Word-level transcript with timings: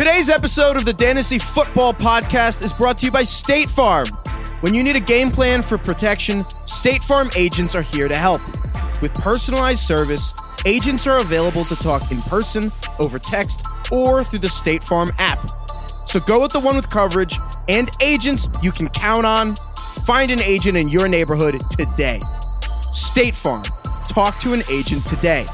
Today's 0.00 0.30
episode 0.30 0.78
of 0.78 0.86
the 0.86 0.94
Fantasy 0.94 1.38
Football 1.38 1.92
Podcast 1.92 2.64
is 2.64 2.72
brought 2.72 2.96
to 2.96 3.04
you 3.04 3.12
by 3.12 3.20
State 3.20 3.68
Farm. 3.68 4.06
When 4.62 4.72
you 4.72 4.82
need 4.82 4.96
a 4.96 5.00
game 5.00 5.28
plan 5.28 5.60
for 5.60 5.76
protection, 5.76 6.46
State 6.64 7.04
Farm 7.04 7.28
agents 7.36 7.74
are 7.74 7.82
here 7.82 8.08
to 8.08 8.16
help. 8.16 8.40
With 9.02 9.12
personalized 9.12 9.82
service, 9.82 10.32
agents 10.64 11.06
are 11.06 11.18
available 11.18 11.66
to 11.66 11.76
talk 11.76 12.10
in 12.10 12.22
person, 12.22 12.72
over 12.98 13.18
text, 13.18 13.66
or 13.92 14.24
through 14.24 14.38
the 14.38 14.48
State 14.48 14.82
Farm 14.82 15.10
app. 15.18 15.38
So 16.06 16.18
go 16.18 16.40
with 16.40 16.52
the 16.52 16.60
one 16.60 16.76
with 16.76 16.88
coverage 16.88 17.36
and 17.68 17.90
agents 18.00 18.48
you 18.62 18.72
can 18.72 18.88
count 18.88 19.26
on. 19.26 19.54
Find 20.06 20.30
an 20.30 20.40
agent 20.40 20.78
in 20.78 20.88
your 20.88 21.08
neighborhood 21.08 21.60
today. 21.72 22.20
State 22.94 23.34
Farm. 23.34 23.64
Talk 24.08 24.38
to 24.38 24.54
an 24.54 24.62
agent 24.70 25.04
today. 25.04 25.44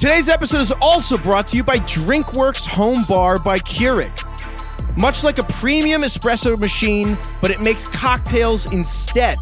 Today's 0.00 0.30
episode 0.30 0.62
is 0.62 0.72
also 0.80 1.18
brought 1.18 1.46
to 1.48 1.58
you 1.58 1.62
by 1.62 1.76
Drinkworks 1.80 2.66
Home 2.68 3.04
Bar 3.06 3.38
by 3.40 3.58
Keurig. 3.58 4.10
Much 4.98 5.22
like 5.22 5.38
a 5.38 5.42
premium 5.42 6.00
espresso 6.00 6.58
machine, 6.58 7.18
but 7.42 7.50
it 7.50 7.60
makes 7.60 7.86
cocktails 7.86 8.72
instead. 8.72 9.36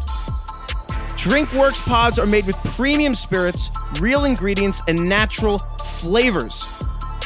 Drinkworks 1.15 1.79
pods 1.83 2.19
are 2.19 2.25
made 2.25 2.45
with 2.45 2.57
premium 2.75 3.13
spirits, 3.13 3.71
real 4.01 4.25
ingredients, 4.25 4.81
and 4.89 5.07
natural 5.07 5.59
flavors. 5.81 6.67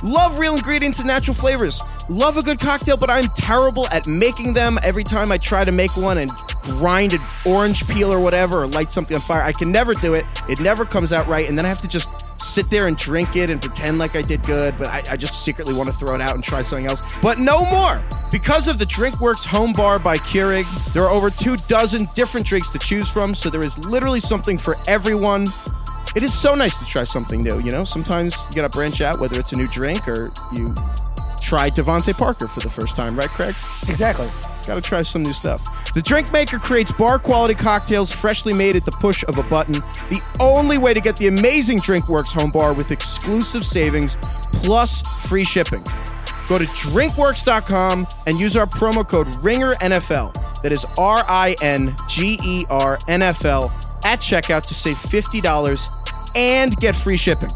Love 0.03 0.37
real 0.37 0.53
ingredients 0.53 0.99
and 0.99 1.07
natural 1.07 1.33
flavors. 1.33 1.81
Love 2.09 2.37
a 2.37 2.43
good 2.43 2.59
cocktail, 2.59 2.97
but 2.97 3.09
I'm 3.09 3.29
terrible 3.29 3.87
at 3.87 4.05
making 4.05 4.53
them. 4.53 4.77
Every 4.83 5.03
time 5.03 5.31
I 5.31 5.39
try 5.39 5.65
to 5.65 5.71
make 5.71 5.97
one 5.97 6.19
and 6.19 6.29
grind 6.61 7.13
an 7.13 7.21
orange 7.47 7.87
peel 7.87 8.13
or 8.13 8.19
whatever, 8.19 8.61
or 8.61 8.67
light 8.67 8.91
something 8.91 9.15
on 9.15 9.21
fire, 9.21 9.41
I 9.41 9.53
can 9.53 9.71
never 9.71 9.95
do 9.95 10.13
it. 10.13 10.23
It 10.47 10.59
never 10.59 10.85
comes 10.85 11.11
out 11.11 11.25
right, 11.25 11.49
and 11.49 11.57
then 11.57 11.65
I 11.65 11.69
have 11.69 11.81
to 11.81 11.87
just 11.87 12.22
sit 12.53 12.69
there 12.69 12.87
and 12.87 12.95
drink 12.95 13.35
it 13.35 13.49
and 13.49 13.59
pretend 13.59 13.97
like 13.97 14.15
I 14.15 14.21
did 14.21 14.45
good, 14.45 14.77
but 14.77 14.87
I, 14.87 15.01
I, 15.09 15.17
just 15.17 15.43
secretly 15.43 15.73
want 15.73 15.89
to 15.89 15.95
throw 15.95 16.13
it 16.13 16.21
out 16.21 16.35
and 16.35 16.43
try 16.43 16.61
something 16.61 16.85
else. 16.85 17.01
But 17.19 17.39
no 17.39 17.65
more! 17.65 18.03
Because 18.31 18.67
of 18.67 18.77
the 18.77 18.85
Drinkworks 18.85 19.43
Home 19.47 19.73
Bar 19.73 19.97
by 19.97 20.17
Keurig, 20.17 20.65
there 20.93 21.03
are 21.03 21.09
over 21.09 21.31
two 21.31 21.57
dozen 21.67 22.07
different 22.13 22.45
drinks 22.45 22.69
to 22.69 22.77
choose 22.77 23.09
from, 23.09 23.33
so 23.33 23.49
there 23.49 23.65
is 23.65 23.77
literally 23.87 24.19
something 24.19 24.59
for 24.59 24.77
everyone. 24.87 25.47
It 26.15 26.21
is 26.21 26.31
so 26.31 26.53
nice 26.53 26.77
to 26.77 26.85
try 26.85 27.03
something 27.05 27.41
new, 27.41 27.59
you 27.59 27.71
know? 27.71 27.83
Sometimes 27.83 28.45
you 28.49 28.55
gotta 28.55 28.69
branch 28.69 29.01
out, 29.01 29.19
whether 29.19 29.39
it's 29.39 29.53
a 29.53 29.57
new 29.57 29.67
drink 29.67 30.07
or 30.07 30.31
you 30.51 30.75
try 31.41 31.71
DeVante 31.71 32.15
Parker 32.15 32.47
for 32.47 32.59
the 32.59 32.69
first 32.69 32.95
time, 32.95 33.17
right, 33.17 33.29
Craig? 33.29 33.55
Exactly. 33.87 34.29
Gotta 34.65 34.81
try 34.81 35.01
some 35.01 35.23
new 35.23 35.33
stuff. 35.33 35.93
The 35.93 36.01
drink 36.01 36.31
maker 36.31 36.57
creates 36.57 36.91
bar 36.91 37.19
quality 37.19 37.53
cocktails 37.53 38.11
freshly 38.11 38.53
made 38.53 38.75
at 38.75 38.85
the 38.85 38.91
push 38.91 39.23
of 39.27 39.37
a 39.37 39.43
button. 39.43 39.73
The 40.09 40.21
only 40.39 40.77
way 40.77 40.93
to 40.93 41.01
get 41.01 41.17
the 41.17 41.27
amazing 41.27 41.79
Drinkworks 41.79 42.31
home 42.31 42.51
bar 42.51 42.73
with 42.73 42.91
exclusive 42.91 43.65
savings 43.65 44.17
plus 44.53 45.01
free 45.27 45.43
shipping. 45.43 45.83
Go 46.47 46.57
to 46.57 46.65
drinkworks.com 46.65 48.07
and 48.25 48.39
use 48.39 48.55
our 48.57 48.65
promo 48.65 49.07
code 49.07 49.27
RINGERNFL. 49.41 50.61
That 50.61 50.71
is 50.71 50.85
R 50.97 51.25
I 51.27 51.55
N 51.61 51.93
G 52.07 52.39
E 52.43 52.65
R 52.69 52.97
N 53.07 53.21
F 53.21 53.45
L 53.45 53.71
at 54.05 54.19
checkout 54.19 54.63
to 54.67 54.73
save 54.73 54.97
$50 54.97 55.89
and 56.35 56.75
get 56.77 56.95
free 56.95 57.17
shipping. 57.17 57.49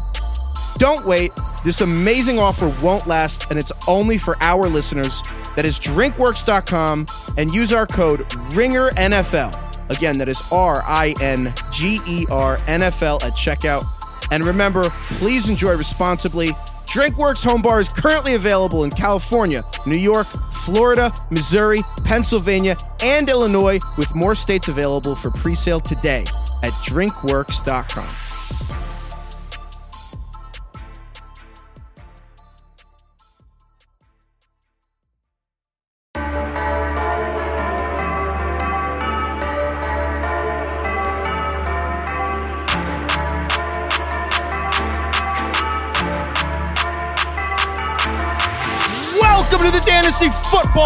Don't 0.78 1.04
wait. 1.04 1.32
This 1.64 1.80
amazing 1.80 2.38
offer 2.38 2.72
won't 2.82 3.06
last, 3.06 3.50
and 3.50 3.58
it's 3.58 3.72
only 3.86 4.16
for 4.16 4.36
our 4.40 4.62
listeners. 4.62 5.22
That 5.56 5.66
is 5.66 5.78
drinkworks.com 5.78 7.06
and 7.36 7.52
use 7.52 7.72
our 7.72 7.86
code 7.86 8.20
RINGERNFL. 8.50 9.90
Again, 9.90 10.18
that 10.18 10.28
is 10.28 10.40
R 10.52 10.82
I 10.86 11.14
N 11.20 11.52
G 11.72 11.98
E 12.06 12.26
R 12.30 12.58
N 12.66 12.82
F 12.82 13.02
L 13.02 13.16
at 13.24 13.32
checkout. 13.32 13.84
And 14.30 14.44
remember, 14.44 14.88
please 15.18 15.48
enjoy 15.48 15.76
responsibly. 15.76 16.48
Drinkworks 16.86 17.44
Home 17.44 17.60
Bar 17.60 17.80
is 17.80 17.88
currently 17.88 18.34
available 18.34 18.84
in 18.84 18.90
California, 18.90 19.62
New 19.84 19.98
York, 19.98 20.26
Florida, 20.26 21.12
Missouri, 21.30 21.80
Pennsylvania, 22.04 22.76
and 23.02 23.28
Illinois, 23.28 23.78
with 23.98 24.14
more 24.14 24.34
states 24.34 24.68
available 24.68 25.14
for 25.14 25.30
presale 25.30 25.82
today 25.82 26.24
at 26.62 26.72
drinkworks.com. 26.84 28.08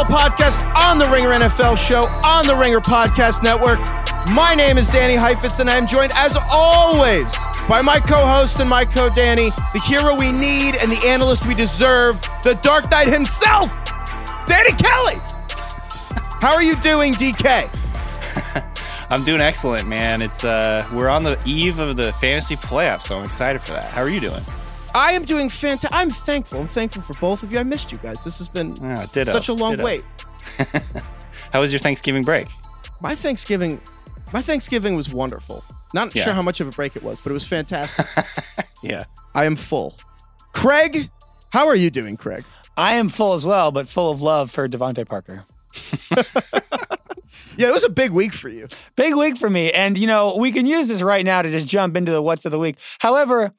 Football 0.02 0.30
Podcast 0.30 0.74
on 0.74 0.98
the 0.98 1.06
Ringer 1.06 1.28
NFL 1.28 1.76
Show 1.76 2.00
on 2.26 2.44
the 2.44 2.56
Ringer 2.56 2.80
Podcast 2.80 3.44
Network. 3.44 3.78
My 4.34 4.52
name 4.52 4.76
is 4.76 4.88
Danny 4.90 5.14
Heifetz, 5.14 5.60
and 5.60 5.70
I'm 5.70 5.86
joined, 5.86 6.12
as 6.16 6.36
always, 6.50 7.32
by 7.68 7.82
my 7.82 8.00
co-host 8.00 8.58
and 8.58 8.68
my 8.68 8.84
co-Danny, 8.84 9.50
the 9.72 9.78
hero 9.78 10.16
we 10.16 10.32
need 10.32 10.74
and 10.76 10.90
the 10.90 11.00
analyst 11.06 11.46
we 11.46 11.54
deserve, 11.54 12.20
the 12.42 12.58
Dark 12.62 12.90
Knight 12.90 13.06
himself, 13.06 13.68
Danny 14.46 14.72
Kelly. 14.72 15.20
How 16.40 16.52
are 16.52 16.62
you 16.64 16.74
doing, 16.76 17.14
DK? 17.14 17.70
I'm 19.10 19.22
doing 19.22 19.40
excellent, 19.40 19.86
man. 19.86 20.20
It's 20.20 20.42
uh, 20.42 20.84
we're 20.92 21.10
on 21.10 21.22
the 21.22 21.40
eve 21.46 21.78
of 21.78 21.96
the 21.96 22.12
fantasy 22.14 22.56
playoffs, 22.56 23.02
so 23.02 23.18
I'm 23.18 23.24
excited 23.24 23.62
for 23.62 23.72
that. 23.72 23.90
How 23.90 24.00
are 24.00 24.10
you 24.10 24.20
doing? 24.20 24.42
I 24.94 25.12
am 25.12 25.24
doing 25.24 25.48
fantastic. 25.48 25.90
I'm 25.92 26.10
thankful. 26.10 26.60
I'm 26.60 26.66
thankful 26.66 27.02
for 27.02 27.14
both 27.20 27.42
of 27.42 27.52
you. 27.52 27.58
I 27.58 27.62
missed 27.62 27.92
you 27.92 27.98
guys. 27.98 28.22
This 28.24 28.38
has 28.38 28.48
been 28.48 28.74
Ah, 28.82 29.06
ditto, 29.12 29.30
such 29.32 29.48
a 29.48 29.52
long 29.52 29.72
ditto. 29.72 29.84
wait. 29.84 30.04
How 31.52 31.60
was 31.60 31.72
your 31.72 31.80
Thanksgiving 31.80 32.22
break? 32.22 32.46
My 33.00 33.14
Thanksgiving, 33.14 33.80
my 34.32 34.42
Thanksgiving 34.42 34.94
was 34.96 35.12
wonderful. 35.12 35.64
Not 35.94 36.14
Yeah. 36.14 36.24
sure 36.24 36.32
how 36.32 36.42
much 36.42 36.60
of 36.60 36.68
a 36.68 36.70
break 36.70 36.96
it 36.96 37.02
was, 37.02 37.20
but 37.20 37.30
it 37.30 37.34
was 37.34 37.44
fantastic. 37.44 38.06
Yeah. 38.82 39.04
I 39.34 39.44
am 39.44 39.54
full. 39.56 39.96
Craig, 40.54 41.08
how 41.52 41.68
are 41.68 41.76
you 41.76 41.88
doing, 41.90 42.16
Craig? 42.16 42.44
I 42.76 42.94
am 42.94 43.08
full 43.08 43.32
as 43.34 43.46
well, 43.46 43.70
but 43.70 43.88
full 43.88 44.10
of 44.10 44.22
love 44.22 44.50
for 44.50 44.66
DeVante 44.68 45.06
Parker. 45.06 45.44
Yeah, 47.58 47.68
it 47.68 47.74
was 47.74 47.84
a 47.84 47.90
big 47.90 48.12
week 48.12 48.32
for 48.32 48.48
you. 48.48 48.66
Big 48.96 49.14
week 49.14 49.36
for 49.36 49.50
me. 49.50 49.70
And, 49.72 49.98
you 49.98 50.06
know, 50.06 50.36
we 50.36 50.52
can 50.52 50.64
use 50.64 50.88
this 50.88 51.02
right 51.02 51.24
now 51.24 51.42
to 51.42 51.50
just 51.50 51.66
jump 51.66 51.98
into 51.98 52.10
the 52.10 52.22
what's 52.22 52.46
of 52.46 52.52
the 52.52 52.58
week. 52.58 52.76
However, 52.98 53.52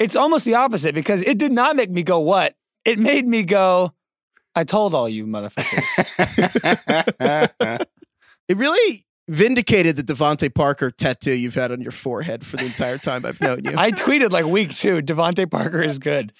it's 0.00 0.16
almost 0.16 0.44
the 0.44 0.56
opposite 0.56 0.94
because 0.94 1.22
it 1.22 1.38
did 1.38 1.52
not 1.52 1.76
make 1.76 1.90
me 1.90 2.02
go, 2.02 2.18
what? 2.18 2.56
It 2.84 2.98
made 2.98 3.26
me 3.26 3.44
go, 3.44 3.92
I 4.56 4.64
told 4.64 4.94
all 4.94 5.08
you 5.08 5.26
motherfuckers. 5.26 5.86
It 8.50 8.56
really 8.56 9.04
vindicated 9.28 9.94
the 9.94 10.02
DeVante 10.02 10.52
Parker 10.52 10.90
tattoo 10.90 11.34
you've 11.34 11.54
had 11.54 11.70
on 11.70 11.80
your 11.80 11.92
forehead 11.92 12.44
for 12.44 12.56
the 12.56 12.64
entire 12.64 12.98
time 12.98 13.24
I've 13.24 13.40
known 13.40 13.62
you. 13.64 13.74
I 13.76 13.92
tweeted 13.92 14.32
like 14.32 14.44
week 14.44 14.74
two, 14.74 15.00
DeVante 15.02 15.48
Parker 15.48 15.80
is 15.80 16.00
good. 16.00 16.32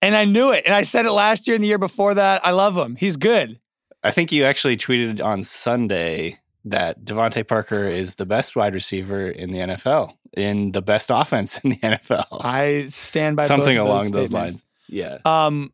And 0.00 0.14
I 0.14 0.26
knew 0.26 0.52
it. 0.52 0.62
And 0.64 0.72
I 0.72 0.84
said 0.84 1.06
it 1.06 1.10
last 1.10 1.48
year 1.48 1.56
and 1.56 1.64
the 1.64 1.66
year 1.66 1.76
before 1.76 2.14
that. 2.14 2.46
I 2.46 2.52
love 2.52 2.76
him. 2.76 2.94
He's 2.94 3.16
good. 3.16 3.58
I 4.04 4.12
think 4.12 4.30
you 4.30 4.44
actually 4.44 4.76
tweeted 4.76 5.20
on 5.20 5.42
Sunday 5.42 6.38
that 6.66 7.04
DeVante 7.04 7.46
Parker 7.46 7.84
is 7.84 8.16
the 8.16 8.26
best 8.26 8.54
wide 8.56 8.74
receiver 8.74 9.28
in 9.30 9.50
the 9.52 9.58
NFL, 9.60 10.12
in 10.36 10.72
the 10.72 10.82
best 10.82 11.10
offense 11.14 11.58
in 11.64 11.70
the 11.70 11.76
NFL. 11.78 12.26
I 12.44 12.86
stand 12.88 13.36
by 13.36 13.44
both 13.44 13.48
Something 13.48 13.78
of 13.78 13.86
along 13.86 14.10
those 14.10 14.28
statements. 14.30 14.32
lines. 14.54 14.64
Yeah. 14.88 15.18
Um, 15.24 15.72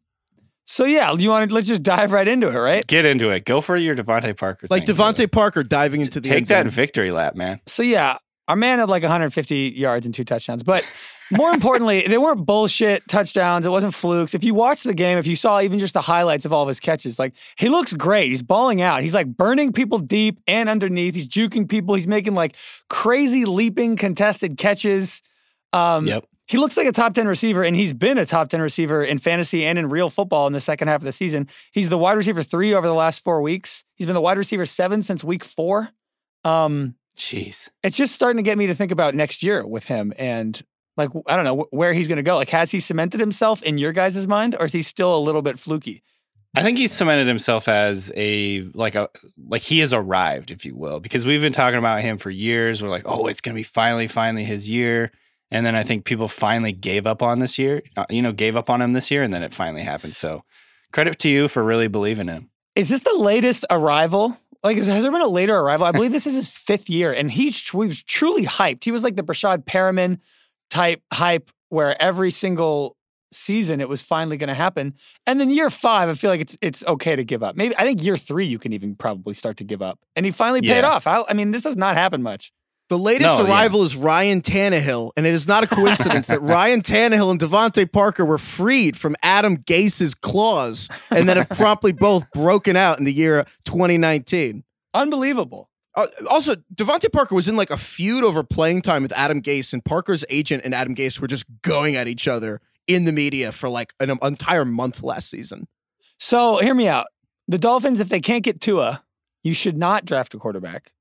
so 0.64 0.84
yeah, 0.84 1.12
do 1.14 1.22
you 1.24 1.28
want 1.30 1.48
to 1.48 1.54
let's 1.54 1.66
just 1.66 1.82
dive 1.82 2.12
right 2.12 2.26
into 2.28 2.48
it, 2.48 2.56
right? 2.56 2.86
Get 2.86 3.04
into 3.04 3.30
it. 3.30 3.44
Go 3.44 3.60
for 3.60 3.76
your 3.76 3.96
DeVante 3.96 4.36
Parker. 4.36 4.68
like 4.70 4.84
Devonte. 4.84 5.30
Parker 5.30 5.62
diving 5.64 6.02
into 6.02 6.20
the 6.20 6.28
Take 6.28 6.36
end 6.38 6.46
that 6.46 6.64
zone. 6.66 6.70
victory 6.70 7.10
lap, 7.10 7.34
man. 7.34 7.60
So 7.66 7.82
yeah, 7.82 8.18
our 8.52 8.56
man 8.56 8.80
had 8.80 8.90
like 8.90 9.02
150 9.02 9.56
yards 9.74 10.04
and 10.04 10.14
two 10.14 10.24
touchdowns, 10.24 10.62
but 10.62 10.84
more 11.30 11.54
importantly, 11.54 12.06
they 12.06 12.18
weren't 12.18 12.44
bullshit 12.44 13.02
touchdowns. 13.08 13.64
It 13.64 13.70
wasn't 13.70 13.94
flukes. 13.94 14.34
If 14.34 14.44
you 14.44 14.52
watch 14.52 14.82
the 14.82 14.92
game, 14.92 15.16
if 15.16 15.26
you 15.26 15.36
saw 15.36 15.62
even 15.62 15.78
just 15.78 15.94
the 15.94 16.02
highlights 16.02 16.44
of 16.44 16.52
all 16.52 16.60
of 16.60 16.68
his 16.68 16.78
catches, 16.78 17.18
like 17.18 17.32
he 17.56 17.70
looks 17.70 17.94
great. 17.94 18.28
He's 18.28 18.42
balling 18.42 18.82
out. 18.82 19.00
He's 19.00 19.14
like 19.14 19.26
burning 19.26 19.72
people 19.72 19.96
deep 19.96 20.38
and 20.46 20.68
underneath. 20.68 21.14
He's 21.14 21.26
juking 21.26 21.66
people. 21.66 21.94
He's 21.94 22.06
making 22.06 22.34
like 22.34 22.54
crazy 22.90 23.46
leaping 23.46 23.96
contested 23.96 24.58
catches. 24.58 25.22
Um, 25.72 26.06
Yep. 26.06 26.26
He 26.46 26.58
looks 26.58 26.76
like 26.76 26.86
a 26.86 26.92
top 26.92 27.14
10 27.14 27.26
receiver, 27.26 27.62
and 27.62 27.74
he's 27.74 27.94
been 27.94 28.18
a 28.18 28.26
top 28.26 28.50
10 28.50 28.60
receiver 28.60 29.02
in 29.02 29.16
fantasy 29.16 29.64
and 29.64 29.78
in 29.78 29.88
real 29.88 30.10
football 30.10 30.46
in 30.46 30.52
the 30.52 30.60
second 30.60 30.88
half 30.88 31.00
of 31.00 31.04
the 31.04 31.12
season. 31.12 31.48
He's 31.72 31.88
the 31.88 31.96
wide 31.96 32.12
receiver 32.18 32.42
three 32.42 32.74
over 32.74 32.86
the 32.86 32.92
last 32.92 33.24
four 33.24 33.40
weeks. 33.40 33.84
He's 33.94 34.06
been 34.06 34.12
the 34.14 34.20
wide 34.20 34.36
receiver 34.36 34.66
seven 34.66 35.02
since 35.02 35.24
week 35.24 35.42
four. 35.42 35.88
Um, 36.44 36.96
Jeez. 37.16 37.68
it's 37.82 37.96
just 37.96 38.14
starting 38.14 38.38
to 38.38 38.42
get 38.42 38.56
me 38.56 38.66
to 38.66 38.74
think 38.74 38.90
about 38.90 39.14
next 39.14 39.42
year 39.42 39.66
with 39.66 39.84
him 39.84 40.12
and 40.18 40.62
like 40.96 41.10
I 41.26 41.36
don't 41.36 41.44
know 41.44 41.66
where 41.70 41.92
he's 41.92 42.08
going 42.08 42.16
to 42.16 42.22
go. 42.22 42.36
Like, 42.36 42.50
has 42.50 42.70
he 42.70 42.78
cemented 42.80 43.18
himself 43.20 43.62
in 43.62 43.78
your 43.78 43.92
guys' 43.92 44.26
mind, 44.28 44.54
or 44.58 44.66
is 44.66 44.72
he 44.72 44.82
still 44.82 45.16
a 45.16 45.20
little 45.20 45.40
bit 45.40 45.58
fluky? 45.58 46.02
I 46.54 46.62
think 46.62 46.76
he's 46.76 46.92
cemented 46.92 47.26
himself 47.26 47.66
as 47.66 48.12
a 48.14 48.62
like 48.74 48.94
a 48.94 49.08
like 49.48 49.62
he 49.62 49.78
has 49.78 49.94
arrived, 49.94 50.50
if 50.50 50.66
you 50.66 50.76
will, 50.76 51.00
because 51.00 51.24
we've 51.24 51.40
been 51.40 51.52
talking 51.52 51.78
about 51.78 52.02
him 52.02 52.18
for 52.18 52.28
years. 52.28 52.82
We're 52.82 52.90
like, 52.90 53.04
oh, 53.06 53.26
it's 53.26 53.40
gonna 53.40 53.54
be 53.54 53.62
finally, 53.62 54.06
finally 54.06 54.44
his 54.44 54.68
year, 54.68 55.12
and 55.50 55.64
then 55.64 55.74
I 55.74 55.82
think 55.82 56.04
people 56.04 56.28
finally 56.28 56.72
gave 56.72 57.06
up 57.06 57.22
on 57.22 57.38
this 57.38 57.58
year. 57.58 57.82
uh, 57.96 58.04
You 58.10 58.20
know, 58.20 58.32
gave 58.32 58.54
up 58.54 58.68
on 58.68 58.82
him 58.82 58.92
this 58.92 59.10
year, 59.10 59.22
and 59.22 59.32
then 59.32 59.42
it 59.42 59.54
finally 59.54 59.82
happened. 59.82 60.14
So 60.14 60.44
Credit 60.92 61.18
to 61.20 61.30
you 61.30 61.48
for 61.48 61.64
really 61.64 61.88
believing 61.88 62.28
him. 62.28 62.50
Is 62.76 62.90
this 62.90 63.00
the 63.00 63.14
latest 63.14 63.64
arrival? 63.70 64.36
Like, 64.62 64.76
has 64.76 64.86
there 64.86 65.10
been 65.12 65.22
a 65.22 65.26
later 65.28 65.56
arrival? 65.56 65.86
I 65.86 65.92
believe 65.92 66.12
this 66.12 66.26
is 66.26 66.34
his 66.34 66.50
fifth 66.68 66.88
year, 66.88 67.12
and 67.12 67.30
he's 67.30 67.58
he 67.70 67.76
was 67.76 68.02
truly 68.02 68.44
hyped. 68.44 68.84
He 68.84 68.92
was 68.92 69.02
like 69.04 69.16
the 69.16 69.22
Breshad 69.22 69.64
Perriman 69.64 70.18
type 70.70 71.02
hype, 71.12 71.50
where 71.68 72.00
every 72.00 72.30
single 72.30 72.96
season 73.32 73.80
it 73.80 73.88
was 73.88 74.02
finally 74.02 74.36
going 74.36 74.48
to 74.48 74.54
happen. 74.54 74.94
And 75.26 75.40
then 75.40 75.48
year 75.50 75.70
five, 75.70 76.08
I 76.08 76.14
feel 76.14 76.30
like 76.30 76.40
it's 76.42 76.56
it's 76.60 76.84
okay 76.86 77.16
to 77.16 77.24
give 77.24 77.42
up. 77.42 77.56
Maybe 77.56 77.74
I 77.76 77.84
think 77.84 78.02
year 78.02 78.16
three 78.16 78.44
you 78.44 78.58
can 78.58 78.72
even 78.72 78.94
probably 78.94 79.34
start 79.34 79.56
to 79.56 79.64
give 79.64 79.80
up. 79.82 79.98
And 80.14 80.26
he 80.26 80.32
finally 80.32 80.60
paid 80.60 80.80
Yeah. 80.80 80.90
off. 80.90 81.06
I, 81.06 81.24
I 81.28 81.32
mean, 81.34 81.50
this 81.50 81.62
does 81.62 81.76
not 81.76 81.96
happen 81.96 82.22
much. 82.22 82.52
The 82.92 82.98
latest 82.98 83.38
No, 83.38 83.46
yeah. 83.46 83.50
arrival 83.50 83.84
is 83.84 83.96
Ryan 83.96 84.42
Tannehill, 84.42 85.12
and 85.16 85.24
it 85.24 85.32
is 85.32 85.48
not 85.48 85.64
a 85.64 85.66
coincidence 85.66 86.26
that 86.26 86.42
Ryan 86.42 86.82
Tannehill 86.82 87.30
and 87.30 87.40
DeVante 87.40 87.90
Parker 87.90 88.22
were 88.22 88.36
freed 88.36 88.98
from 88.98 89.16
Adam 89.22 89.56
Gase's 89.56 90.14
claws 90.14 90.90
and 91.10 91.26
then 91.26 91.38
have 91.38 91.48
promptly 91.56 91.92
both 91.92 92.30
broken 92.32 92.76
out 92.76 92.98
in 92.98 93.06
the 93.06 93.12
year 93.14 93.46
2019. 93.64 94.62
Unbelievable. 94.92 95.70
Uh, 95.94 96.06
also, 96.28 96.56
DeVante 96.74 97.10
Parker 97.10 97.34
was 97.34 97.48
in 97.48 97.56
like 97.56 97.70
a 97.70 97.78
feud 97.78 98.24
over 98.24 98.42
playing 98.44 98.82
time 98.82 99.02
with 99.02 99.12
Adam 99.12 99.40
Gase, 99.40 99.72
and 99.72 99.82
Parker's 99.82 100.22
agent 100.28 100.60
and 100.62 100.74
Adam 100.74 100.94
Gase 100.94 101.18
were 101.18 101.26
just 101.26 101.46
going 101.62 101.96
at 101.96 102.08
each 102.08 102.28
other 102.28 102.60
in 102.86 103.06
the 103.06 103.12
media 103.12 103.52
for 103.52 103.70
like 103.70 103.94
an 104.00 104.10
entire 104.22 104.66
month 104.66 105.02
last 105.02 105.30
season. 105.30 105.66
So 106.18 106.58
hear 106.58 106.74
me 106.74 106.88
out. 106.88 107.06
The 107.48 107.56
Dolphins, 107.56 108.00
if 108.00 108.10
they 108.10 108.20
can't 108.20 108.44
get 108.44 108.60
Tua, 108.60 109.02
you 109.42 109.54
should 109.54 109.78
not 109.78 110.04
draft 110.04 110.34
a 110.34 110.38
quarterback. 110.38 110.92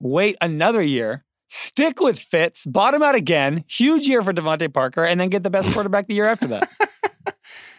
Wait 0.00 0.36
another 0.40 0.80
year. 0.80 1.24
Stick 1.48 2.00
with 2.00 2.18
Fitz, 2.18 2.66
bottom 2.66 3.02
out 3.02 3.14
again, 3.14 3.64
huge 3.68 4.06
year 4.08 4.22
for 4.22 4.32
DeVante 4.32 4.72
Parker, 4.72 5.04
and 5.04 5.20
then 5.20 5.28
get 5.28 5.42
the 5.42 5.50
best 5.50 5.70
quarterback 5.74 6.06
the 6.08 6.14
year 6.14 6.24
after 6.24 6.48
that. 6.48 6.68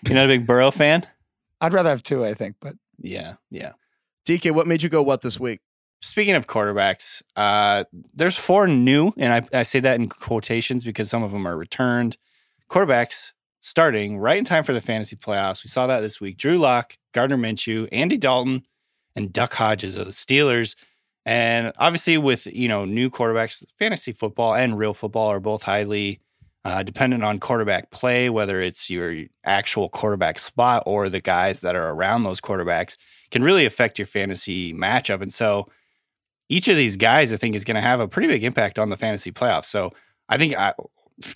You're 0.06 0.16
not 0.16 0.25
a 0.25 0.28
big 0.28 0.48
Burrow 0.48 0.72
fan? 0.72 1.06
I'd 1.60 1.74
rather 1.74 1.90
have 1.90 2.04
two, 2.04 2.24
I 2.24 2.34
think, 2.34 2.56
but 2.62 2.75
Yeah, 3.00 3.36
yeah. 3.50 3.74
DK, 4.28 4.52
what 4.52 4.68
made 4.68 4.84
you 4.84 4.90
go 4.90 5.02
what 5.02 5.22
this 5.22 5.40
week? 5.40 5.62
Speaking 6.02 6.36
of 6.36 6.46
quarterbacks, 6.48 7.24
uh, 7.36 7.86
there's 8.14 8.38
four 8.38 8.68
new, 8.68 9.12
and 9.18 9.34
I, 9.34 9.60
I 9.60 9.64
say 9.64 9.80
that 9.80 10.00
in 10.00 10.10
quotations 10.10 10.86
because 10.86 11.10
some 11.10 11.24
of 11.24 11.31
them 11.31 11.48
are 11.48 11.58
returned 11.58 12.18
quarterbacks 12.70 13.34
starting 13.62 14.18
right 14.18 14.38
in 14.38 14.46
time 14.46 14.63
for 14.63 14.74
the 14.74 14.81
fantasy 14.81 15.16
playoffs. 15.16 15.63
We 15.63 15.70
saw 15.70 15.88
that 15.88 16.02
this 16.02 16.22
week. 16.22 16.38
Drew 16.38 16.58
Lock, 16.58 16.98
Gardner 17.13 17.38
Minshew, 17.38 17.88
Andy 17.92 18.18
Dalton, 18.18 18.63
and 19.16 19.34
Duck 19.34 19.54
Hodges 19.54 19.98
of 19.98 20.06
the 20.06 20.12
Steelers. 20.12 20.75
And 21.27 21.74
obviously, 21.77 22.18
with 22.18 22.47
you 22.47 22.69
know 22.69 22.85
new 22.85 23.09
quarterbacks, 23.09 23.63
fantasy 23.77 24.13
football 24.13 24.56
and 24.56 24.77
real 24.77 24.94
football 24.94 25.27
are 25.27 25.41
both 25.41 25.62
highly 25.62 26.21
uh, 26.63 26.83
dependent 26.83 27.21
on 27.21 27.38
quarterback 27.38 27.91
play, 27.91 28.29
whether 28.29 28.62
it's 28.62 28.89
your 28.89 29.13
actual 29.44 29.89
quarterback 29.89 30.39
spot 30.39 30.83
or 30.85 31.09
the 31.09 31.19
guys 31.19 31.59
that 31.62 31.75
are 31.75 31.91
around 31.91 32.24
those 32.24 32.39
quarterbacks 32.39 32.95
can 33.29 33.44
really 33.44 33.65
affect 33.65 34.00
your 34.00 34.06
fantasy 34.06 34.74
matchup. 34.74 35.21
And 35.21 35.33
so, 35.33 35.69
each 36.47 36.69
of 36.69 36.77
these 36.77 36.95
guys, 36.95 37.33
I 37.33 37.38
think, 37.38 37.56
is 37.56 37.65
going 37.65 37.75
to 37.75 37.81
have 37.81 38.00
a 38.00 38.07
pretty 38.07 38.29
big 38.29 38.45
impact 38.45 38.79
on 38.79 38.89
the 38.89 38.95
fantasy 38.95 39.33
playoffs. 39.33 39.65
So, 39.65 39.91
I 40.29 40.38
think 40.38 40.57
I, 40.57 40.74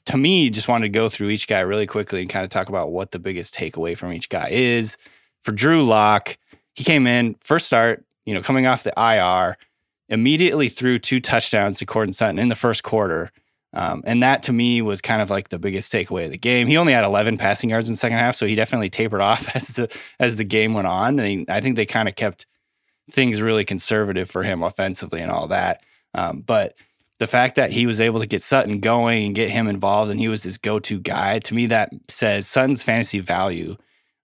to 0.05 0.17
me, 0.17 0.49
just 0.49 0.69
wanted 0.69 0.85
to 0.85 0.89
go 0.89 1.09
through 1.09 1.31
each 1.31 1.49
guy 1.49 1.59
really 1.59 1.85
quickly 1.85 2.21
and 2.21 2.29
kind 2.29 2.45
of 2.45 2.49
talk 2.49 2.69
about 2.69 2.93
what 2.93 3.11
the 3.11 3.19
biggest 3.19 3.53
takeaway 3.53 3.97
from 3.97 4.13
each 4.13 4.29
guy 4.29 4.47
is. 4.51 4.95
For 5.41 5.51
Drew 5.51 5.83
Lock, 5.83 6.37
he 6.75 6.85
came 6.85 7.07
in 7.07 7.35
first 7.41 7.67
start, 7.67 8.05
you 8.25 8.33
know, 8.33 8.41
coming 8.41 8.67
off 8.67 8.83
the 8.83 8.93
IR, 8.95 9.57
immediately 10.11 10.69
threw 10.69 10.99
two 10.99 11.19
touchdowns 11.19 11.79
to 11.79 11.85
Courtland 11.87 12.15
Sutton 12.15 12.37
in 12.37 12.49
the 12.49 12.55
first 12.55 12.83
quarter. 12.83 13.31
Um, 13.73 14.03
and 14.05 14.21
that 14.21 14.43
to 14.43 14.53
me 14.53 14.81
was 14.81 14.99
kind 15.01 15.21
of 15.21 15.29
like 15.29 15.49
the 15.49 15.57
biggest 15.57 15.91
takeaway 15.91 16.25
of 16.25 16.31
the 16.31 16.37
game. 16.37 16.67
He 16.67 16.75
only 16.77 16.91
had 16.93 17.05
11 17.05 17.37
passing 17.37 17.69
yards 17.69 17.87
in 17.87 17.93
the 17.93 17.97
second 17.97 18.17
half, 18.17 18.35
so 18.35 18.45
he 18.45 18.53
definitely 18.53 18.89
tapered 18.89 19.21
off 19.21 19.49
as 19.55 19.69
the 19.69 19.97
as 20.19 20.35
the 20.35 20.43
game 20.43 20.73
went 20.73 20.87
on. 20.87 21.17
He- 21.17 21.45
I 21.47 21.61
think 21.61 21.77
they 21.77 21.85
kind 21.85 22.09
of 22.09 22.15
kept 22.15 22.45
things 23.09 23.41
really 23.41 23.63
conservative 23.65 24.29
for 24.29 24.43
him 24.43 24.61
offensively 24.61 25.21
and 25.21 25.31
all 25.31 25.47
that. 25.47 25.81
Um, 26.13 26.41
but 26.41 26.75
the 27.19 27.27
fact 27.27 27.55
that 27.55 27.71
he 27.71 27.85
was 27.85 28.01
able 28.01 28.19
to 28.19 28.25
get 28.27 28.41
Sutton 28.41 28.79
going 28.79 29.25
and 29.27 29.35
get 29.35 29.49
him 29.49 29.67
involved, 29.67 30.11
and 30.11 30.19
he 30.19 30.27
was 30.27 30.43
his 30.43 30.57
go-to 30.57 30.99
guy, 30.99 31.39
to 31.39 31.53
me 31.53 31.67
that 31.67 31.91
says 32.09 32.47
Sutton's 32.47 32.83
fantasy 32.83 33.19
value 33.19 33.77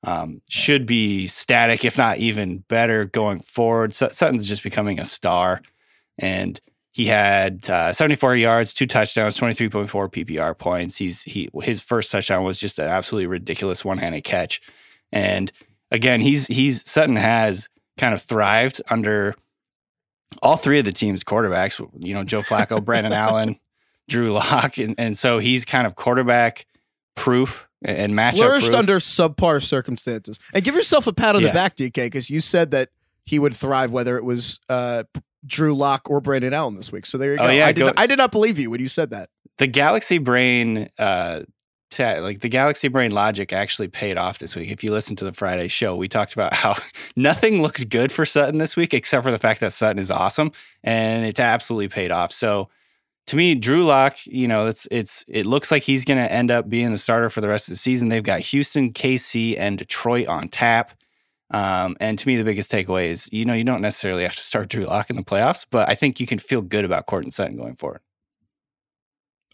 um, 0.03 0.41
should 0.49 0.85
be 0.85 1.27
static, 1.27 1.85
if 1.85 1.97
not 1.97 2.17
even 2.17 2.59
better, 2.67 3.05
going 3.05 3.39
forward. 3.41 3.93
Sut- 3.95 4.13
Sutton's 4.15 4.47
just 4.47 4.63
becoming 4.63 4.99
a 4.99 5.05
star, 5.05 5.61
and 6.17 6.59
he 6.91 7.05
had 7.05 7.69
uh, 7.69 7.93
74 7.93 8.35
yards, 8.37 8.73
two 8.73 8.87
touchdowns, 8.87 9.37
23.4 9.39 9.87
PPR 10.11 10.57
points. 10.57 10.97
He's 10.97 11.23
he 11.23 11.47
his 11.61 11.81
first 11.81 12.11
touchdown 12.11 12.43
was 12.43 12.59
just 12.59 12.79
an 12.79 12.87
absolutely 12.89 13.27
ridiculous 13.27 13.85
one-handed 13.85 14.23
catch, 14.23 14.61
and 15.11 15.51
again, 15.91 16.21
he's 16.21 16.47
he's 16.47 16.89
Sutton 16.89 17.15
has 17.17 17.69
kind 17.97 18.13
of 18.13 18.21
thrived 18.21 18.81
under 18.89 19.35
all 20.41 20.57
three 20.57 20.79
of 20.79 20.85
the 20.85 20.91
team's 20.91 21.23
quarterbacks. 21.23 21.79
You 21.99 22.13
know, 22.13 22.23
Joe 22.23 22.41
Flacco, 22.41 22.83
Brandon 22.85 23.13
Allen, 23.13 23.59
Drew 24.09 24.31
Lock, 24.33 24.77
and, 24.77 24.95
and 24.97 25.17
so 25.17 25.39
he's 25.39 25.65
kind 25.65 25.85
of 25.87 25.95
quarterback 25.95 26.65
proof 27.15 27.67
and 27.83 28.13
matchup 28.13 28.35
Flourished 28.37 28.67
proof. 28.67 28.79
under 28.79 28.99
subpar 28.99 29.63
circumstances. 29.63 30.39
And 30.53 30.63
give 30.63 30.75
yourself 30.75 31.05
a 31.07 31.13
pat 31.13 31.35
on 31.35 31.41
Yeah. 31.41 31.49
the 31.49 31.53
back, 31.53 31.75
DK, 31.75 31.93
because 32.05 32.29
you 32.29 32.41
said 32.41 32.71
that 32.71 32.89
he 33.25 33.37
would 33.39 33.53
thrive 33.55 33.91
whether 33.91 34.17
it 34.17 34.23
was 34.23 34.59
uh, 34.67 35.03
Drew 35.45 35.75
Lock 35.75 36.09
or 36.09 36.19
Brandon 36.21 36.53
Allen 36.53 36.75
this 36.75 36.91
week. 36.91 37.05
So 37.05 37.17
there 37.17 37.33
you 37.33 37.37
go. 37.37 37.43
Oh, 37.43 37.47
go. 37.47 37.53
yeah, 37.53 37.67
I, 37.67 37.71
did 37.71 37.79
go- 37.79 37.85
not, 37.87 37.99
I 37.99 38.07
did 38.07 38.17
not 38.17 38.31
believe 38.31 38.57
you 38.59 38.69
when 38.69 38.79
you 38.79 38.87
said 38.89 39.11
that. 39.11 39.29
the 39.57 39.67
Galaxy 39.67 40.17
Brain, 40.17 40.89
uh, 40.97 41.41
like 41.99 42.41
the 42.41 42.49
Galaxy 42.49 42.89
Brain 42.89 43.11
logic 43.11 43.53
actually 43.53 43.87
paid 43.87 44.17
off 44.17 44.39
this 44.39 44.55
week. 44.55 44.69
If 44.69 44.83
you 44.83 44.91
listen 44.91 45.15
to 45.17 45.25
the 45.25 45.33
Friday 45.33 45.67
show, 45.69 45.95
we 45.95 46.07
talked 46.07 46.33
about 46.33 46.53
how 46.53 46.75
nothing 47.15 47.61
looked 47.61 47.87
good 47.89 48.11
for 48.11 48.25
Sutton 48.25 48.57
this 48.57 48.75
week, 48.75 48.93
except 48.93 49.23
for 49.23 49.31
the 49.31 49.39
fact 49.39 49.61
that 49.61 49.71
Sutton 49.73 49.99
is 49.99 50.11
awesome, 50.11 50.51
and 50.83 51.25
it 51.25 51.39
absolutely 51.39 51.87
paid 51.89 52.11
off. 52.11 52.31
So. 52.31 52.69
To 53.27 53.35
me, 53.35 53.55
Drew 53.55 53.85
Lock, 53.85 54.25
you 54.25 54.47
know, 54.47 54.67
it's 54.67 54.87
it's 54.89 55.25
it 55.27 55.45
looks 55.45 55.69
like 55.69 55.83
he's 55.83 56.05
going 56.05 56.17
to 56.17 56.31
end 56.31 56.49
up 56.49 56.69
being 56.69 56.91
the 56.91 56.97
starter 56.97 57.29
for 57.29 57.41
the 57.41 57.49
rest 57.49 57.67
of 57.67 57.73
the 57.73 57.77
season. 57.77 58.07
They've 58.07 58.23
got 58.23 58.39
Houston, 58.39 58.93
KC, 58.93 59.57
and 59.59 59.77
Detroit 59.77 60.29
on 60.29 60.47
tap. 60.47 60.93
Um, 61.51 61.95
and 61.99 62.19
to 62.19 62.27
me, 62.27 62.35
the 62.35 62.43
biggest 62.43 62.71
takeaway 62.71 63.07
is, 63.07 63.29
you 63.31 63.45
know, 63.45 63.53
you 63.53 63.63
don't 63.63 63.81
necessarily 63.81 64.23
have 64.23 64.35
to 64.35 64.41
start 64.41 64.69
Drew 64.69 64.85
Lock 64.85 65.09
in 65.09 65.15
the 65.15 65.23
playoffs, 65.23 65.65
but 65.69 65.89
I 65.89 65.95
think 65.95 66.19
you 66.19 66.27
can 66.27 66.39
feel 66.39 66.61
good 66.61 66.83
about 66.83 67.05
Courtland 67.05 67.33
Sutton 67.33 67.55
going 67.55 67.75
forward. 67.75 68.01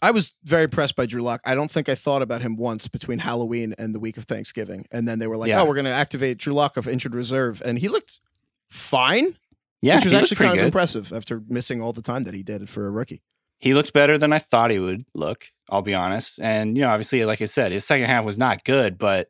I 0.02 0.10
was 0.10 0.34
very 0.42 0.64
impressed 0.64 0.96
by 0.96 1.06
Drew 1.06 1.22
Lock. 1.22 1.40
I 1.44 1.54
don't 1.54 1.70
think 1.70 1.88
I 1.88 1.94
thought 1.94 2.20
about 2.20 2.42
him 2.42 2.56
once 2.56 2.88
between 2.88 3.20
Halloween 3.20 3.74
and 3.78 3.94
the 3.94 4.00
week 4.00 4.18
of 4.18 4.24
Thanksgiving. 4.24 4.86
And 4.90 5.08
then 5.08 5.18
they 5.18 5.26
were 5.26 5.36
like, 5.36 5.48
Yeah. 5.48 5.62
oh, 5.62 5.64
we're 5.64 5.74
going 5.74 5.86
to 5.86 5.92
activate 5.92 6.36
Drew 6.38 6.52
Lock 6.52 6.76
of 6.76 6.86
injured 6.86 7.14
reserve. 7.14 7.62
And 7.64 7.78
he 7.78 7.88
looked 7.88 8.20
fine, 8.68 9.38
Yeah, 9.80 9.96
which 9.96 10.06
was 10.06 10.14
actually 10.14 10.36
kind 10.36 10.58
of 10.58 10.64
impressive 10.64 11.12
after 11.12 11.42
missing 11.48 11.80
all 11.80 11.92
the 11.92 12.02
time 12.02 12.24
that 12.24 12.34
he 12.34 12.42
did 12.42 12.68
for 12.68 12.86
a 12.86 12.90
rookie. 12.90 13.22
He 13.60 13.72
looked 13.72 13.94
better 13.94 14.18
than 14.18 14.32
I 14.32 14.40
thought 14.40 14.70
he 14.70 14.78
would 14.78 15.06
look. 15.14 15.46
I'll 15.70 15.80
be 15.80 15.94
honest. 15.94 16.38
And 16.38 16.76
you 16.76 16.82
know, 16.82 16.90
obviously, 16.90 17.24
like 17.24 17.40
I 17.40 17.46
said, 17.46 17.72
his 17.72 17.86
second 17.86 18.06
half 18.06 18.26
was 18.26 18.36
not 18.36 18.64
good, 18.64 18.98
but 18.98 19.28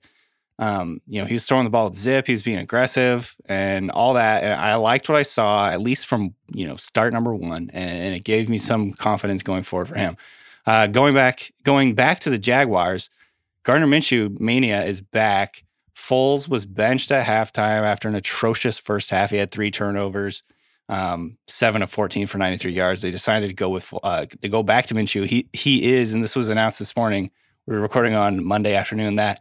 um, 0.58 1.00
you 1.06 1.20
know, 1.20 1.26
he 1.26 1.34
was 1.34 1.46
throwing 1.46 1.64
the 1.64 1.70
ball 1.70 1.88
at 1.88 1.94
zip. 1.94 2.26
He 2.26 2.32
was 2.32 2.42
being 2.42 2.58
aggressive 2.58 3.36
and 3.46 3.90
all 3.90 4.14
that. 4.14 4.44
And 4.44 4.60
I 4.60 4.76
liked 4.76 5.08
what 5.08 5.18
I 5.18 5.22
saw, 5.22 5.68
at 5.68 5.80
least 5.80 6.06
from 6.06 6.34
you 6.52 6.66
know 6.66 6.76
start 6.76 7.12
number 7.12 7.34
one, 7.34 7.70
and, 7.72 7.90
and 7.90 8.14
it 8.14 8.24
gave 8.24 8.48
me 8.48 8.58
some 8.58 8.92
confidence 8.92 9.42
going 9.42 9.62
forward 9.62 9.88
for 9.88 9.96
him. 9.96 10.16
Uh, 10.66 10.86
going 10.86 11.14
back, 11.14 11.52
going 11.62 11.94
back 11.94 12.20
to 12.20 12.30
the 12.30 12.38
Jaguars, 12.38 13.10
Gardner 13.64 13.86
Minshew 13.86 14.38
mania 14.40 14.84
is 14.84 15.00
back. 15.00 15.64
Foles 15.94 16.48
was 16.48 16.66
benched 16.66 17.10
at 17.12 17.26
halftime 17.26 17.82
after 17.82 18.08
an 18.08 18.14
atrocious 18.14 18.78
first 18.78 19.10
half. 19.10 19.30
He 19.30 19.36
had 19.36 19.50
three 19.50 19.70
turnovers 19.70 20.42
um, 20.88 21.38
seven 21.46 21.82
of 21.82 21.90
14 21.90 22.26
for 22.26 22.38
93 22.38 22.72
yards. 22.72 23.02
They 23.02 23.10
decided 23.10 23.48
to 23.48 23.54
go 23.54 23.70
with, 23.70 23.92
uh, 24.02 24.26
to 24.42 24.48
go 24.48 24.62
back 24.62 24.86
to 24.86 24.94
Minshew. 24.94 25.26
He, 25.26 25.48
he 25.52 25.94
is, 25.94 26.12
and 26.14 26.22
this 26.22 26.36
was 26.36 26.48
announced 26.48 26.78
this 26.78 26.96
morning. 26.96 27.30
We 27.66 27.74
were 27.74 27.82
recording 27.82 28.14
on 28.14 28.44
Monday 28.44 28.74
afternoon 28.74 29.16
that 29.16 29.40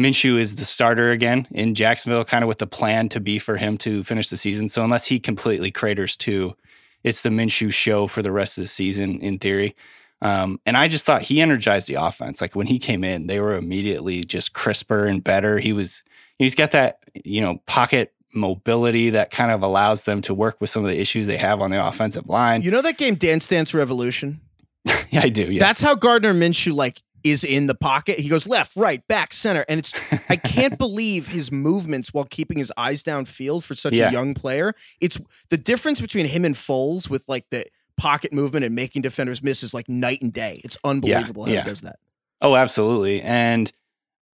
Minshew 0.00 0.38
is 0.38 0.56
the 0.56 0.64
starter 0.64 1.10
again 1.10 1.46
in 1.50 1.74
Jacksonville, 1.74 2.24
kind 2.24 2.42
of 2.42 2.48
with 2.48 2.58
the 2.58 2.66
plan 2.66 3.08
to 3.10 3.20
be 3.20 3.38
for 3.38 3.56
him 3.56 3.76
to 3.78 4.02
finish 4.02 4.30
the 4.30 4.36
season. 4.36 4.68
So 4.68 4.82
unless 4.82 5.06
he 5.06 5.20
completely 5.20 5.70
craters 5.70 6.16
too, 6.16 6.56
it's 7.04 7.22
the 7.22 7.28
Minshew 7.28 7.72
show 7.72 8.06
for 8.06 8.22
the 8.22 8.32
rest 8.32 8.56
of 8.56 8.64
the 8.64 8.68
season 8.68 9.20
in 9.20 9.38
theory. 9.38 9.76
Um, 10.22 10.60
and 10.66 10.76
I 10.76 10.88
just 10.88 11.04
thought 11.04 11.22
he 11.22 11.40
energized 11.40 11.86
the 11.86 11.94
offense. 11.94 12.40
Like 12.40 12.54
when 12.54 12.66
he 12.66 12.78
came 12.78 13.04
in, 13.04 13.26
they 13.26 13.40
were 13.40 13.56
immediately 13.56 14.24
just 14.24 14.52
crisper 14.54 15.06
and 15.06 15.22
better. 15.22 15.58
He 15.58 15.72
was, 15.72 16.02
he's 16.38 16.54
got 16.54 16.72
that, 16.72 17.00
you 17.24 17.40
know, 17.40 17.58
pocket 17.66 18.14
mobility 18.34 19.10
that 19.10 19.30
kind 19.30 19.50
of 19.50 19.62
allows 19.62 20.04
them 20.04 20.22
to 20.22 20.34
work 20.34 20.60
with 20.60 20.70
some 20.70 20.84
of 20.84 20.90
the 20.90 21.00
issues 21.00 21.26
they 21.26 21.36
have 21.36 21.60
on 21.60 21.70
the 21.70 21.86
offensive 21.86 22.28
line. 22.28 22.62
You 22.62 22.70
know 22.70 22.82
that 22.82 22.96
game, 22.98 23.16
Dance 23.16 23.46
Dance 23.46 23.74
Revolution? 23.74 24.40
yeah, 25.10 25.22
I 25.22 25.28
do. 25.28 25.48
Yeah. 25.50 25.58
That's 25.58 25.80
how 25.80 25.94
Gardner 25.94 26.32
Minshew 26.32 26.74
like 26.74 27.02
is 27.24 27.44
in 27.44 27.66
the 27.66 27.74
pocket. 27.74 28.18
He 28.18 28.28
goes 28.28 28.46
left, 28.46 28.76
right, 28.76 29.06
back, 29.08 29.32
center, 29.32 29.64
and 29.68 29.80
it's 29.80 29.92
I 30.28 30.36
can't 30.36 30.78
believe 30.78 31.28
his 31.28 31.52
movements 31.52 32.14
while 32.14 32.24
keeping 32.24 32.58
his 32.58 32.72
eyes 32.76 33.02
downfield 33.02 33.62
for 33.62 33.74
such 33.74 33.94
Yeah. 33.94 34.08
a 34.08 34.12
young 34.12 34.34
player. 34.34 34.74
It's 35.00 35.18
the 35.50 35.56
difference 35.56 36.00
between 36.00 36.26
him 36.26 36.44
and 36.44 36.54
Foles 36.54 37.10
with 37.10 37.28
like 37.28 37.46
the 37.50 37.66
pocket 37.96 38.32
movement 38.32 38.64
and 38.64 38.74
making 38.74 39.02
defenders 39.02 39.42
miss 39.42 39.62
is 39.62 39.74
like 39.74 39.88
night 39.88 40.22
and 40.22 40.32
day. 40.32 40.60
It's 40.64 40.78
unbelievable 40.84 41.44
how 41.44 41.52
yeah. 41.52 41.62
he 41.62 41.68
does 41.68 41.82
that. 41.82 41.98
Oh, 42.40 42.56
absolutely. 42.56 43.20
And 43.20 43.70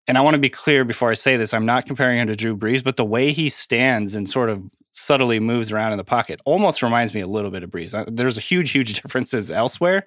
and 0.08 0.18
I 0.20 0.22
want 0.22 0.36
to 0.36 0.39
be 0.39 0.50
clear 0.50 0.86
before 0.86 1.10
I 1.10 1.15
say 1.15 1.36
this, 1.36 1.51
I'm 1.54 1.65
not 1.65 1.88
comparing 1.88 2.20
him 2.20 2.27
to 2.27 2.36
Drew 2.36 2.56
Brees, 2.56 2.84
but 2.84 2.96
the 2.96 3.06
way 3.06 3.32
he 3.32 3.50
stands 3.50 4.13
and 4.13 4.30
sort 4.30 4.51
of 4.51 4.62
subtly 4.92 5.39
moves 5.39 5.72
around 5.72 5.94
in 5.94 5.98
the 5.98 6.04
pocket 6.04 6.39
almost 6.46 6.84
reminds 6.84 7.13
me 7.13 7.22
a 7.22 7.27
little 7.27 7.50
bit 7.50 7.63
of 7.63 7.72
Brees. 7.72 8.15
There's 8.15 8.38
a 8.38 8.42
huge, 8.42 8.70
huge 8.72 8.94
differences 9.01 9.50
elsewhere, 9.50 10.04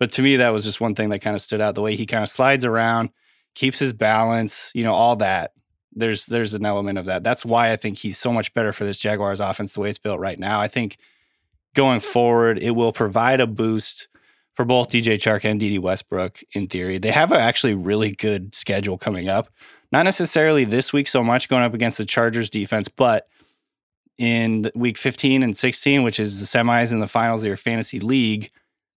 but 0.00 0.10
to 0.12 0.22
me, 0.22 0.36
that 0.36 0.50
was 0.50 0.64
just 0.64 0.80
one 0.80 0.96
thing 0.96 1.10
that 1.10 1.20
kind 1.20 1.36
of 1.36 1.42
stood 1.42 1.60
out. 1.60 1.76
The 1.76 1.82
way 1.82 1.94
he 1.94 2.06
kind 2.06 2.24
of 2.24 2.28
slides 2.28 2.64
around, 2.64 3.10
keeps 3.54 3.78
his 3.78 3.92
balance, 3.92 4.72
you 4.74 4.82
know, 4.82 4.94
all 4.94 5.16
that. 5.16 5.52
There's 5.92 6.26
there's 6.26 6.54
an 6.54 6.64
element 6.64 6.98
of 6.98 7.04
that. 7.06 7.22
That's 7.22 7.44
why 7.44 7.70
I 7.70 7.76
think 7.76 7.98
he's 7.98 8.16
so 8.16 8.32
much 8.32 8.54
better 8.54 8.72
for 8.72 8.84
this 8.84 8.98
Jaguars 8.98 9.40
offense 9.40 9.74
the 9.74 9.80
way 9.80 9.90
it's 9.90 9.98
built 9.98 10.18
right 10.18 10.38
now. 10.38 10.58
I 10.60 10.68
think 10.68 10.96
going 11.74 12.00
forward, 12.00 12.58
it 12.58 12.72
will 12.72 12.92
provide 12.92 13.40
a 13.40 13.46
boost 13.46 14.08
for 14.54 14.64
both 14.64 14.88
DJ 14.88 15.14
Chark 15.16 15.44
and 15.44 15.60
Dede 15.60 15.80
Westbrook 15.80 16.40
in 16.52 16.66
theory. 16.66 16.98
They 16.98 17.10
have 17.10 17.32
actually 17.32 17.74
really 17.74 18.12
good 18.12 18.54
schedule 18.54 18.98
coming 18.98 19.28
up. 19.28 19.48
Not 19.92 20.04
necessarily 20.04 20.64
this 20.64 20.92
week 20.92 21.08
so 21.08 21.22
much 21.22 21.48
going 21.48 21.62
up 21.62 21.74
against 21.74 21.98
the 21.98 22.04
Chargers 22.04 22.48
defense, 22.48 22.88
but 22.88 23.28
in 24.18 24.70
week 24.74 24.96
15 24.96 25.42
and 25.42 25.56
16, 25.56 26.02
which 26.02 26.20
is 26.20 26.40
the 26.40 26.46
semis 26.46 26.92
and 26.92 27.02
the 27.02 27.08
finals 27.08 27.42
of 27.42 27.48
your 27.48 27.56
fantasy 27.56 27.98
league, 28.00 28.50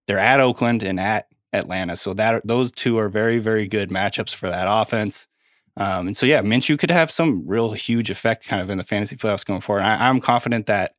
they're 0.08 0.20
at 0.20 0.40
Oakland 0.40 0.84
and 0.84 1.00
at 1.00 1.28
Atlanta. 1.54 1.96
So 1.96 2.14
that 2.14 2.46
those 2.46 2.72
two 2.72 2.98
are 2.98 3.10
very, 3.10 3.40
very 3.40 3.68
good 3.68 3.90
matchups 3.90 4.34
for 4.34 4.50
that 4.50 4.68
offense. 4.70 5.28
Um, 5.76 6.08
and 6.08 6.18
so 6.18 6.26
yeah, 6.26 6.42
Minshew 6.42 6.78
could 6.78 6.92
have 6.92 7.10
some 7.10 7.44
real 7.48 7.72
huge 7.72 8.10
effect 8.12 8.46
kind 8.46 8.62
of 8.62 8.70
in 8.70 8.78
the 8.78 8.84
fantasy 8.84 9.16
playoffs 9.16 9.46
going 9.46 9.62
forward. 9.62 9.82
I, 9.82 10.08
I'm 10.08 10.20
confident 10.20 10.68
that 10.68 10.94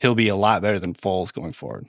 he'll 0.00 0.14
be 0.14 0.28
a 0.28 0.36
lot 0.36 0.60
better 0.62 0.78
than 0.78 0.94
Foles 0.94 1.32
going 1.32 1.52
forward. 1.52 1.86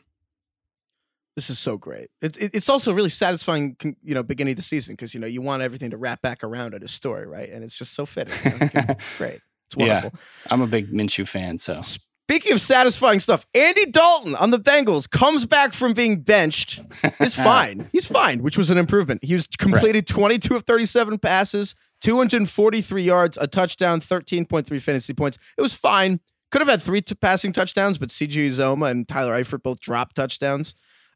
This 1.35 1.49
is 1.49 1.59
so 1.59 1.77
great. 1.77 2.09
It, 2.21 2.37
it, 2.37 2.51
it's 2.53 2.69
also 2.69 2.91
really 2.91 3.09
satisfying, 3.09 3.77
you 4.03 4.13
know, 4.13 4.23
beginning 4.23 4.53
of 4.53 4.57
the 4.57 4.63
season 4.63 4.93
because 4.93 5.13
you 5.13 5.19
know 5.21 5.27
you 5.27 5.41
want 5.41 5.61
everything 5.61 5.91
to 5.91 5.97
wrap 5.97 6.21
back 6.21 6.43
around 6.43 6.73
at 6.73 6.83
a 6.83 6.87
story, 6.87 7.25
right? 7.25 7.49
And 7.49 7.63
it's 7.63 7.77
just 7.77 7.93
so 7.93 8.05
fitting. 8.05 8.35
you 8.43 8.51
know? 8.59 8.85
it's 8.89 9.17
great. 9.17 9.41
It's 9.67 9.75
wonderful. 9.75 9.77
Yeah. 9.77 9.93
wonderful. 9.93 10.19
I'm 10.49 10.61
a 10.61 10.67
big 10.67 10.91
Minshew 10.91 11.27
fan, 11.27 11.57
so 11.57 11.81
Speaking 12.29 12.53
of 12.53 12.61
satisfying 12.61 13.19
stuff, 13.19 13.47
Andy 13.55 13.87
Dalton 13.87 14.35
on 14.35 14.51
the 14.51 14.59
Bengals 14.59 15.09
comes 15.09 15.47
back 15.47 15.73
from 15.73 15.93
being 15.93 16.21
benched. 16.21 16.79
Is 17.19 17.33
fine. 17.49 17.89
He's 17.91 18.05
fine, 18.05 18.43
which 18.43 18.55
was 18.55 18.69
an 18.69 18.77
improvement. 18.77 19.23
He 19.23 19.33
was 19.33 19.47
completed 19.47 20.05
22 20.05 20.55
of 20.55 20.61
37 20.61 21.17
passes, 21.17 21.73
243 22.01 23.01
yards, 23.01 23.35
a 23.41 23.47
touchdown, 23.47 23.99
13.3 23.99 24.79
fantasy 24.79 25.11
points. 25.15 25.39
It 25.57 25.61
was 25.63 25.73
fine. 25.73 26.19
Could 26.51 26.61
have 26.61 26.67
had 26.67 26.83
three 26.83 27.01
t- 27.01 27.15
passing 27.15 27.51
touchdowns, 27.51 27.97
but 27.97 28.09
CJ 28.09 28.49
Uzomah 28.51 28.91
and 28.91 29.07
Tyler 29.07 29.33
Eifert 29.33 29.63
both 29.63 29.79
dropped 29.79 30.15
touchdowns. 30.15 30.75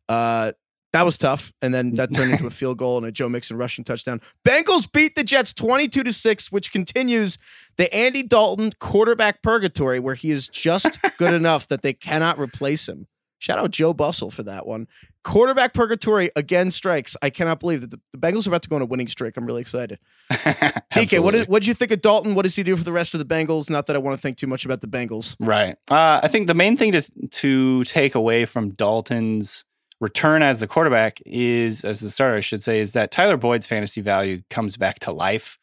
Uh, 0.09 0.53
that 0.93 1.05
was 1.05 1.17
tough, 1.17 1.51
and 1.61 1.73
then 1.73 1.95
that 1.95 2.13
turned 2.13 2.31
into 2.31 2.45
a 2.45 2.51
field 2.51 2.77
goal 2.77 2.97
and 2.97 3.05
a 3.05 3.11
Joe 3.11 3.27
Mixon 3.27 3.57
rushing 3.57 3.83
touchdown. 3.83 4.21
Bengals 4.47 4.89
beat 4.89 5.15
the 5.15 5.23
Jets 5.23 5.51
22 5.51 6.03
to 6.03 6.13
6, 6.13 6.51
which 6.51 6.71
continues 6.71 7.39
the 7.77 7.93
Andy 7.93 8.21
Dalton 8.21 8.71
quarterback 8.79 9.41
purgatory 9.41 9.99
where 9.99 10.13
he 10.15 10.29
is 10.29 10.47
just 10.47 10.99
good 11.17 11.33
enough 11.33 11.67
that 11.67 11.81
they 11.81 11.93
cannot 11.93 12.39
replace 12.39 12.87
him. 12.87 13.07
Shout 13.39 13.59
out 13.59 13.71
Joe 13.71 13.93
Bustle 13.93 14.31
for 14.31 14.43
that 14.43 14.65
one. 14.65 14.87
Quarterback 15.23 15.73
purgatory 15.73 16.29
again 16.35 16.69
strikes. 16.69 17.17
I 17.21 17.29
cannot 17.29 17.59
believe 17.59 17.81
that 17.81 17.91
the, 17.91 17.99
the 18.11 18.17
Bengals 18.17 18.45
are 18.45 18.51
about 18.51 18.61
to 18.63 18.69
go 18.69 18.75
on 18.75 18.81
a 18.81 18.85
winning 18.85 19.07
streak. 19.07 19.35
I'm 19.35 19.45
really 19.45 19.61
excited. 19.61 19.99
DK, 20.31 21.21
what 21.21 21.31
did, 21.31 21.47
what 21.47 21.61
did 21.61 21.67
you 21.67 21.73
think 21.73 21.91
of 21.91 22.01
Dalton? 22.01 22.35
What 22.35 22.43
does 22.43 22.55
he 22.55 22.63
do 22.63 22.77
for 22.77 22.83
the 22.83 22.91
rest 22.91 23.13
of 23.13 23.19
the 23.19 23.25
Bengals? 23.25 23.69
Not 23.69 23.87
that 23.87 23.95
I 23.95 23.99
want 23.99 24.17
to 24.17 24.21
think 24.21 24.37
too 24.37 24.47
much 24.47 24.63
about 24.63 24.81
the 24.81 24.87
Bengals. 24.87 25.35
Right. 25.41 25.75
Uh, 25.89 26.21
I 26.23 26.27
think 26.27 26.47
the 26.47 26.53
main 26.53 26.77
thing 26.77 26.91
to 26.91 27.01
to 27.01 27.83
take 27.85 28.15
away 28.15 28.45
from 28.45 28.69
Dalton's 28.71 29.65
return 30.03 30.43
as 30.43 30.59
the 30.59 30.67
quarterback 30.67 31.21
is, 31.25 31.85
as 31.85 32.01
the 32.01 32.09
starter, 32.09 32.35
I 32.35 32.41
should 32.41 32.61
say, 32.61 32.79
is 32.79 32.91
that 32.91 33.09
Tyler 33.09 33.37
Boyd's 33.37 33.65
fantasy 33.65 34.01
value 34.01 34.41
comes 34.49 34.75
back 34.75 34.99
to 34.99 35.11
life. 35.11 35.57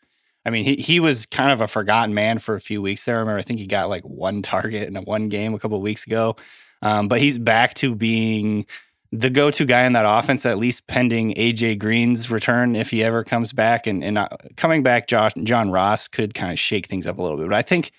I 0.46 0.50
mean, 0.50 0.64
he 0.64 0.76
he 0.76 0.98
was 0.98 1.26
kind 1.26 1.52
of 1.52 1.60
a 1.60 1.68
forgotten 1.68 2.14
man 2.14 2.38
for 2.38 2.54
a 2.54 2.60
few 2.60 2.80
weeks 2.80 3.04
there. 3.04 3.16
I 3.16 3.18
remember, 3.20 3.38
I 3.38 3.42
think 3.42 3.60
he 3.60 3.66
got 3.66 3.90
like 3.90 4.02
one 4.02 4.40
target 4.40 4.88
in 4.88 4.96
a 4.96 5.02
one 5.02 5.28
game 5.28 5.52
a 5.52 5.58
couple 5.58 5.78
weeks 5.82 6.06
ago, 6.06 6.36
um, 6.80 7.06
but 7.06 7.20
he's 7.20 7.36
back 7.38 7.74
to 7.74 7.94
being 7.94 8.64
the 9.12 9.28
go-to 9.28 9.66
guy 9.66 9.84
in 9.84 9.92
that 9.92 10.06
offense, 10.06 10.46
at 10.46 10.56
least 10.56 10.86
pending 10.86 11.34
AJ 11.34 11.78
Green's 11.78 12.30
return 12.30 12.76
if 12.76 12.90
he 12.90 13.04
ever 13.04 13.22
comes 13.22 13.52
back. 13.52 13.86
And 13.86 14.02
and 14.02 14.16
uh, 14.16 14.28
coming 14.56 14.82
back, 14.82 15.06
Josh 15.06 15.32
John 15.42 15.70
Ross 15.70 16.08
could 16.08 16.32
kind 16.32 16.50
of 16.50 16.58
shake 16.58 16.86
things 16.86 17.06
up 17.06 17.18
a 17.18 17.22
little 17.22 17.36
bit. 17.36 17.50
But 17.50 17.56
I 17.56 17.62
think 17.62 17.92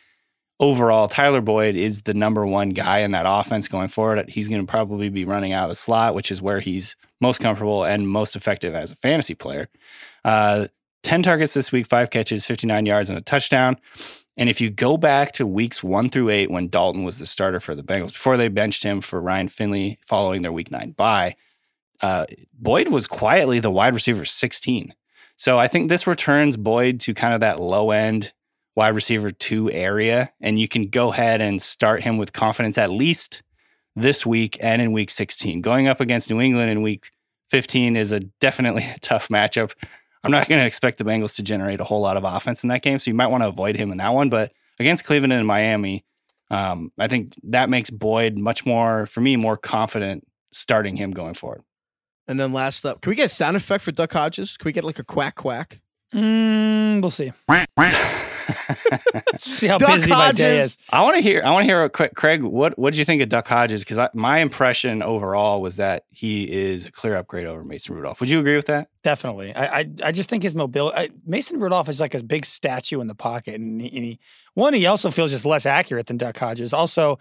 overall, 0.61 1.07
Tyler 1.07 1.41
Boyd 1.41 1.75
is 1.75 2.03
the 2.03 2.13
number 2.13 2.45
one 2.45 2.69
guy 2.69 2.99
in 2.99 3.11
that 3.11 3.25
offense 3.27 3.67
going 3.67 3.87
forward. 3.87 4.29
He's 4.29 4.47
going 4.47 4.65
to 4.65 4.69
probably 4.69 5.09
be 5.09 5.25
running 5.25 5.51
out 5.51 5.63
of 5.63 5.69
the 5.69 5.75
slot, 5.75 6.13
which 6.13 6.31
is 6.31 6.41
where 6.41 6.59
he's 6.59 6.95
most 7.19 7.41
comfortable 7.41 7.83
and 7.83 8.07
most 8.07 8.35
effective 8.35 8.75
as 8.75 8.91
a 8.91 8.95
fantasy 8.95 9.33
player. 9.33 9.67
Uh, 10.23 10.67
10 11.03 11.23
targets 11.23 11.55
this 11.55 11.71
week, 11.71 11.87
five 11.87 12.11
catches, 12.11 12.45
59 12.45 12.85
yards, 12.85 13.09
and 13.09 13.17
a 13.17 13.23
touchdown. 13.23 13.75
And 14.37 14.49
if 14.49 14.61
you 14.61 14.69
go 14.69 14.97
back 14.97 15.33
to 15.33 15.47
weeks 15.47 15.83
one 15.83 16.09
through 16.09 16.29
eight, 16.29 16.51
when 16.51 16.69
Dalton 16.69 17.03
was 17.03 17.17
the 17.17 17.25
starter 17.25 17.59
for 17.59 17.73
the 17.73 17.83
Bengals, 17.83 18.13
before 18.13 18.37
they 18.37 18.47
benched 18.47 18.83
him 18.83 19.01
for 19.01 19.19
Ryan 19.19 19.47
Finley 19.47 19.99
following 20.05 20.43
their 20.43 20.53
week 20.53 20.71
nine 20.71 20.91
bye, 20.91 21.35
uh, 22.01 22.27
Boyd 22.53 22.87
was 22.87 23.07
quietly 23.07 23.59
the 23.59 23.71
wide 23.71 23.93
receiver 23.93 24.25
16. 24.25 24.93
So 25.37 25.57
I 25.57 25.67
think 25.67 25.89
this 25.89 26.05
returns 26.05 26.55
Boyd 26.55 26.99
to 27.01 27.15
kind 27.15 27.33
of 27.33 27.39
that 27.39 27.59
low 27.59 27.91
end 27.91 28.31
wide 28.75 28.95
receiver 28.95 29.31
two 29.31 29.71
area, 29.71 30.31
and 30.39 30.59
you 30.59 30.67
can 30.67 30.87
go 30.87 31.11
ahead 31.11 31.41
and 31.41 31.61
start 31.61 32.01
him 32.01 32.17
with 32.17 32.33
confidence 32.33 32.77
at 32.77 32.89
least 32.89 33.43
this 33.95 34.25
week 34.25 34.57
and 34.61 34.81
in 34.81 34.91
week 34.91 35.09
16. 35.09 35.61
Going 35.61 35.87
up 35.87 35.99
against 35.99 36.29
New 36.29 36.39
England 36.39 36.69
in 36.69 36.81
week 36.81 37.11
15 37.49 37.95
is 37.95 38.11
a 38.11 38.19
definitely 38.19 38.83
a 38.95 38.99
tough 38.99 39.27
matchup. 39.29 39.73
I'm 40.23 40.31
not 40.31 40.47
going 40.47 40.61
to 40.61 40.67
expect 40.67 40.99
the 40.99 41.03
Bengals 41.03 41.35
to 41.37 41.43
generate 41.43 41.79
a 41.79 41.83
whole 41.83 42.01
lot 42.01 42.15
of 42.15 42.23
offense 42.23 42.63
in 42.63 42.69
that 42.69 42.83
game, 42.83 42.99
so 42.99 43.09
you 43.09 43.15
might 43.15 43.27
want 43.27 43.43
to 43.43 43.49
avoid 43.49 43.75
him 43.75 43.91
in 43.91 43.97
that 43.97 44.13
one. 44.13 44.29
But 44.29 44.51
against 44.79 45.03
Cleveland 45.03 45.33
and 45.33 45.47
Miami, 45.47 46.05
um, 46.51 46.91
I 46.99 47.07
think 47.07 47.33
that 47.43 47.69
makes 47.69 47.89
Boyd 47.89 48.37
much 48.37 48.65
more, 48.65 49.07
for 49.07 49.21
me, 49.21 49.35
more 49.35 49.57
confident 49.57 50.27
starting 50.51 50.95
him 50.95 51.11
going 51.11 51.33
forward. 51.33 51.63
And 52.27 52.39
then 52.39 52.53
last 52.53 52.85
up, 52.85 53.01
can 53.01 53.09
we 53.09 53.15
get 53.15 53.25
a 53.25 53.29
sound 53.29 53.57
effect 53.57 53.83
for 53.83 53.91
Duck 53.91 54.13
Hodges? 54.13 54.57
Can 54.57 54.69
we 54.69 54.73
get 54.73 54.83
like 54.83 54.99
a 54.99 55.03
quack 55.03 55.35
quack? 55.35 55.81
Mm, 56.13 57.01
we'll 57.01 57.09
see. 57.09 57.31
see 59.37 59.67
how 59.67 59.77
Duck 59.77 59.95
busy 59.95 60.09
my 60.09 60.31
day 60.31 60.57
Hodges. 60.57 60.71
is. 60.71 60.77
I 60.91 61.01
want 61.03 61.15
to 61.15 61.21
hear. 61.21 61.41
I 61.43 61.51
want 61.51 61.63
to 61.63 61.67
hear. 61.67 61.83
A 61.83 61.89
quick, 61.89 62.15
Craig. 62.15 62.43
What 62.43 62.77
What 62.77 62.93
did 62.93 62.97
you 62.99 63.05
think 63.05 63.21
of 63.21 63.29
Duck 63.29 63.47
Hodges? 63.47 63.83
Because 63.83 64.09
my 64.13 64.39
impression 64.39 65.01
overall 65.01 65.61
was 65.61 65.77
that 65.77 66.05
he 66.09 66.49
is 66.51 66.85
a 66.85 66.91
clear 66.91 67.15
upgrade 67.15 67.47
over 67.47 67.63
Mason 67.63 67.95
Rudolph. 67.95 68.19
Would 68.19 68.29
you 68.29 68.39
agree 68.39 68.55
with 68.55 68.65
that? 68.67 68.89
Definitely. 69.03 69.53
I, 69.55 69.79
I 69.79 69.89
I 70.05 70.11
just 70.11 70.29
think 70.29 70.43
his 70.43 70.55
mobility. 70.55 70.97
I, 70.97 71.09
Mason 71.25 71.59
Rudolph 71.59 71.89
is 71.89 71.99
like 71.99 72.13
a 72.13 72.23
big 72.23 72.45
statue 72.45 73.01
in 73.01 73.07
the 73.07 73.15
pocket, 73.15 73.55
and 73.55 73.81
he, 73.81 73.87
and 73.95 74.05
he 74.05 74.19
one 74.53 74.73
he 74.73 74.85
also 74.85 75.09
feels 75.11 75.31
just 75.31 75.45
less 75.45 75.65
accurate 75.65 76.07
than 76.07 76.17
Duck 76.17 76.37
Hodges. 76.37 76.73
Also, 76.73 77.19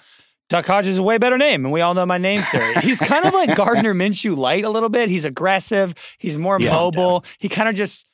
Duck 0.49 0.67
Hodges 0.67 0.89
is 0.95 0.99
a 0.99 1.03
way 1.03 1.17
better 1.17 1.39
name, 1.39 1.65
and 1.65 1.73
we 1.73 1.81
all 1.81 1.95
know 1.95 2.05
my 2.05 2.19
name 2.19 2.41
theory. 2.43 2.75
He's 2.83 2.99
kind 2.99 3.25
of 3.25 3.33
like 3.33 3.57
Gardner 3.57 3.95
Minshew 3.95 4.37
light 4.37 4.65
a 4.65 4.71
little 4.71 4.89
bit. 4.89 5.09
He's 5.09 5.25
aggressive. 5.25 5.95
He's 6.19 6.37
more 6.37 6.59
Yeah. 6.61 6.73
mobile. 6.75 7.25
He 7.39 7.49
kind 7.49 7.69
of 7.69 7.75
just. 7.75 8.07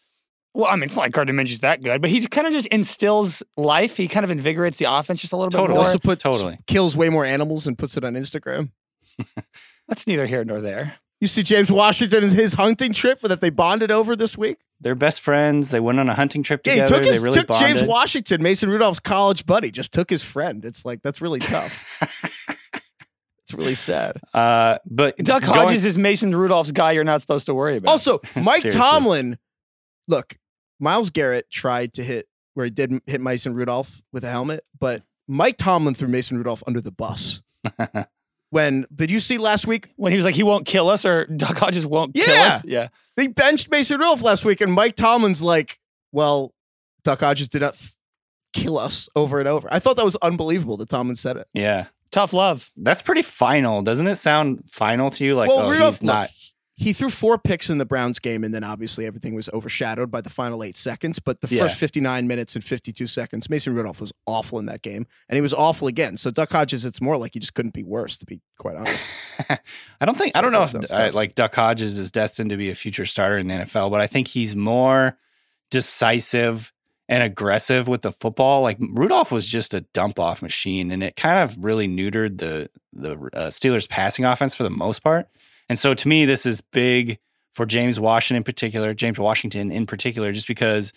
Well, 0.57 0.71
I 0.71 0.77
mean, 0.77 0.85
it's 0.85 0.97
not 0.97 1.03
like 1.03 1.13
Gardner 1.13 1.35
Minshew's 1.35 1.61
that 1.61 1.83
good, 1.83 2.01
but 2.01 2.09
he 2.09 2.27
kind 2.27 2.47
of 2.47 2.53
just 2.55 2.67
instills 2.69 3.43
life. 3.59 3.99
He 3.99 4.09
kind 4.09 4.25
of 4.25 4.31
invigorates 4.31 4.79
the 4.79 4.87
offense 4.91 5.21
just 5.21 5.35
a 5.35 5.37
little 5.37 5.51
Totally. 5.51 5.69
bit 5.69 5.75
more. 5.75 5.85
also 5.87 5.99
put 5.99 6.19
totally. 6.19 6.59
kills 6.67 6.97
way 6.97 7.11
more 7.11 7.27
animals 7.27 7.67
and 7.67 7.77
puts 7.77 7.97
it 7.99 8.05
on 8.05 8.15
Instagram. 8.15 8.71
That's 9.89 10.07
neither 10.07 10.25
here 10.27 10.45
nor 10.45 10.63
there. 10.63 10.95
You 11.21 11.29
see 11.29 11.43
James 11.43 11.71
Washington 11.71 12.25
and 12.25 12.33
his 12.33 12.55
hunting 12.55 12.95
trip 12.95 13.21
that 13.23 13.41
they 13.43 13.51
bonded 13.51 13.91
over 13.91 14.17
this 14.17 14.37
week? 14.39 14.59
They're 14.81 14.95
best 14.95 15.21
friends. 15.21 15.71
They 15.71 15.81
went 15.81 15.99
on 16.01 16.09
a 16.09 16.15
hunting 16.15 16.43
trip 16.43 16.63
Yeah, 16.67 16.73
he 16.73 16.81
together. 16.81 16.95
took, 16.97 17.05
his, 17.07 17.17
they 17.17 17.23
really 17.23 17.39
took 17.41 17.59
James. 17.59 17.83
Washington, 17.83 18.43
Mason 18.43 18.69
Rudolph's 18.71 19.01
college 19.01 19.45
buddy, 19.47 19.71
just 19.71 19.93
took 19.93 20.09
his 20.11 20.23
friend. 20.23 20.65
It's 20.65 20.85
like 20.87 21.03
that's 21.03 21.21
really 21.21 21.39
tough. 21.41 22.01
it's 23.45 23.55
really 23.55 23.75
sad. 23.75 24.21
uh, 24.35 24.79
but 24.87 25.17
Duck 25.19 25.43
going- 25.43 25.55
Hodges 25.55 25.85
is 25.85 25.97
Mason 25.99 26.35
Rudolph's 26.35 26.73
guy 26.73 26.93
you're 26.93 27.05
not 27.05 27.21
supposed 27.21 27.47
to 27.47 27.55
worry 27.55 27.77
about. 27.77 27.91
Also, 27.91 28.21
Mike 28.37 28.63
Tomlin, 28.71 29.39
look, 30.09 30.37
Myles 30.81 31.11
Garrett 31.11 31.51
tried 31.51 31.95
to 31.95 32.03
hit 32.05 32.29
where 32.55 32.65
he 32.65 32.71
did 32.71 33.01
hit 33.07 33.21
Mason 33.21 33.55
Rudolph 33.55 34.03
with 34.13 34.25
a 34.25 34.31
helmet, 34.31 34.65
but 34.79 35.03
Mike 35.29 35.57
Tomlin 35.59 35.95
threw 35.95 36.09
Mason 36.09 36.39
Rudolph 36.39 36.63
under 36.67 36.81
the 36.81 36.93
bus. 36.93 37.43
when 38.51 38.87
did 38.95 39.11
you 39.11 39.21
see 39.21 39.39
last 39.39 39.67
week? 39.67 39.93
when 39.97 40.13
he 40.13 40.17
was 40.17 40.25
like, 40.25 40.35
he 40.35 40.43
won't 40.43 40.67
kill 40.67 40.89
us, 40.89 41.05
or 41.05 41.27
Duck 41.37 41.59
Hodges 41.59 41.87
won't 41.87 42.15
kill 42.15 42.43
us. 42.43 42.65
Yeah. 42.65 42.89
They 43.17 43.27
benched 43.27 43.71
Mason 43.71 43.99
Rudolph 43.99 44.23
last 44.23 44.45
week, 44.45 44.61
and 44.61 44.73
Mike 44.73 44.95
Tomlin's 44.97 45.41
like, 45.43 45.79
"Well, 46.13 46.53
Duck 47.03 47.21
Hodges 47.21 47.49
did 47.49 47.63
not 47.63 47.75
th- 47.75 47.93
kill 48.53 48.79
us 48.79 49.09
over 49.17 49.39
and 49.39 49.49
over." 49.49 49.69
I 49.71 49.79
thought 49.79 49.97
that 49.97 50.05
was 50.05 50.17
unbelievable 50.17 50.77
that 50.79 50.89
Tomlin 50.91 51.17
said 51.17 51.39
it. 51.39 51.49
yeah, 51.55 51.87
Tough 52.11 52.33
love. 52.35 52.71
that's 52.77 53.01
pretty 53.03 53.23
final, 53.23 53.81
doesn't 53.83 54.07
it? 54.07 54.17
Sound 54.17 54.69
final 54.71 55.09
to 55.11 55.25
you? 55.25 55.33
Like, 55.33 55.51
oh, 55.51 55.71
Rudolph, 55.71 55.95
he's 55.95 56.03
not. 56.03 56.23
look, 56.23 56.31
he 56.79 56.93
threw 56.93 57.09
four 57.09 57.39
picks 57.39 57.71
in 57.71 57.79
the 57.79 57.87
Browns 57.87 58.19
game, 58.19 58.45
and 58.45 58.53
then 58.55 58.63
obviously 58.63 59.07
everything 59.07 59.35
was 59.35 59.49
overshadowed 59.55 60.11
by 60.11 60.21
the 60.21 60.29
final 60.29 60.63
eight 60.63 60.77
seconds. 60.77 61.19
But 61.19 61.41
the 61.41 61.49
Yeah. 61.49 61.63
first 61.63 61.77
59 61.79 62.27
minutes 62.29 62.55
and 62.55 62.63
52 62.63 63.07
seconds, 63.07 63.49
Mason 63.49 63.75
Rudolph 63.75 64.01
was 64.01 64.13
awful 64.27 64.59
in 64.59 64.67
that 64.67 64.83
game, 64.83 65.07
and 65.29 65.37
he 65.37 65.41
was 65.41 65.55
awful 65.55 65.89
again. 65.89 66.17
So 66.19 66.31
Duck 66.31 66.53
Hodges, 66.53 66.85
it's 66.85 67.01
more 67.01 67.17
like 67.17 67.33
he 67.33 67.41
just 67.41 67.55
couldn't 67.55 67.73
be 67.73 67.83
worse, 67.83 68.19
to 68.19 68.27
be 68.27 68.41
quite 68.59 68.77
honest. 68.77 69.09
I 70.01 70.05
don't 70.05 70.19
think 70.19 70.37
I 70.37 70.41
don't 70.43 70.53
know 70.53 70.65
if 70.65 70.75
uh, 70.93 71.11
like 71.15 71.35
Duck 71.35 71.55
Hodges 71.55 71.99
is 71.99 72.11
destined 72.11 72.51
to 72.51 72.57
be 72.59 72.69
a 72.71 72.75
future 72.75 73.07
starter 73.07 73.39
in 73.39 73.49
the 73.49 73.55
NFL, 73.55 73.91
but 73.91 74.01
I 74.03 74.07
think 74.07 74.29
he's 74.29 74.55
more 74.55 75.17
decisive 75.71 76.73
and 77.09 77.23
aggressive 77.23 77.87
with 77.89 78.03
the 78.03 78.13
football. 78.13 78.63
Like 78.63 78.79
Rudolph 78.81 79.31
was 79.31 79.47
just 79.47 79.75
a 79.75 79.83
dump 79.93 80.19
off 80.19 80.43
machine, 80.43 80.91
and 80.91 81.03
it 81.03 81.17
kind 81.17 81.39
of 81.39 81.63
really 81.65 81.89
neutered 81.89 82.39
the 82.39 82.69
the 82.93 83.13
uh, 83.33 83.49
Steelers' 83.51 83.89
passing 83.89 84.25
offense 84.25 84.55
for 84.55 84.63
the 84.63 84.71
most 84.71 85.03
part. 85.03 85.29
And 85.69 85.79
so, 85.79 85.95
to 85.95 86.09
me, 86.09 86.25
this 86.25 86.47
is 86.47 86.61
big 86.61 87.19
for 87.53 87.67
James 87.67 87.99
Washington 87.99 88.39
in 88.39 88.45
particular, 88.45 88.95
James 88.95 89.19
Washington 89.19 89.71
in 89.71 89.87
particular, 89.87 90.33
just 90.33 90.49
because 90.49 90.93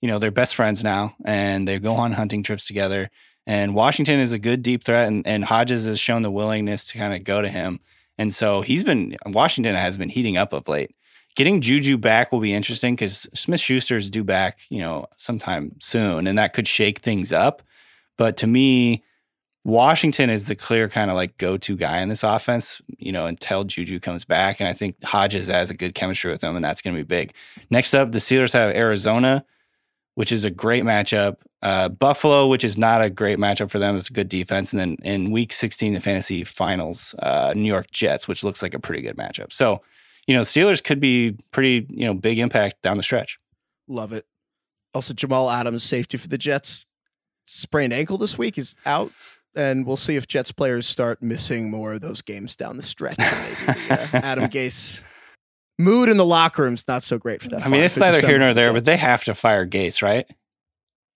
you 0.00 0.08
know 0.08 0.18
they're 0.18 0.30
best 0.30 0.54
friends 0.54 0.82
now 0.84 1.14
and 1.24 1.66
they 1.66 1.78
go 1.78 1.94
on 1.94 2.12
hunting 2.12 2.42
trips 2.42 2.66
together. 2.66 3.10
And 3.46 3.74
Washington 3.74 4.20
is 4.20 4.32
a 4.32 4.38
good 4.38 4.62
deep 4.62 4.84
threat, 4.84 5.06
and, 5.06 5.26
and 5.26 5.44
Hodges 5.44 5.84
has 5.84 6.00
shown 6.00 6.22
the 6.22 6.30
willingness 6.30 6.86
to 6.86 6.98
kind 6.98 7.12
of 7.12 7.24
go 7.24 7.42
to 7.42 7.48
him. 7.48 7.80
And 8.16 8.32
so 8.32 8.62
he's 8.62 8.84
been 8.84 9.16
Washington 9.26 9.74
has 9.74 9.98
been 9.98 10.08
heating 10.08 10.36
up 10.36 10.52
of 10.52 10.68
late. 10.68 10.94
Getting 11.36 11.60
Juju 11.60 11.98
back 11.98 12.30
will 12.30 12.40
be 12.40 12.54
interesting 12.54 12.94
because 12.94 13.28
Smith 13.34 13.60
Schuster 13.60 13.96
is 13.96 14.08
due 14.08 14.22
back, 14.22 14.60
you 14.70 14.78
know, 14.78 15.06
sometime 15.16 15.72
soon, 15.80 16.26
and 16.26 16.38
that 16.38 16.54
could 16.54 16.68
shake 16.68 17.00
things 17.00 17.32
up. 17.32 17.62
But 18.16 18.36
to 18.38 18.46
me, 18.46 19.02
Washington 19.64 20.28
is 20.28 20.46
the 20.46 20.54
clear 20.54 20.88
kind 20.90 21.10
of 21.10 21.16
like 21.16 21.38
go 21.38 21.56
to 21.56 21.76
guy 21.76 22.00
in 22.00 22.10
this 22.10 22.22
offense, 22.22 22.82
you 22.98 23.10
know, 23.10 23.26
until 23.26 23.64
Juju 23.64 23.98
comes 23.98 24.24
back. 24.24 24.60
And 24.60 24.68
I 24.68 24.74
think 24.74 25.02
Hodges 25.02 25.48
has 25.48 25.70
a 25.70 25.74
good 25.74 25.94
chemistry 25.94 26.30
with 26.30 26.44
him, 26.44 26.54
and 26.54 26.64
that's 26.64 26.82
going 26.82 26.94
to 26.94 27.00
be 27.00 27.06
big. 27.06 27.32
Next 27.70 27.94
up, 27.94 28.12
the 28.12 28.18
Steelers 28.18 28.52
have 28.52 28.76
Arizona, 28.76 29.42
which 30.16 30.32
is 30.32 30.44
a 30.44 30.50
great 30.50 30.84
matchup. 30.84 31.36
Uh, 31.62 31.88
Buffalo, 31.88 32.46
which 32.46 32.62
is 32.62 32.76
not 32.76 33.00
a 33.00 33.08
great 33.08 33.38
matchup 33.38 33.70
for 33.70 33.78
them, 33.78 33.96
it's 33.96 34.10
a 34.10 34.12
good 34.12 34.28
defense. 34.28 34.74
And 34.74 34.80
then 34.80 34.96
in 35.02 35.30
week 35.30 35.50
16, 35.50 35.94
the 35.94 36.00
fantasy 36.00 36.44
finals, 36.44 37.14
uh, 37.20 37.54
New 37.56 37.66
York 37.66 37.90
Jets, 37.90 38.28
which 38.28 38.44
looks 38.44 38.62
like 38.62 38.74
a 38.74 38.78
pretty 38.78 39.02
good 39.02 39.16
matchup. 39.16 39.50
So, 39.50 39.80
you 40.26 40.34
know, 40.34 40.42
Steelers 40.42 40.84
could 40.84 41.00
be 41.00 41.38
pretty, 41.52 41.86
you 41.88 42.04
know, 42.04 42.12
big 42.12 42.38
impact 42.38 42.82
down 42.82 42.98
the 42.98 43.02
stretch. 43.02 43.38
Love 43.88 44.12
it. 44.12 44.26
Also, 44.92 45.14
Jamal 45.14 45.50
Adams, 45.50 45.84
safety 45.84 46.18
for 46.18 46.28
the 46.28 46.36
Jets, 46.36 46.84
sprained 47.46 47.94
ankle 47.94 48.18
this 48.18 48.36
week 48.36 48.58
is 48.58 48.74
out. 48.84 49.10
And 49.56 49.86
we'll 49.86 49.96
see 49.96 50.16
if 50.16 50.26
Jets 50.26 50.52
players 50.52 50.86
start 50.86 51.22
missing 51.22 51.70
more 51.70 51.94
of 51.94 52.00
those 52.00 52.22
games 52.22 52.56
down 52.56 52.76
the 52.76 52.82
stretch. 52.82 53.18
Maybe 53.18 53.54
the, 53.54 54.10
uh, 54.14 54.20
Adam 54.22 54.44
Gase 54.46 55.02
mood 55.78 56.08
in 56.08 56.16
the 56.16 56.24
locker 56.24 56.62
room's 56.62 56.86
not 56.86 57.02
so 57.02 57.18
great 57.18 57.42
for 57.42 57.48
that. 57.48 57.64
I 57.64 57.68
mean, 57.68 57.82
it's 57.82 57.96
neither 57.96 58.24
here 58.26 58.38
nor 58.38 58.54
there, 58.54 58.72
but 58.72 58.84
they 58.84 58.96
have 58.96 59.24
to 59.24 59.34
fire 59.34 59.66
Gase, 59.66 60.02
right? 60.02 60.26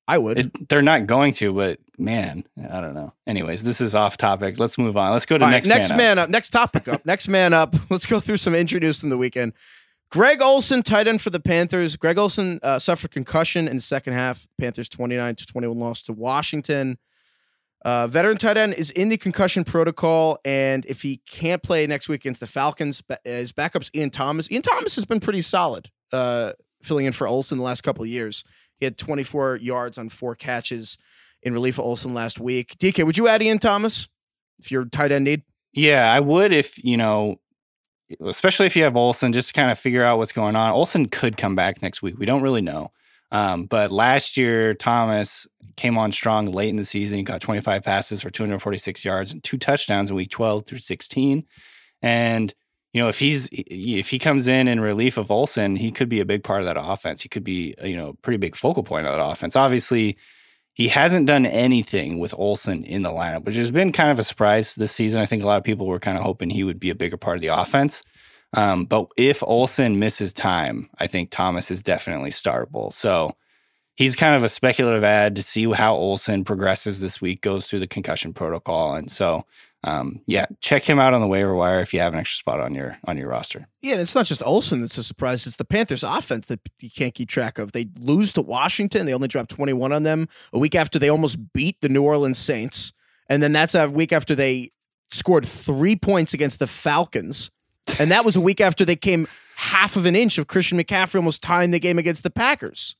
I 0.06 0.16
would. 0.16 0.38
It, 0.38 0.68
they're 0.70 0.80
not 0.82 1.06
going 1.06 1.34
to, 1.34 1.52
but 1.52 1.78
man, 1.98 2.44
I 2.70 2.80
don't 2.80 2.94
know. 2.94 3.12
Anyways, 3.26 3.62
this 3.62 3.80
is 3.80 3.94
off 3.94 4.16
topic. 4.16 4.58
Let's 4.58 4.78
move 4.78 4.96
on. 4.96 5.12
Let's 5.12 5.26
go 5.26 5.36
to 5.36 5.44
All 5.44 5.50
next 5.50 5.68
right, 5.68 5.74
next 5.76 5.88
man, 5.90 5.98
man 5.98 6.18
up. 6.18 6.24
up. 6.24 6.30
Next 6.30 6.50
topic 6.50 6.88
up. 6.88 7.04
next 7.04 7.28
man 7.28 7.52
up. 7.52 7.74
Let's 7.90 8.06
go 8.06 8.18
through 8.18 8.38
some 8.38 8.54
news 8.54 9.00
from 9.00 9.10
the 9.10 9.18
weekend. 9.18 9.52
Greg 10.10 10.40
Olsen, 10.40 10.82
tight 10.82 11.06
end 11.06 11.20
for 11.20 11.28
the 11.28 11.40
Panthers. 11.40 11.96
Greg 11.96 12.16
Olsen 12.16 12.58
uh, 12.62 12.78
suffered 12.78 13.10
concussion 13.10 13.68
in 13.68 13.76
the 13.76 13.82
second 13.82 14.14
half. 14.14 14.48
Panthers 14.58 14.88
29 14.88 15.34
to 15.36 15.46
21 15.46 15.78
loss 15.78 16.00
to 16.02 16.14
Washington. 16.14 16.96
Uh, 17.84 18.06
veteran 18.06 18.36
tight 18.36 18.56
end 18.56 18.74
is 18.74 18.90
in 18.90 19.08
the 19.08 19.16
concussion 19.16 19.64
protocol, 19.64 20.38
and 20.44 20.84
if 20.86 21.02
he 21.02 21.18
can't 21.28 21.62
play 21.62 21.86
next 21.86 22.08
week 22.08 22.22
against 22.22 22.40
the 22.40 22.46
Falcons, 22.46 23.02
his 23.24 23.52
backup's 23.52 23.90
Ian 23.94 24.10
Thomas. 24.10 24.50
Ian 24.50 24.62
Thomas 24.62 24.96
has 24.96 25.04
been 25.04 25.20
pretty 25.20 25.42
solid, 25.42 25.90
uh, 26.12 26.52
filling 26.82 27.06
in 27.06 27.12
for 27.12 27.26
Olsen 27.28 27.58
the 27.58 27.64
last 27.64 27.82
couple 27.82 28.02
of 28.02 28.08
years. 28.08 28.44
He 28.78 28.84
had 28.84 28.98
24 28.98 29.56
yards 29.56 29.96
on 29.96 30.08
four 30.08 30.34
catches 30.34 30.98
in 31.42 31.52
relief 31.52 31.78
of 31.78 31.84
Olsen 31.84 32.14
last 32.14 32.40
week. 32.40 32.76
DK, 32.78 33.04
would 33.04 33.16
you 33.16 33.28
add 33.28 33.42
Ian 33.42 33.58
Thomas 33.58 34.08
if 34.58 34.70
you're 34.70 34.84
tight 34.84 35.12
end 35.12 35.24
need? 35.24 35.42
Yeah, 35.72 36.12
I 36.12 36.20
would 36.20 36.52
if, 36.52 36.82
you 36.82 36.96
know, 36.96 37.40
especially 38.20 38.66
if 38.66 38.76
you 38.76 38.84
have 38.84 38.96
Olsen, 38.96 39.32
just 39.32 39.48
to 39.48 39.54
kind 39.54 39.70
of 39.70 39.78
figure 39.78 40.02
out 40.02 40.18
what's 40.18 40.32
going 40.32 40.56
on. 40.56 40.72
Olsen 40.72 41.06
could 41.06 41.36
come 41.36 41.54
back 41.54 41.82
next 41.82 42.02
week. 42.02 42.18
We 42.18 42.26
don't 42.26 42.42
really 42.42 42.62
know. 42.62 42.90
Um, 43.30 43.66
but 43.66 43.90
last 43.90 44.36
year, 44.36 44.74
Thomas 44.74 45.46
came 45.78 45.96
on 45.96 46.12
strong 46.12 46.46
late 46.46 46.68
in 46.68 46.76
the 46.76 46.84
season. 46.84 47.16
He 47.16 47.24
got 47.24 47.40
25 47.40 47.82
passes 47.82 48.20
for 48.20 48.28
246 48.28 49.04
yards 49.04 49.32
and 49.32 49.42
two 49.42 49.56
touchdowns 49.56 50.10
in 50.10 50.16
week 50.16 50.30
12 50.30 50.66
through 50.66 50.80
16. 50.80 51.46
And 52.02 52.54
you 52.92 53.02
know, 53.02 53.08
if 53.08 53.18
he's 53.18 53.48
if 53.52 54.10
he 54.10 54.18
comes 54.18 54.48
in 54.48 54.66
in 54.66 54.80
relief 54.80 55.18
of 55.18 55.30
Olsen, 55.30 55.76
he 55.76 55.92
could 55.92 56.08
be 56.08 56.20
a 56.20 56.24
big 56.24 56.42
part 56.42 56.60
of 56.60 56.66
that 56.66 56.78
offense. 56.78 57.22
He 57.22 57.28
could 57.28 57.44
be 57.44 57.74
you 57.82 57.96
know 57.96 58.10
a 58.10 58.14
pretty 58.14 58.38
big 58.38 58.56
focal 58.56 58.82
point 58.82 59.06
of 59.06 59.14
that 59.14 59.22
offense. 59.22 59.56
Obviously, 59.56 60.16
he 60.74 60.88
hasn't 60.88 61.26
done 61.26 61.44
anything 61.44 62.18
with 62.18 62.34
Olsen 62.38 62.84
in 62.84 63.02
the 63.02 63.10
lineup, 63.10 63.44
which 63.44 63.56
has 63.56 63.70
been 63.70 63.92
kind 63.92 64.10
of 64.10 64.18
a 64.18 64.24
surprise 64.24 64.74
this 64.74 64.92
season. 64.92 65.20
I 65.20 65.26
think 65.26 65.42
a 65.42 65.46
lot 65.46 65.58
of 65.58 65.64
people 65.64 65.86
were 65.86 66.00
kind 66.00 66.16
of 66.16 66.24
hoping 66.24 66.50
he 66.50 66.64
would 66.64 66.80
be 66.80 66.90
a 66.90 66.94
bigger 66.94 67.16
part 67.16 67.36
of 67.36 67.42
the 67.42 67.48
offense. 67.48 68.02
Um, 68.54 68.86
but 68.86 69.08
if 69.18 69.42
Olsen 69.42 69.98
misses 69.98 70.32
time, 70.32 70.88
I 70.98 71.06
think 71.06 71.30
Thomas 71.30 71.70
is 71.70 71.82
definitely 71.82 72.30
startable. 72.30 72.92
So 72.92 73.36
he's 73.98 74.14
kind 74.14 74.36
of 74.36 74.44
a 74.44 74.48
speculative 74.48 75.02
add 75.02 75.34
to 75.34 75.42
see 75.42 75.70
how 75.72 75.96
Olsen 75.96 76.44
progresses 76.44 77.00
this 77.00 77.20
week, 77.20 77.40
goes 77.40 77.68
through 77.68 77.80
the 77.80 77.86
concussion 77.88 78.32
protocol. 78.32 78.94
And 78.94 79.10
so 79.10 79.44
um, 79.82 80.20
yeah, 80.26 80.46
check 80.60 80.84
him 80.84 81.00
out 81.00 81.14
on 81.14 81.20
the 81.20 81.26
waiver 81.26 81.54
wire 81.54 81.80
if 81.80 81.92
you 81.92 81.98
have 82.00 82.12
an 82.12 82.20
extra 82.20 82.36
spot 82.36 82.60
on 82.60 82.74
your 82.74 82.96
on 83.04 83.16
your 83.16 83.28
roster. 83.28 83.68
Yeah, 83.82 83.92
and 83.92 84.00
it's 84.00 84.14
not 84.14 84.26
just 84.26 84.42
Olsen 84.42 84.80
that's 84.80 84.98
a 84.98 85.02
surprise. 85.02 85.46
It's 85.46 85.56
the 85.56 85.64
Panthers' 85.64 86.02
offense 86.02 86.46
that 86.46 86.60
you 86.80 86.90
can't 86.90 87.14
keep 87.14 87.28
track 87.28 87.58
of. 87.58 87.72
They 87.72 87.88
lose 87.98 88.32
to 88.34 88.42
Washington. 88.42 89.06
They 89.06 89.14
only 89.14 89.28
dropped 89.28 89.50
21 89.50 89.92
on 89.92 90.02
them 90.04 90.28
a 90.52 90.58
week 90.58 90.74
after 90.74 90.98
they 90.98 91.08
almost 91.08 91.52
beat 91.52 91.80
the 91.80 91.88
New 91.88 92.02
Orleans 92.02 92.38
Saints, 92.38 92.92
and 93.28 93.42
then 93.42 93.52
that's 93.52 93.74
a 93.74 93.88
week 93.88 94.12
after 94.12 94.34
they 94.34 94.72
scored 95.08 95.46
three 95.46 95.96
points 95.96 96.34
against 96.34 96.58
the 96.58 96.66
Falcons. 96.66 97.50
And 97.98 98.10
that 98.10 98.24
was 98.24 98.36
a 98.36 98.40
week 98.40 98.60
after 98.60 98.84
they 98.84 98.96
came 98.96 99.26
half 99.56 99.96
of 99.96 100.06
an 100.06 100.14
inch 100.14 100.38
of 100.38 100.46
Christian 100.46 100.78
McCaffrey 100.78 101.16
almost 101.16 101.42
tying 101.42 101.70
the 101.70 101.80
game 101.80 101.98
against 101.98 102.22
the 102.22 102.30
Packers. 102.30 102.96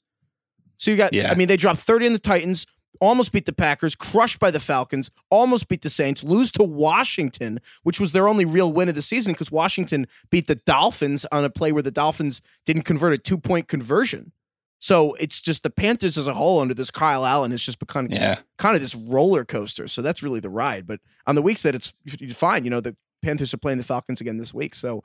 So 0.79 0.91
you 0.91 0.97
got, 0.97 1.13
yeah. 1.13 1.31
I 1.31 1.35
mean, 1.35 1.49
they 1.49 1.57
dropped 1.57 1.81
30 1.81 2.07
on 2.07 2.13
the 2.15 2.19
Titans, 2.19 2.67
almost 3.01 3.33
beat 3.33 3.47
the 3.47 3.53
Packers, 3.53 3.95
crushed 3.95 4.39
by 4.39 4.51
the 4.51 4.61
Falcons, 4.61 5.11
almost 5.31 5.69
beat 5.69 5.83
the 5.83 5.91
Saints, 5.91 6.25
lose 6.25 6.51
to 6.53 6.63
Washington, 6.63 7.61
which 7.83 8.01
was 8.01 8.13
their 8.13 8.29
only 8.29 8.45
real 8.45 8.73
win 8.73 8.89
of 8.89 8.95
the 8.95 9.03
season 9.03 9.33
because 9.33 9.51
Washington 9.51 10.07
beat 10.31 10.47
the 10.47 10.55
Dolphins 10.55 11.27
on 11.31 11.45
a 11.45 11.51
play 11.51 11.73
where 11.73 11.83
the 11.83 11.91
Dolphins 11.91 12.41
didn't 12.65 12.83
convert 12.83 13.13
a 13.13 13.19
two 13.19 13.39
point 13.39 13.69
conversion. 13.69 14.33
So 14.81 15.15
it's 15.15 15.41
just 15.41 15.65
the 15.65 15.71
Panthers 15.71 16.17
as 16.17 16.29
a 16.29 16.35
whole 16.35 16.61
under 16.61 16.75
this 16.75 16.91
Kyle 16.91 17.27
Allen 17.27 17.51
has 17.51 17.63
just 17.63 17.81
become 17.81 18.07
yeah. 18.11 18.39
kind 18.59 18.77
of 18.77 18.81
this 18.81 18.95
roller 18.95 19.45
coaster. 19.45 19.89
So 19.89 20.03
that's 20.03 20.23
really 20.23 20.41
the 20.41 20.51
ride. 20.51 20.87
But 20.87 21.01
on 21.27 21.35
the 21.35 21.43
weeks 21.43 21.63
that 21.63 21.75
it's 21.75 21.95
fine, 22.33 22.65
you 22.65 22.71
know, 22.71 22.81
the 22.81 22.97
Panthers 23.23 23.53
are 23.53 23.59
playing 23.59 23.79
the 23.79 23.85
Falcons 23.85 24.21
again 24.21 24.39
this 24.39 24.55
week, 24.55 24.77
so 24.77 25.03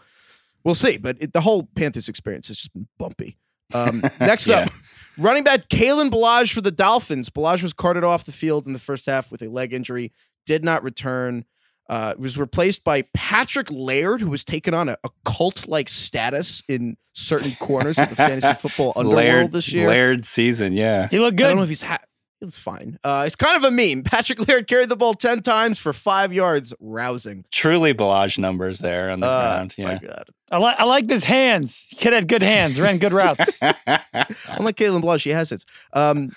we'll 0.64 0.76
see. 0.76 0.98
But 0.98 1.18
it, 1.20 1.34
the 1.34 1.42
whole 1.42 1.64
Panthers 1.76 2.08
experience 2.08 2.48
has 2.50 2.58
just 2.58 2.74
been 2.74 2.88
bumpy. 3.00 3.38
Um, 3.74 4.02
next 4.20 4.48
yeah. 4.48 4.62
up, 4.62 4.72
running 5.18 5.44
back 5.44 5.70
Kalen 5.70 6.10
Ballage 6.10 6.54
for 6.54 6.62
the 6.62 6.72
Dolphins. 6.72 7.30
Ballage 7.30 7.64
was 7.64 7.74
carted 7.74 8.04
off 8.04 8.26
the 8.26 8.32
field 8.32 8.66
in 8.68 8.74
the 8.74 8.80
first 8.80 9.06
half 9.06 9.32
with 9.32 9.42
a 9.42 9.50
leg 9.50 9.74
injury, 9.74 10.12
did 10.46 10.64
not 10.64 10.84
return. 10.84 11.46
Uh, 11.90 12.14
was 12.18 12.38
replaced 12.38 12.82
by 12.86 13.02
Patrick 13.14 13.68
Laird, 13.70 14.22
who 14.22 14.30
was 14.30 14.46
taken 14.46 14.74
on 14.74 14.88
a, 14.88 14.98
a 15.04 15.10
cult-like 15.26 15.90
status 15.90 16.64
in 16.70 16.96
certain 17.12 17.56
corners 17.60 17.98
of 17.98 18.10
the 18.10 18.16
fantasy 18.16 18.54
football 18.60 18.94
underworld 18.96 19.18
Laird, 19.18 19.52
this 19.52 19.72
year. 19.72 19.90
Laird 19.90 20.26
season, 20.26 20.72
yeah, 20.72 21.10
he 21.10 21.20
looked 21.20 21.36
good. 21.36 21.48
I 21.48 21.50
don't 21.50 21.58
know 21.58 21.64
if 21.64 21.70
he's 21.70 21.82
ha- 21.82 22.00
it 22.44 22.48
was 22.48 22.60
fine. 22.60 23.00
Uh, 23.06 23.24
it's 23.26 23.38
kind 23.38 23.56
of 23.56 23.64
a 23.64 23.72
meme. 23.72 24.04
Patrick 24.04 24.46
Laird 24.48 24.68
carried 24.68 24.90
the 24.90 24.98
ball 24.98 25.14
10 25.14 25.44
times 25.44 25.80
for 25.80 25.94
five 25.94 26.34
yards. 26.34 26.74
Rousing. 26.82 27.46
Truly 27.52 27.94
Ballage 27.94 28.38
numbers 28.38 28.80
there 28.80 29.10
on 29.10 29.22
the 29.22 29.28
uh, 29.28 29.56
ground. 29.56 29.76
Yeah. 29.78 30.24
I, 30.52 30.58
like 30.58 30.80
I 30.80 30.84
like 30.84 31.10
his 31.10 31.24
hands. 31.24 31.88
Kid 31.96 32.12
had 32.12 32.28
good 32.28 32.44
hands, 32.44 32.80
ran 32.82 32.98
good 32.98 33.14
routes. 33.14 33.58
Unlike 33.62 34.76
Kalen 34.76 35.02
Ballage, 35.02 35.24
he 35.24 35.30
has 35.30 35.54
it. 35.54 35.64
Um, 35.94 36.36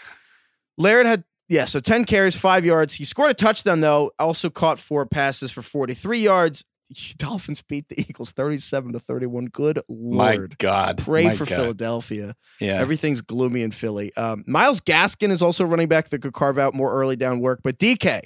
Laird 0.78 1.06
had, 1.06 1.24
yeah, 1.48 1.64
so 1.64 1.80
10 1.80 2.04
carries, 2.04 2.36
five 2.36 2.64
yards. 2.64 2.94
He 2.94 3.04
scored 3.04 3.32
a 3.32 3.34
touchdown, 3.34 3.80
though. 3.80 4.12
Also 4.18 4.48
caught 4.48 4.78
four 4.78 5.06
passes 5.06 5.50
for 5.50 5.62
43 5.62 6.20
yards. 6.20 6.64
Dolphins 7.16 7.62
beat 7.62 7.88
the 7.88 8.00
Eagles 8.00 8.32
37 8.32 8.92
to 8.92 9.00
31. 9.00 9.46
Good 9.46 9.80
lord. 9.88 10.16
My 10.50 10.56
God. 10.58 10.98
Pray 10.98 11.24
My 11.24 11.34
for 11.34 11.44
God. 11.46 11.56
Philadelphia. 11.56 12.36
Yeah. 12.60 12.80
Everything's 12.80 13.20
gloomy 13.20 13.62
in 13.62 13.70
Philly. 13.70 14.14
Um, 14.16 14.44
Myles 14.46 14.80
Gaskin 14.80 15.30
is 15.30 15.42
also 15.42 15.64
running 15.64 15.88
back 15.88 16.08
that 16.10 16.20
could 16.22 16.32
carve 16.34 16.58
out 16.58 16.74
more 16.74 16.92
early 16.92 17.16
down 17.16 17.40
work. 17.40 17.60
But 17.62 17.78
DK, 17.78 18.22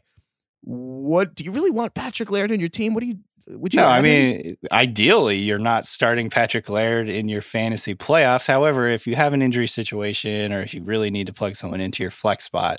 what 0.63 1.35
do 1.35 1.45
you 1.45 1.53
really 1.53 1.71
want 1.71 1.95
Patrick 1.95 2.31
Laird 2.31 2.51
in 2.51 2.61
your 2.61 2.69
team? 2.69 2.95
What 2.95 3.01
do 3.01 3.07
you 3.07 3.19
would 3.49 3.75
you 3.75 3.81
No, 3.81 3.87
I 3.87 4.01
mean, 4.03 4.45
him? 4.45 4.57
ideally 4.71 5.39
you're 5.39 5.59
not 5.59 5.87
starting 5.87 6.31
Patrick 6.31 6.69
Laird 6.69 7.09
in 7.09 7.29
your 7.29 7.43
fantasy 7.43 7.95
playoffs. 7.95 8.47
However, 8.47 8.89
if 8.89 9.07
you 9.07 9.17
have 9.17 9.33
an 9.33 9.43
injury 9.43 9.67
situation 9.67 10.53
or 10.53 10.61
if 10.61 10.75
you 10.75 10.83
really 10.83 11.11
need 11.11 11.27
to 11.27 11.33
plug 11.33 11.57
someone 11.57 11.81
into 11.81 12.03
your 12.03 12.11
flex 12.11 12.45
spot 12.45 12.79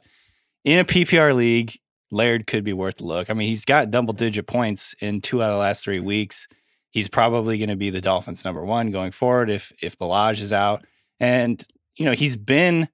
in 0.63 0.80
a 0.80 0.86
PPR 0.86 1.36
league, 1.36 1.78
Laird 2.12 2.45
could 2.45 2.63
be 2.63 2.74
worth 2.74 3.02
a 3.02 3.06
look. 3.06 3.30
I 3.30 3.34
mean, 3.34 3.47
he's 3.47 3.65
got 3.65 3.89
double 3.89 4.13
digit 4.13 4.45
points 4.45 4.95
in 5.00 5.21
two 5.21 5.41
out 5.41 5.50
of 5.50 5.56
the 5.56 5.60
last 5.60 5.84
three 5.84 6.00
weeks. 6.00 6.47
He's 6.91 7.08
probably 7.08 7.58
going 7.58 7.69
to 7.69 7.78
be 7.78 7.89
the 7.89 8.02
Dolphins' 8.02 8.43
number 8.43 8.63
one 8.63 8.91
going 8.91 9.12
forward 9.12 9.50
if 9.50 9.71
if 9.82 9.97
Ballage 9.97 10.41
is 10.41 10.52
out. 10.52 10.86
And 11.19 11.63
you 11.95 12.06
know, 12.06 12.12
he's 12.12 12.36
been 12.36 12.89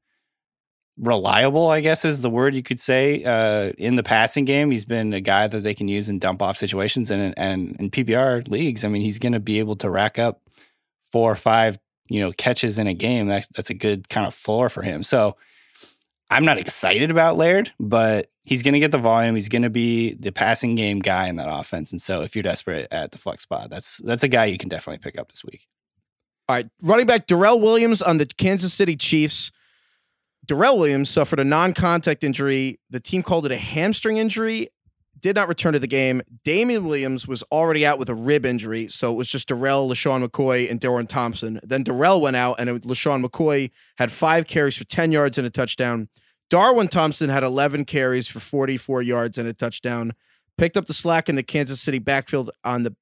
reliable, 0.98 1.70
I 1.70 1.82
guess 1.82 2.06
is 2.06 2.22
the 2.22 2.30
word 2.30 2.56
you 2.56 2.64
could 2.64 2.80
say, 2.80 3.24
uh, 3.24 3.72
in 3.78 3.96
the 3.96 4.04
passing 4.04 4.46
game. 4.46 4.72
He's 4.72 4.86
been 4.86 5.14
a 5.14 5.22
guy 5.22 5.48
that 5.48 5.62
they 5.62 5.74
can 5.74 5.88
use 5.88 6.10
in 6.10 6.20
dump 6.20 6.42
off 6.42 6.58
situations 6.58 7.10
and 7.10 7.34
and 7.38 7.76
in 7.80 7.90
PPR 7.90 8.48
leagues. 8.48 8.84
I 8.84 8.88
mean, 8.88 9.02
he's 9.02 9.20
going 9.20 9.34
to 9.34 9.40
be 9.40 9.60
able 9.60 9.76
to 9.78 9.90
rack 9.90 10.20
up 10.20 10.42
four 11.12 11.32
or 11.32 11.36
five, 11.36 11.80
you 12.10 12.20
know, 12.20 12.32
catches 12.32 12.78
in 12.78 12.88
a 12.88 12.94
game. 12.94 13.28
That, 13.28 13.48
that's 13.56 13.70
a 13.70 13.76
good 13.76 14.10
kind 14.10 14.28
of 14.28 14.34
floor 14.34 14.70
for 14.70 14.82
him. 14.82 15.04
So 15.04 15.38
I'm 16.30 16.46
not 16.46 16.58
excited 16.58 17.12
about 17.12 17.38
Laird, 17.38 17.72
but 17.80 18.28
he's 18.48 18.64
going 18.64 18.74
to 18.74 18.80
get 18.80 18.94
the 18.94 18.98
volume. 18.98 19.36
He's 19.36 19.50
going 19.50 19.64
to 19.64 19.70
be 19.70 20.14
the 20.14 20.32
passing 20.32 20.76
game 20.76 21.00
guy 21.00 21.28
in 21.28 21.36
that 21.36 21.50
offense. 21.52 21.92
And 21.92 22.02
so 22.02 22.22
if 22.22 22.34
you're 22.34 22.44
desperate 22.44 22.88
at 22.92 23.12
the 23.12 23.18
flex 23.18 23.44
spot, 23.44 23.70
that's 23.70 23.98
that's 23.98 24.24
a 24.24 24.30
guy 24.30 24.46
you 24.46 24.58
can 24.58 24.70
definitely 24.70 25.00
pick 25.00 25.20
up 25.20 25.30
this 25.30 25.44
week. 25.44 25.68
All 26.50 26.56
right, 26.56 26.70
running 26.82 27.06
back 27.06 27.28
Darrell 27.28 27.60
Williams 27.60 28.02
on 28.02 28.18
the 28.18 28.26
Kansas 28.26 28.74
City 28.74 28.96
Chiefs. 28.96 29.52
Darrell 30.46 30.80
Williams 30.80 31.10
suffered 31.10 31.42
a 31.42 31.44
non-contact 31.44 32.24
injury. 32.24 32.80
The 32.90 33.02
team 33.02 33.22
called 33.22 33.46
it 33.46 33.52
a 33.52 33.58
hamstring 33.58 34.16
injury. 34.16 34.70
Did 35.20 35.36
not 35.36 35.50
return 35.50 35.74
to 35.74 35.80
the 35.80 35.88
game. 35.88 36.22
Damien 36.46 36.86
Williams 36.86 37.28
was 37.28 37.44
already 37.52 37.86
out 37.86 38.00
with 38.00 38.08
a 38.08 38.16
rib 38.16 38.46
injury, 38.46 38.88
so 38.88 39.12
it 39.12 39.16
was 39.16 39.28
just 39.28 39.50
Darrell, 39.50 39.90
LeSean 39.90 40.26
McCoy, 40.26 40.72
and 40.72 40.80
Darwin 40.80 41.08
Thompson. 41.08 41.60
Then 41.64 41.84
Darrell 41.84 42.22
went 42.22 42.38
out, 42.38 42.58
and 42.60 42.70
LeSean 42.84 43.26
McCoy 43.26 43.72
had 43.98 44.10
five 44.10 44.48
carries 44.48 44.78
for 44.78 44.86
10 44.86 45.12
yards 45.12 45.38
and 45.38 45.46
a 45.46 45.50
touchdown. 45.50 46.08
Darwin 46.50 46.88
Thompson 46.88 47.30
had 47.30 47.44
11 47.44 47.86
carries 47.86 48.28
for 48.28 48.40
44 48.40 49.02
yards 49.02 49.38
and 49.38 49.48
a 49.48 49.54
touchdown. 49.54 50.14
Picked 50.58 50.78
up 50.78 50.86
the 50.86 50.94
slack 50.94 51.30
in 51.30 51.36
the 51.36 51.44
Kansas 51.44 51.82
City 51.82 52.00
backfield 52.00 52.52
on 52.64 52.84
the 52.84 52.96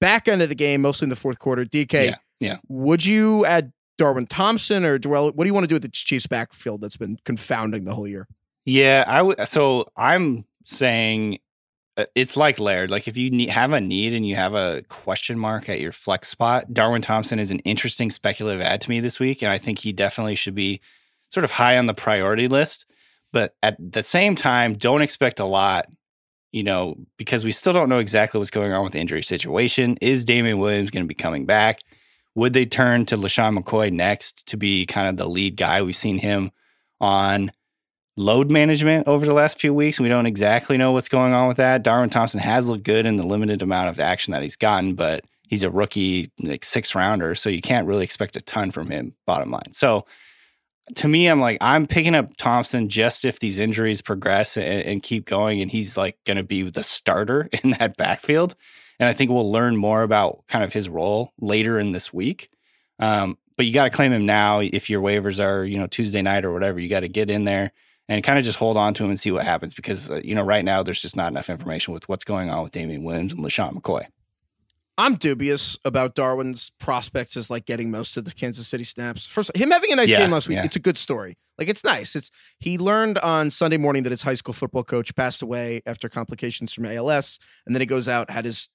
back 0.00 0.28
end 0.28 0.40
of 0.42 0.48
the 0.48 0.54
game, 0.54 0.82
mostly 0.82 1.06
in 1.06 1.10
the 1.10 1.16
fourth 1.16 1.38
quarter. 1.38 1.64
DK, 1.64 2.06
Yeah, 2.06 2.14
yeah. 2.40 2.56
would 2.68 3.04
you 3.04 3.44
add 3.44 3.72
Darwin 3.98 4.26
Thompson 4.26 4.84
or 4.84 4.98
Darrell? 4.98 5.30
What 5.32 5.44
do 5.44 5.48
you 5.48 5.54
want 5.54 5.64
to 5.64 5.68
do 5.68 5.74
with 5.74 5.82
the 5.82 5.88
Chiefs 5.90 6.26
backfield 6.26 6.80
that's 6.80 6.96
been 6.96 7.18
confounding 7.24 7.84
the 7.84 7.94
whole 7.94 8.08
year? 8.08 8.26
Yeah, 8.64 9.04
I 9.06 9.20
would. 9.22 9.46
So 9.46 9.86
I'm 9.96 10.44
saying 10.64 11.40
uh, 11.96 12.06
it's 12.14 12.36
like 12.36 12.58
Laird. 12.58 12.90
Like 12.90 13.08
if 13.08 13.16
you 13.16 13.30
need, 13.30 13.50
have 13.50 13.72
a 13.72 13.80
need 13.80 14.14
and 14.14 14.26
you 14.26 14.36
have 14.36 14.54
a 14.54 14.82
question 14.88 15.38
mark 15.38 15.68
at 15.68 15.80
your 15.80 15.92
flex 15.92 16.28
spot, 16.28 16.72
Darwin 16.72 17.02
Thompson 17.02 17.38
is 17.38 17.50
an 17.50 17.58
interesting 17.60 18.10
speculative 18.10 18.62
add 18.62 18.80
to 18.82 18.90
me 18.90 19.00
this 19.00 19.20
week, 19.20 19.42
and 19.42 19.50
I 19.52 19.58
think 19.58 19.80
he 19.80 19.92
definitely 19.92 20.36
should 20.36 20.54
be 20.54 20.80
sort 21.28 21.44
of 21.44 21.50
high 21.50 21.76
on 21.76 21.86
the 21.86 21.94
priority 21.94 22.48
list. 22.48 22.86
But 23.32 23.54
at 23.62 23.76
the 23.78 24.02
same 24.02 24.34
time, 24.36 24.74
don't 24.74 25.02
expect 25.02 25.40
a 25.40 25.44
lot. 25.44 25.86
You 26.52 26.62
know, 26.62 26.96
because 27.16 27.46
we 27.46 27.50
still 27.50 27.72
don't 27.72 27.88
know 27.88 27.98
exactly 27.98 28.36
what's 28.36 28.50
going 28.50 28.72
on 28.72 28.84
with 28.84 28.92
the 28.92 28.98
injury 28.98 29.22
situation. 29.22 29.96
Is 30.02 30.22
Damien 30.22 30.58
Williams 30.58 30.90
going 30.90 31.02
to 31.02 31.08
be 31.08 31.14
coming 31.14 31.46
back? 31.46 31.80
Would 32.34 32.52
they 32.52 32.66
turn 32.66 33.06
to 33.06 33.16
LeSean 33.16 33.58
McCoy 33.58 33.90
next 33.90 34.48
to 34.48 34.58
be 34.58 34.84
kind 34.84 35.08
of 35.08 35.16
the 35.16 35.26
lead 35.26 35.56
guy? 35.56 35.80
We've 35.80 35.96
seen 35.96 36.18
him 36.18 36.50
on 37.00 37.50
load 38.18 38.50
management 38.50 39.08
over 39.08 39.24
the 39.24 39.32
last 39.34 39.58
few 39.58 39.72
weeks. 39.72 39.98
We 39.98 40.08
don't 40.08 40.26
exactly 40.26 40.76
know 40.76 40.92
what's 40.92 41.08
going 41.08 41.32
on 41.32 41.48
with 41.48 41.56
that. 41.56 41.82
Darwin 41.82 42.10
Thompson 42.10 42.40
has 42.40 42.68
looked 42.68 42.84
good 42.84 43.06
in 43.06 43.16
the 43.16 43.26
limited 43.26 43.62
amount 43.62 43.88
of 43.88 43.98
action 43.98 44.32
that 44.32 44.42
he's 44.42 44.56
gotten, 44.56 44.94
but 44.94 45.24
he's 45.48 45.62
a 45.62 45.70
rookie, 45.70 46.30
like 46.40 46.64
six 46.64 46.94
rounder, 46.94 47.34
so 47.34 47.48
you 47.48 47.62
can't 47.62 47.86
really 47.86 48.04
expect 48.04 48.36
a 48.36 48.40
ton 48.40 48.70
from 48.70 48.90
him, 48.90 49.14
bottom 49.26 49.50
line. 49.50 49.72
So 49.72 50.06
to 50.96 51.08
me, 51.08 51.26
I'm 51.26 51.40
like, 51.40 51.58
I'm 51.60 51.86
picking 51.86 52.14
up 52.14 52.36
Thompson 52.36 52.88
just 52.88 53.24
if 53.24 53.40
these 53.40 53.58
injuries 53.58 54.02
progress 54.02 54.56
and, 54.56 54.84
and 54.84 55.02
keep 55.02 55.24
going, 55.24 55.60
and 55.60 55.70
he's 55.70 55.96
like 55.96 56.18
going 56.24 56.36
to 56.36 56.42
be 56.42 56.62
the 56.62 56.82
starter 56.82 57.48
in 57.62 57.70
that 57.70 57.96
backfield. 57.96 58.54
And 58.98 59.08
I 59.08 59.12
think 59.12 59.30
we'll 59.30 59.50
learn 59.50 59.76
more 59.76 60.02
about 60.02 60.44
kind 60.48 60.64
of 60.64 60.72
his 60.72 60.88
role 60.88 61.32
later 61.40 61.78
in 61.78 61.92
this 61.92 62.12
week. 62.12 62.50
Um, 62.98 63.38
but 63.56 63.66
you 63.66 63.72
got 63.72 63.84
to 63.84 63.90
claim 63.90 64.12
him 64.12 64.26
now 64.26 64.60
if 64.60 64.88
your 64.90 65.02
waivers 65.02 65.44
are, 65.44 65.64
you 65.64 65.78
know, 65.78 65.86
Tuesday 65.86 66.22
night 66.22 66.44
or 66.44 66.52
whatever. 66.52 66.78
You 66.78 66.88
got 66.88 67.00
to 67.00 67.08
get 67.08 67.30
in 67.30 67.44
there 67.44 67.72
and 68.08 68.22
kind 68.22 68.38
of 68.38 68.44
just 68.44 68.58
hold 68.58 68.76
on 68.76 68.94
to 68.94 69.04
him 69.04 69.10
and 69.10 69.18
see 69.18 69.30
what 69.30 69.44
happens 69.44 69.74
because, 69.74 70.10
uh, 70.10 70.20
you 70.22 70.34
know, 70.34 70.42
right 70.42 70.64
now 70.64 70.82
there's 70.82 71.02
just 71.02 71.16
not 71.16 71.32
enough 71.32 71.50
information 71.50 71.94
with 71.94 72.08
what's 72.08 72.24
going 72.24 72.50
on 72.50 72.62
with 72.62 72.72
Damien 72.72 73.02
Williams 73.02 73.32
and 73.32 73.44
LeSean 73.44 73.74
McCoy. 73.74 74.04
I'm 74.98 75.16
dubious 75.16 75.78
about 75.84 76.14
Darwin's 76.14 76.70
prospects 76.78 77.36
as 77.36 77.48
like 77.48 77.64
getting 77.64 77.90
most 77.90 78.16
of 78.16 78.24
the 78.24 78.32
Kansas 78.32 78.68
City 78.68 78.84
snaps. 78.84 79.26
First, 79.26 79.56
him 79.56 79.70
having 79.70 79.90
a 79.92 79.96
nice 79.96 80.10
Yeah, 80.10 80.18
game 80.18 80.30
last 80.30 80.48
week, 80.48 80.56
yeah. 80.56 80.64
it's 80.64 80.76
a 80.76 80.80
good 80.80 80.98
story. 80.98 81.38
Like 81.58 81.68
it's 81.68 81.84
nice. 81.84 82.14
It's 82.16 82.30
he 82.58 82.76
learned 82.78 83.18
on 83.18 83.50
Sunday 83.50 83.76
morning 83.78 84.02
that 84.04 84.10
his 84.10 84.22
high 84.22 84.34
school 84.34 84.54
football 84.54 84.84
coach 84.84 85.14
passed 85.14 85.42
away 85.42 85.82
after 85.86 86.08
complications 86.08 86.72
from 86.72 86.86
ALS, 86.86 87.38
and 87.66 87.74
then 87.74 87.80
he 87.80 87.86
goes 87.86 88.08
out 88.08 88.30
had 88.30 88.44
his 88.44 88.68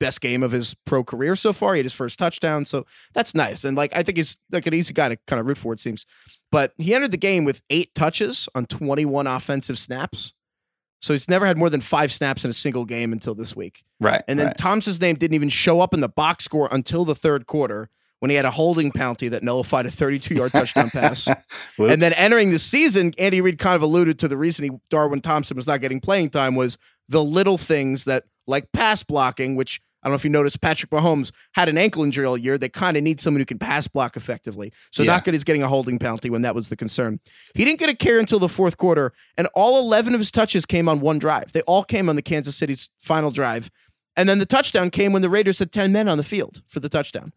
best 0.00 0.20
game 0.20 0.42
of 0.42 0.50
his 0.50 0.74
pro 0.84 1.04
career 1.04 1.36
so 1.36 1.52
far. 1.52 1.74
He 1.74 1.78
had 1.78 1.84
his 1.84 1.92
first 1.92 2.18
touchdown, 2.18 2.64
so 2.64 2.84
that's 3.14 3.34
nice. 3.34 3.64
And 3.64 3.76
like 3.76 3.94
I 3.96 4.02
think 4.02 4.18
he's 4.18 4.36
like 4.50 4.66
an 4.66 4.74
easy 4.74 4.92
guy 4.92 5.10
to 5.10 5.16
kind 5.26 5.38
of 5.40 5.46
root 5.46 5.58
for. 5.58 5.72
It 5.72 5.80
seems, 5.80 6.06
but 6.50 6.72
he 6.78 6.94
entered 6.94 7.12
the 7.12 7.16
game 7.16 7.44
with 7.44 7.62
eight 7.70 7.94
touches 7.94 8.48
on 8.54 8.66
21 8.66 9.26
offensive 9.26 9.78
snaps. 9.78 10.32
So 11.02 11.12
he's 11.12 11.28
never 11.28 11.44
had 11.44 11.58
more 11.58 11.68
than 11.68 11.80
five 11.80 12.12
snaps 12.12 12.44
in 12.44 12.50
a 12.50 12.54
single 12.54 12.84
game 12.84 13.12
until 13.12 13.34
this 13.34 13.56
week. 13.56 13.82
Right. 14.00 14.22
And 14.28 14.38
then 14.38 14.46
right. 14.46 14.56
Thompson's 14.56 15.00
name 15.00 15.16
didn't 15.16 15.34
even 15.34 15.48
show 15.48 15.80
up 15.80 15.92
in 15.92 16.00
the 16.00 16.08
box 16.08 16.44
score 16.44 16.68
until 16.70 17.04
the 17.04 17.16
third 17.16 17.46
quarter 17.46 17.90
when 18.20 18.30
he 18.30 18.36
had 18.36 18.44
a 18.44 18.52
holding 18.52 18.92
penalty 18.92 19.26
that 19.28 19.42
nullified 19.42 19.84
a 19.84 19.90
32 19.90 20.36
yard 20.36 20.52
touchdown 20.52 20.90
pass. 20.90 21.26
And 21.76 22.00
then 22.00 22.12
entering 22.12 22.50
the 22.50 22.58
season, 22.60 23.12
Andy 23.18 23.40
Reid 23.40 23.58
kind 23.58 23.74
of 23.74 23.82
alluded 23.82 24.20
to 24.20 24.28
the 24.28 24.36
reason 24.36 24.64
he, 24.64 24.78
Darwin 24.90 25.20
Thompson 25.20 25.56
was 25.56 25.66
not 25.66 25.80
getting 25.80 26.00
playing 26.00 26.30
time 26.30 26.54
was 26.54 26.78
the 27.08 27.22
little 27.22 27.58
things 27.58 28.04
that, 28.04 28.24
like 28.46 28.70
pass 28.70 29.02
blocking, 29.02 29.56
which 29.56 29.80
I 30.02 30.08
don't 30.08 30.12
know 30.12 30.16
if 30.16 30.24
you 30.24 30.30
noticed, 30.30 30.60
Patrick 30.60 30.90
Mahomes 30.90 31.30
had 31.54 31.68
an 31.68 31.78
ankle 31.78 32.02
injury 32.02 32.26
all 32.26 32.36
year. 32.36 32.58
They 32.58 32.68
kind 32.68 32.96
of 32.96 33.02
need 33.04 33.20
someone 33.20 33.40
who 33.40 33.44
can 33.46 33.58
pass 33.58 33.86
block 33.86 34.16
effectively. 34.16 34.72
So 34.90 35.02
Yeah. 35.02 35.12
not 35.12 35.24
good 35.24 35.34
as 35.34 35.44
getting 35.44 35.62
a 35.62 35.68
holding 35.68 35.98
penalty 35.98 36.28
when 36.28 36.42
that 36.42 36.54
was 36.54 36.68
the 36.70 36.76
concern. 36.76 37.20
He 37.54 37.64
didn't 37.64 37.78
get 37.78 37.88
a 37.88 37.94
carry 37.94 38.18
until 38.18 38.38
the 38.40 38.48
fourth 38.48 38.76
quarter, 38.76 39.12
and 39.38 39.46
all 39.54 39.78
11 39.78 40.12
of 40.14 40.20
his 40.20 40.30
touches 40.30 40.66
came 40.66 40.88
on 40.88 41.00
one 41.00 41.18
drive. 41.18 41.52
They 41.52 41.60
all 41.62 41.84
came 41.84 42.08
on 42.08 42.16
the 42.16 42.22
Kansas 42.22 42.56
City's 42.56 42.90
final 42.98 43.30
drive. 43.30 43.70
And 44.16 44.28
then 44.28 44.38
the 44.40 44.46
touchdown 44.46 44.90
came 44.90 45.12
when 45.12 45.22
the 45.22 45.30
Raiders 45.30 45.58
had 45.60 45.72
10 45.72 45.92
men 45.92 46.08
on 46.08 46.18
the 46.18 46.24
field 46.24 46.62
for 46.66 46.80
the 46.80 46.88
touchdown. 46.88 47.32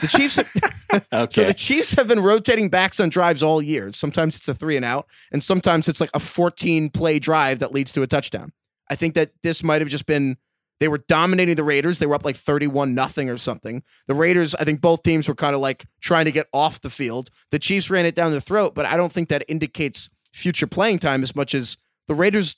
The 0.00 0.06
Chiefs. 0.06 0.38
okay. 1.12 1.26
So 1.30 1.44
the 1.44 1.52
Chiefs 1.52 1.94
have 1.94 2.06
been 2.06 2.20
rotating 2.20 2.68
backs 2.70 3.00
on 3.00 3.08
drives 3.08 3.42
all 3.42 3.60
year. 3.60 3.90
Sometimes 3.92 4.36
it's 4.36 4.46
a 4.48 4.54
three 4.54 4.76
and 4.76 4.84
out, 4.84 5.06
and 5.32 5.42
sometimes 5.42 5.88
it's 5.88 6.00
like 6.00 6.10
a 6.14 6.20
14 6.20 6.90
play 6.90 7.18
drive 7.18 7.58
that 7.58 7.72
leads 7.72 7.90
to 7.92 8.02
a 8.02 8.06
touchdown. 8.06 8.52
I 8.88 8.94
think 8.94 9.14
that 9.14 9.32
this 9.42 9.62
might 9.64 9.80
have 9.80 9.88
just 9.90 10.06
been 10.06 10.36
they 10.84 10.88
were 10.88 10.98
dominating 10.98 11.54
the 11.54 11.64
Raiders. 11.64 11.98
They 11.98 12.04
were 12.04 12.14
up 12.14 12.26
like 12.26 12.36
31 12.36 12.94
nothing 12.94 13.30
or 13.30 13.38
something. 13.38 13.82
The 14.06 14.14
Raiders, 14.14 14.54
I 14.54 14.64
think 14.64 14.82
both 14.82 15.02
teams 15.02 15.26
were 15.26 15.34
kind 15.34 15.54
of 15.54 15.62
like 15.62 15.86
trying 16.02 16.26
to 16.26 16.30
get 16.30 16.46
off 16.52 16.82
the 16.82 16.90
field. 16.90 17.30
The 17.50 17.58
Chiefs 17.58 17.88
ran 17.88 18.04
it 18.04 18.14
down 18.14 18.32
the 18.32 18.40
throat, 18.42 18.74
but 18.74 18.84
I 18.84 18.98
don't 18.98 19.10
think 19.10 19.30
that 19.30 19.46
indicates 19.48 20.10
future 20.34 20.66
playing 20.66 20.98
time 20.98 21.22
as 21.22 21.34
much 21.34 21.54
as 21.54 21.78
the 22.06 22.14
Raiders 22.14 22.56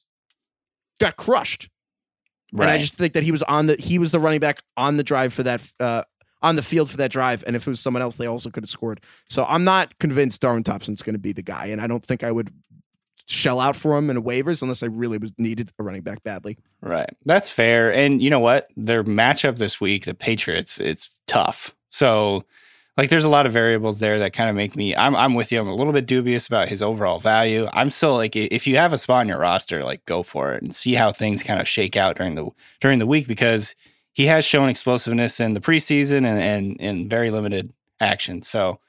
got 0.98 1.14
crushed. 1.14 1.68
right. 2.52 2.64
And 2.64 2.70
I 2.72 2.78
just 2.78 2.96
think 2.96 3.12
that 3.12 3.22
he 3.22 3.30
was 3.30 3.44
on 3.44 3.68
the 3.68 3.76
he 3.78 3.96
was 3.96 4.10
the 4.10 4.18
running 4.18 4.40
back 4.40 4.60
on 4.76 4.96
the 4.96 5.04
drive 5.04 5.32
for 5.32 5.44
that 5.44 5.62
uh 5.78 6.02
on 6.42 6.56
the 6.56 6.64
field 6.64 6.90
for 6.90 6.96
that 6.96 7.12
drive. 7.12 7.44
And 7.46 7.54
if 7.54 7.64
it 7.64 7.70
was 7.70 7.78
someone 7.78 8.02
else, 8.02 8.16
they 8.16 8.26
also 8.26 8.50
could 8.50 8.64
have 8.64 8.70
scored. 8.70 9.00
So 9.28 9.44
I'm 9.48 9.62
not 9.62 9.96
convinced 10.00 10.40
Darwin 10.40 10.64
Thompson's 10.64 11.02
going 11.02 11.14
to 11.14 11.20
be 11.20 11.32
the 11.32 11.42
guy, 11.42 11.66
and 11.66 11.80
I 11.80 11.86
don't 11.86 12.04
think 12.04 12.24
I 12.24 12.32
would 12.32 12.52
shell 13.26 13.60
out 13.60 13.76
for 13.76 13.96
him 13.96 14.08
in 14.08 14.22
waivers 14.22 14.62
unless 14.62 14.82
I 14.82 14.86
really 14.86 15.18
was 15.18 15.32
needed 15.36 15.70
a 15.78 15.82
running 15.82 16.02
back 16.02 16.22
badly. 16.22 16.58
Right. 16.80 17.10
That's 17.24 17.50
fair. 17.50 17.92
And 17.92 18.22
you 18.22 18.30
know 18.30 18.40
what? 18.40 18.68
Their 18.76 19.04
matchup 19.04 19.58
this 19.58 19.80
week, 19.80 20.04
the 20.04 20.14
Patriots, 20.14 20.80
it's 20.80 21.20
tough. 21.26 21.74
So 21.90 22.44
like 22.96 23.10
there's 23.10 23.24
a 23.24 23.28
lot 23.28 23.46
of 23.46 23.52
variables 23.52 23.98
there 23.98 24.18
that 24.20 24.32
kind 24.32 24.48
of 24.48 24.56
make 24.56 24.76
me 24.76 24.96
I'm 24.96 25.14
I'm 25.14 25.34
with 25.34 25.52
you. 25.52 25.60
I'm 25.60 25.68
a 25.68 25.74
little 25.74 25.92
bit 25.92 26.06
dubious 26.06 26.46
about 26.46 26.68
his 26.68 26.82
overall 26.82 27.18
value. 27.18 27.68
I'm 27.72 27.90
still 27.90 28.14
like 28.14 28.36
if 28.36 28.66
you 28.66 28.76
have 28.76 28.92
a 28.92 28.98
spot 28.98 29.20
on 29.20 29.28
your 29.28 29.40
roster, 29.40 29.84
like 29.84 30.04
go 30.06 30.22
for 30.22 30.54
it 30.54 30.62
and 30.62 30.74
see 30.74 30.94
how 30.94 31.10
things 31.10 31.42
kind 31.42 31.60
of 31.60 31.68
shake 31.68 31.96
out 31.96 32.16
during 32.16 32.36
the 32.36 32.48
during 32.80 32.98
the 32.98 33.06
week 33.06 33.26
because 33.26 33.74
he 34.12 34.26
has 34.26 34.44
shown 34.44 34.68
explosiveness 34.68 35.40
in 35.40 35.54
the 35.54 35.60
preseason 35.60 36.24
and 36.24 36.38
and 36.38 36.76
in 36.80 37.08
very 37.08 37.30
limited 37.30 37.72
action. 38.00 38.42
So 38.42 38.80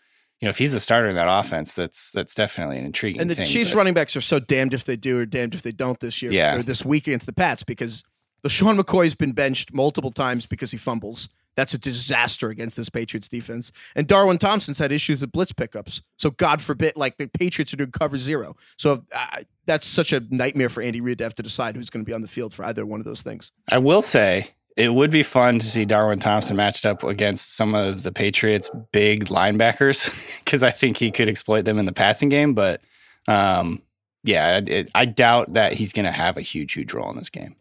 you 0.41 0.45
know, 0.45 0.49
if 0.49 0.57
he's 0.57 0.73
the 0.73 0.79
starter 0.79 1.07
in 1.07 1.15
that 1.15 1.27
offense, 1.29 1.73
that's 1.73 2.11
that's 2.11 2.33
definitely 2.33 2.77
an 2.77 2.85
intriguing 2.85 3.21
And 3.21 3.29
the 3.29 3.35
thing, 3.35 3.45
Chiefs 3.45 3.71
but- 3.71 3.77
running 3.77 3.93
backs 3.93 4.15
are 4.15 4.21
so 4.21 4.39
damned 4.39 4.73
if 4.73 4.83
they 4.83 4.95
do 4.95 5.19
or 5.19 5.25
damned 5.25 5.55
if 5.55 5.61
they 5.61 5.71
don't 5.71 5.99
this 5.99 6.21
year 6.21 6.31
Yeah. 6.31 6.57
or 6.57 6.63
this 6.63 6.85
week 6.85 7.07
against 7.07 7.25
the 7.25 7.33
Pats 7.33 7.63
because 7.63 8.03
LeSean 8.45 8.79
McCoy's 8.79 9.15
been 9.15 9.31
benched 9.33 9.73
multiple 9.73 10.11
times 10.11 10.45
because 10.45 10.71
he 10.71 10.77
fumbles. 10.77 11.27
That's 11.55 11.73
a 11.73 11.79
disaster 11.79 12.49
against 12.49 12.77
this 12.77 12.87
Patriots 12.87 13.27
defense. 13.27 13.71
And 13.95 14.05
Darwin 14.05 14.37
Thompson's 14.37 14.77
had 14.77 14.91
issues 14.91 15.21
with 15.21 15.31
blitz 15.31 15.51
pickups. 15.53 16.03
So 16.15 16.29
God 16.29 16.61
forbid, 16.61 16.93
like 16.95 17.17
the 17.17 17.25
Patriots 17.27 17.73
are 17.73 17.77
doing 17.77 17.89
cover 17.89 18.19
zero. 18.19 18.55
So 18.77 19.03
uh, 19.11 19.41
that's 19.65 19.87
such 19.87 20.13
a 20.13 20.21
nightmare 20.29 20.69
for 20.69 20.83
Andy 20.83 21.01
Reid 21.01 21.17
to 21.17 21.23
have 21.23 21.33
to 21.33 21.41
decide 21.41 21.75
who's 21.75 21.89
going 21.89 22.05
to 22.05 22.07
be 22.07 22.13
on 22.13 22.21
the 22.21 22.27
field 22.27 22.53
for 22.53 22.63
either 22.63 22.85
one 22.85 22.99
of 22.99 23.05
those 23.07 23.23
things. 23.23 23.51
I 23.71 23.79
will 23.79 24.03
say 24.03 24.49
it 24.77 24.93
would 24.93 25.11
be 25.11 25.23
fun 25.23 25.59
to 25.59 25.65
see 25.65 25.85
Darwin 25.85 26.19
Thompson 26.19 26.55
matched 26.55 26.85
up 26.85 27.03
against 27.03 27.55
some 27.55 27.73
of 27.75 28.03
the 28.03 28.11
Patriots' 28.11 28.69
big 28.91 29.25
linebackers 29.25 30.09
because 30.45 30.63
I 30.63 30.71
think 30.71 30.97
he 30.97 31.11
could 31.11 31.27
exploit 31.27 31.63
them 31.65 31.77
in 31.79 31.85
the 31.85 31.93
passing 31.93 32.29
game. 32.29 32.53
But 32.53 32.81
um, 33.27 33.81
yeah, 34.23 34.61
it, 34.65 34.91
I 34.95 35.05
doubt 35.05 35.53
that 35.53 35.73
he's 35.73 35.93
going 35.93 36.05
to 36.05 36.11
have 36.11 36.37
a 36.37 36.41
huge, 36.41 36.73
huge 36.73 36.93
role 36.93 37.09
in 37.11 37.17
this 37.17 37.29
game. 37.29 37.55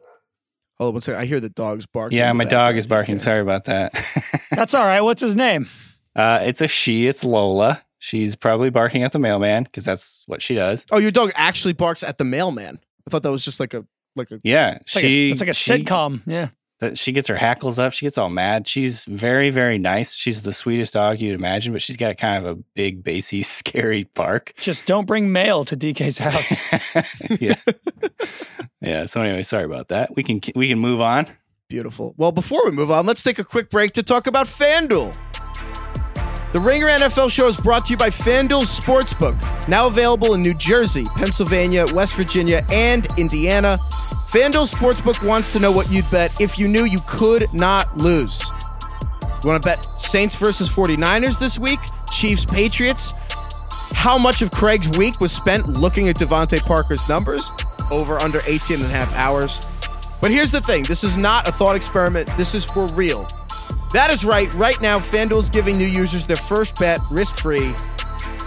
Hold 0.78 0.88
on 0.88 0.94
one 0.94 1.00
second. 1.02 1.20
I 1.20 1.24
hear 1.26 1.40
the 1.40 1.48
dogs 1.48 1.86
barking. 1.86 2.18
Yeah, 2.18 2.32
my 2.34 2.44
dog 2.44 2.76
is 2.76 2.86
barking. 2.86 3.18
Sorry 3.18 3.40
about 3.40 3.64
that. 3.64 3.94
That's 4.50 4.74
all 4.74 4.84
right. 4.84 5.00
What's 5.00 5.22
his 5.22 5.34
name? 5.34 5.68
uh, 6.14 6.40
it's 6.42 6.60
a 6.60 6.68
she. 6.68 7.08
It's 7.08 7.24
Lola. 7.24 7.82
She's 7.98 8.36
probably 8.36 8.68
barking 8.70 9.02
at 9.02 9.12
the 9.12 9.18
mailman 9.18 9.64
because 9.64 9.86
that's 9.86 10.22
what 10.26 10.42
she 10.42 10.54
does. 10.54 10.84
Oh, 10.92 10.98
your 10.98 11.10
dog 11.10 11.32
actually 11.34 11.72
barks 11.72 12.02
at 12.02 12.18
the 12.18 12.24
mailman. 12.24 12.78
I 13.06 13.10
thought 13.10 13.22
that 13.22 13.30
was 13.32 13.42
just 13.44 13.58
like 13.58 13.72
a 13.72 13.86
like 14.14 14.30
a. 14.30 14.38
Yeah, 14.44 14.76
It's 14.82 14.94
like, 14.94 15.02
she. 15.02 15.28
a, 15.28 15.30
it's 15.32 15.40
like 15.40 15.48
a 15.48 15.54
she- 15.54 15.70
sitcom. 15.82 16.20
Yeah. 16.26 16.48
That 16.80 16.98
she 16.98 17.12
gets 17.12 17.28
her 17.28 17.36
hackles 17.36 17.78
up. 17.78 17.92
She 17.92 18.06
gets 18.06 18.18
all 18.18 18.28
mad. 18.28 18.68
She's 18.68 19.04
very, 19.06 19.50
very 19.50 19.78
nice. 19.78 20.12
She's 20.14 20.42
the 20.42 20.52
sweetest 20.52 20.92
dog 20.92 21.20
you'd 21.20 21.34
imagine, 21.34 21.72
but 21.72 21.80
she's 21.80 21.96
got 21.96 22.16
kind 22.18 22.44
of 22.44 22.58
a 22.58 22.62
big, 22.74 23.02
bassy, 23.02 23.42
scary 23.42 24.04
bark. 24.14 24.52
Just 24.58 24.86
don't 24.86 25.06
bring 25.06 25.32
mail 25.32 25.64
to 25.64 25.76
DK's 25.76 26.18
house. 26.18 27.40
yeah, 27.40 27.54
yeah. 28.80 29.06
So 29.06 29.22
anyway, 29.22 29.42
sorry 29.42 29.64
about 29.64 29.88
that. 29.88 30.14
We 30.14 30.22
can 30.22 30.40
we 30.54 30.68
can 30.68 30.78
move 30.78 31.00
on. 31.00 31.26
Beautiful. 31.68 32.14
Well, 32.16 32.30
before 32.30 32.64
we 32.64 32.70
move 32.70 32.90
on, 32.90 33.06
let's 33.06 33.22
take 33.22 33.40
a 33.40 33.44
quick 33.44 33.70
break 33.70 33.92
to 33.94 34.02
talk 34.02 34.28
about 34.28 34.46
FanDuel. 34.46 35.16
The 36.52 36.60
Ringer 36.60 36.86
NFL 36.86 37.30
show 37.30 37.48
is 37.48 37.56
brought 37.56 37.86
to 37.86 37.90
you 37.90 37.96
by 37.96 38.08
FanDuel 38.08 38.62
Sportsbook, 38.62 39.68
now 39.68 39.88
available 39.88 40.34
in 40.34 40.42
New 40.42 40.54
Jersey, 40.54 41.04
Pennsylvania, 41.16 41.84
West 41.92 42.14
Virginia, 42.14 42.64
and 42.70 43.06
Indiana. 43.18 43.78
FanDuel 44.36 44.70
Sportsbook 44.70 45.26
wants 45.26 45.50
to 45.54 45.58
know 45.58 45.72
what 45.72 45.90
you'd 45.90 46.10
bet 46.10 46.42
if 46.42 46.58
you 46.58 46.68
knew 46.68 46.84
you 46.84 46.98
could 47.06 47.50
not 47.54 47.96
lose. 47.96 48.44
You 49.42 49.48
want 49.48 49.62
to 49.62 49.66
bet 49.66 49.98
Saints 49.98 50.34
versus 50.34 50.68
49ers 50.68 51.38
this 51.38 51.58
week? 51.58 51.78
Chiefs 52.12 52.44
Patriots? 52.44 53.14
How 53.94 54.18
much 54.18 54.42
of 54.42 54.50
Craig's 54.50 54.90
week 54.98 55.22
was 55.22 55.32
spent 55.32 55.66
looking 55.78 56.10
at 56.10 56.16
DeVante 56.16 56.60
Parker's 56.60 57.08
numbers? 57.08 57.50
Over 57.90 58.20
under 58.20 58.40
18 58.46 58.76
and 58.76 58.84
a 58.84 58.88
half 58.88 59.10
hours. 59.16 59.58
But 60.20 60.30
here's 60.30 60.50
the 60.50 60.60
thing 60.60 60.82
this 60.82 61.02
is 61.02 61.16
not 61.16 61.48
a 61.48 61.52
thought 61.52 61.74
experiment, 61.74 62.28
this 62.36 62.54
is 62.54 62.62
for 62.62 62.88
real. 62.88 63.26
That 63.94 64.10
is 64.10 64.22
right. 64.22 64.52
Right 64.52 64.78
now, 64.82 64.98
FanDuel 64.98 65.44
is 65.44 65.48
giving 65.48 65.78
new 65.78 65.86
users 65.86 66.26
their 66.26 66.36
first 66.36 66.78
bet 66.78 67.00
risk 67.10 67.38
free. 67.38 67.74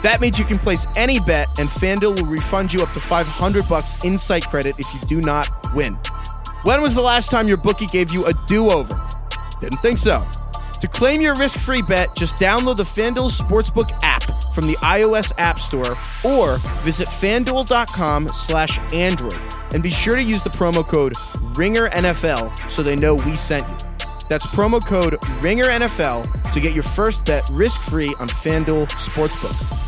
That 0.03 0.21
means 0.21 0.39
you 0.39 0.45
can 0.45 0.59
place 0.59 0.87
any 0.95 1.19
bet, 1.19 1.47
and 1.59 1.67
FanDuel 1.67 2.21
will 2.21 2.27
refund 2.27 2.71
you 2.73 2.81
up 2.81 2.91
to 2.93 2.99
500 2.99 3.67
bucks 3.67 4.03
in 4.03 4.17
site 4.17 4.47
credit 4.47 4.75
if 4.79 4.85
you 4.93 4.99
do 5.07 5.21
not 5.21 5.49
win. 5.75 5.95
When 6.63 6.81
was 6.81 6.95
the 6.95 7.01
last 7.01 7.29
time 7.29 7.47
your 7.47 7.57
bookie 7.57 7.85
gave 7.87 8.13
you 8.13 8.25
a 8.25 8.33
do 8.47 8.69
over? 8.69 8.95
Didn't 9.59 9.81
think 9.81 9.97
so. 9.97 10.25
To 10.79 10.87
claim 10.87 11.19
your 11.19 11.35
risk 11.35 11.59
free 11.59 11.81
bet, 11.81 12.15
just 12.15 12.35
download 12.35 12.77
the 12.77 12.83
FanDuel 12.83 13.29
Sportsbook 13.29 13.91
app 14.01 14.23
from 14.53 14.67
the 14.67 14.75
iOS 14.75 15.33
App 15.37 15.59
Store 15.59 15.97
or 16.23 16.57
visit 16.83 17.07
fanduel.com 17.07 18.29
slash 18.29 18.79
Android. 18.93 19.37
And 19.73 19.83
be 19.83 19.89
sure 19.89 20.15
to 20.15 20.23
use 20.23 20.41
the 20.41 20.49
promo 20.49 20.87
code 20.87 21.13
RINGERNFL 21.55 22.69
so 22.69 22.81
they 22.81 22.95
know 22.95 23.15
we 23.15 23.35
sent 23.35 23.67
you. 23.67 23.75
That's 24.29 24.45
promo 24.47 24.83
code 24.85 25.13
RINGERNFL 25.41 26.51
to 26.51 26.59
get 26.59 26.73
your 26.73 26.83
first 26.83 27.25
bet 27.25 27.47
risk 27.51 27.79
free 27.81 28.15
on 28.19 28.29
FanDuel 28.29 28.87
Sportsbook. 28.91 29.78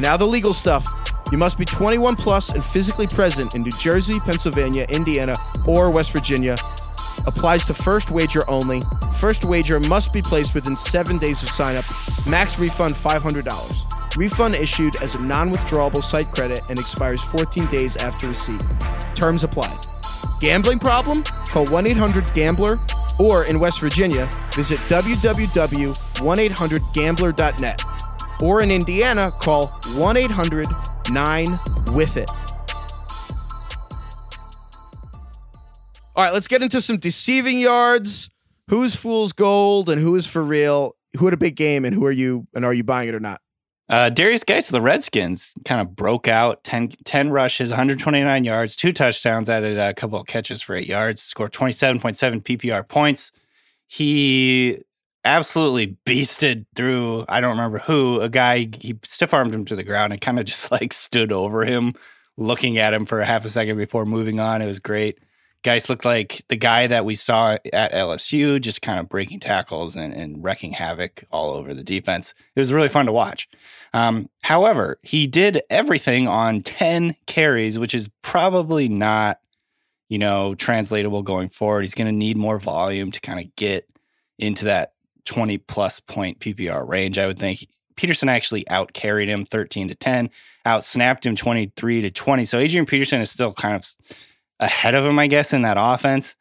And 0.00 0.06
now 0.06 0.16
the 0.16 0.24
legal 0.24 0.54
stuff. 0.54 0.86
You 1.30 1.36
must 1.36 1.58
be 1.58 1.66
21 1.66 2.16
plus 2.16 2.54
and 2.54 2.64
physically 2.64 3.06
present 3.06 3.54
in 3.54 3.60
New 3.60 3.70
Jersey, 3.72 4.18
Pennsylvania, 4.20 4.86
Indiana, 4.88 5.34
or 5.66 5.90
West 5.90 6.12
Virginia. 6.12 6.56
Applies 7.26 7.66
to 7.66 7.74
first 7.74 8.10
wager 8.10 8.40
only. 8.48 8.80
First 9.18 9.44
wager 9.44 9.78
must 9.78 10.14
be 10.14 10.22
placed 10.22 10.54
within 10.54 10.74
seven 10.74 11.18
days 11.18 11.42
of 11.42 11.50
sign-up. 11.50 11.84
Max 12.26 12.58
refund 12.58 12.94
$500. 12.94 14.16
Refund 14.16 14.54
issued 14.54 14.96
as 15.02 15.16
a 15.16 15.22
non-withdrawable 15.22 16.02
site 16.02 16.32
credit 16.32 16.62
and 16.70 16.78
expires 16.78 17.22
14 17.24 17.66
days 17.66 17.98
after 17.98 18.26
receipt. 18.26 18.64
Terms 19.14 19.44
apply. 19.44 19.78
Gambling 20.40 20.78
problem? 20.78 21.24
Call 21.24 21.66
1-800-GAMBLER 21.66 22.78
or 23.18 23.44
in 23.44 23.60
West 23.60 23.80
Virginia, 23.80 24.30
visit 24.54 24.78
www.1800gambler.net. 24.88 27.84
Or 28.42 28.62
in 28.62 28.70
Indiana, 28.70 29.30
call 29.30 29.68
1 29.94 30.16
800 30.16 30.66
9 31.10 31.60
with 31.92 32.16
it. 32.16 32.30
All 36.16 36.24
right, 36.24 36.32
let's 36.32 36.48
get 36.48 36.62
into 36.62 36.80
some 36.80 36.98
deceiving 36.98 37.58
yards. 37.58 38.30
Who's 38.68 38.94
fool's 38.94 39.32
gold 39.32 39.88
and 39.88 40.00
who 40.00 40.14
is 40.16 40.26
for 40.26 40.42
real? 40.42 40.96
Who 41.18 41.24
had 41.24 41.34
a 41.34 41.38
big 41.38 41.56
game 41.56 41.84
and 41.84 41.94
who 41.94 42.04
are 42.06 42.12
you 42.12 42.46
and 42.54 42.64
are 42.64 42.74
you 42.74 42.84
buying 42.84 43.08
it 43.08 43.14
or 43.14 43.20
not? 43.20 43.40
Uh, 43.88 44.08
Derrius 44.08 44.46
Guice 44.46 44.68
of 44.68 44.72
the 44.72 44.80
Redskins 44.80 45.52
kind 45.64 45.80
of 45.80 45.96
broke 45.96 46.28
out 46.28 46.62
10, 46.62 46.92
10 47.04 47.30
rushes, 47.30 47.70
129 47.70 48.44
yards, 48.44 48.76
two 48.76 48.92
touchdowns, 48.92 49.48
added 49.48 49.78
a 49.78 49.92
couple 49.94 50.20
of 50.20 50.28
catches 50.28 50.62
for 50.62 50.76
eight 50.76 50.86
yards, 50.86 51.20
scored 51.20 51.52
27.7 51.52 52.42
PPR 52.42 52.86
points. 52.86 53.32
He 53.88 54.78
absolutely 55.24 55.98
beasted 56.06 56.66
through, 56.74 57.24
I 57.28 57.40
don't 57.40 57.50
remember 57.50 57.78
who, 57.78 58.20
a 58.20 58.28
guy, 58.28 58.68
he 58.78 58.98
stiff 59.04 59.34
armed 59.34 59.54
him 59.54 59.64
to 59.66 59.76
the 59.76 59.84
ground 59.84 60.12
and 60.12 60.20
kind 60.20 60.38
of 60.38 60.46
just 60.46 60.70
like 60.72 60.92
stood 60.92 61.32
over 61.32 61.64
him, 61.64 61.94
looking 62.36 62.78
at 62.78 62.94
him 62.94 63.06
for 63.06 63.20
a 63.20 63.26
half 63.26 63.44
a 63.44 63.48
second 63.48 63.76
before 63.76 64.06
moving 64.06 64.40
on. 64.40 64.62
It 64.62 64.66
was 64.66 64.80
great. 64.80 65.18
Guice 65.62 65.90
looked 65.90 66.06
like 66.06 66.42
the 66.48 66.56
guy 66.56 66.86
that 66.86 67.04
we 67.04 67.14
saw 67.14 67.58
at 67.72 67.92
LSU, 67.92 68.58
just 68.60 68.80
kind 68.80 68.98
of 68.98 69.10
breaking 69.10 69.40
tackles 69.40 69.94
and, 69.94 70.14
and 70.14 70.42
wrecking 70.42 70.72
havoc 70.72 71.24
all 71.30 71.50
over 71.50 71.74
the 71.74 71.84
defense. 71.84 72.32
It 72.56 72.60
was 72.60 72.72
really 72.72 72.88
fun 72.88 73.04
to 73.06 73.12
watch. 73.12 73.46
Um, 73.92 74.30
however, 74.42 74.98
he 75.02 75.26
did 75.26 75.60
everything 75.68 76.28
on 76.28 76.62
10 76.62 77.14
carries, 77.26 77.78
which 77.78 77.94
is 77.94 78.08
probably 78.22 78.88
not, 78.88 79.38
you 80.08 80.18
know, 80.18 80.54
translatable 80.54 81.22
going 81.22 81.50
forward. 81.50 81.82
He's 81.82 81.94
going 81.94 82.08
to 82.08 82.16
need 82.16 82.38
more 82.38 82.58
volume 82.58 83.10
to 83.12 83.20
kind 83.20 83.38
of 83.38 83.54
get 83.54 83.86
into 84.38 84.64
that 84.64 84.94
20 85.24 85.58
plus 85.58 86.00
point 86.00 86.38
PPR 86.40 86.86
range, 86.88 87.18
I 87.18 87.26
would 87.26 87.38
think. 87.38 87.66
Peterson 87.96 88.28
actually 88.28 88.66
out 88.70 88.94
carried 88.94 89.28
him 89.28 89.44
13 89.44 89.88
to 89.88 89.94
10, 89.94 90.30
out 90.64 90.84
snapped 90.84 91.26
him 91.26 91.36
23 91.36 92.00
to 92.02 92.10
20. 92.10 92.44
So 92.46 92.58
Adrian 92.58 92.86
Peterson 92.86 93.20
is 93.20 93.30
still 93.30 93.52
kind 93.52 93.74
of 93.74 93.84
ahead 94.58 94.94
of 94.94 95.04
him, 95.04 95.18
I 95.18 95.26
guess, 95.26 95.52
in 95.52 95.62
that 95.62 95.76
offense. 95.78 96.36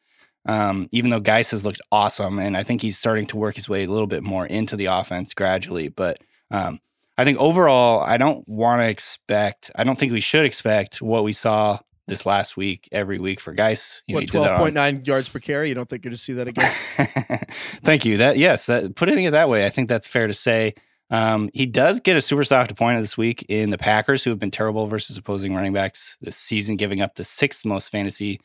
Um, 0.45 0.87
even 0.91 1.09
though 1.09 1.19
Guice 1.19 1.51
has 1.51 1.65
looked 1.65 1.81
awesome, 1.91 2.39
and 2.39 2.55
I 2.55 2.63
think 2.63 2.81
he's 2.81 2.97
starting 2.97 3.27
to 3.27 3.37
work 3.37 3.55
his 3.55 3.67
way 3.67 3.83
a 3.83 3.89
little 3.89 4.07
bit 4.07 4.23
more 4.23 4.45
into 4.45 4.77
the 4.77 4.85
offense 4.85 5.33
gradually. 5.33 5.89
But 5.89 6.19
um, 6.49 6.79
I 7.17 7.25
think 7.25 7.37
overall, 7.39 7.99
I 7.99 8.17
don't 8.17 8.47
want 8.47 8.81
to 8.81 8.87
expect. 8.87 9.69
I 9.75 9.83
don't 9.83 9.99
think 9.99 10.13
we 10.13 10.21
should 10.21 10.45
expect 10.45 11.01
what 11.01 11.25
we 11.25 11.33
saw 11.33 11.79
this 12.09 12.25
last 12.25 12.57
week 12.57 12.89
every 12.91 13.19
week 13.19 13.39
for 13.39 13.53
Guice. 13.53 14.03
You 14.07 14.15
what 14.15 14.27
twelve 14.27 14.57
point 14.57 14.73
nine 14.73 15.03
yards 15.05 15.29
per 15.29 15.39
carry? 15.39 15.69
You 15.69 15.75
don't 15.75 15.87
think 15.87 16.03
you're 16.03 16.11
going 16.11 16.17
to 16.17 16.23
see 16.23 16.33
that 16.33 16.47
again? 17.27 17.45
Thank 17.83 18.05
you. 18.05 18.17
That 18.17 18.37
yes, 18.37 18.65
that 18.65 18.95
putting 18.95 19.23
it 19.23 19.31
that 19.31 19.49
way, 19.49 19.65
I 19.65 19.69
think 19.69 19.89
that's 19.89 20.07
fair 20.07 20.27
to 20.27 20.33
say. 20.33 20.73
Um, 21.11 21.49
he 21.53 21.65
does 21.65 21.99
get 21.99 22.17
a 22.17 22.21
super 22.21 22.43
soft 22.43 22.71
opponent 22.71 23.01
this 23.01 23.17
week 23.17 23.43
in 23.49 23.71
the 23.71 23.77
Packers, 23.77 24.23
who 24.23 24.29
have 24.29 24.39
been 24.39 24.51
terrible 24.51 24.85
versus 24.87 25.17
opposing 25.17 25.55
running 25.55 25.73
backs 25.73 26.17
this 26.21 26.35
season, 26.35 26.75
giving 26.75 27.01
up 27.01 27.15
the 27.15 27.23
sixth 27.23 27.65
most 27.65 27.89
fantasy 27.89 28.39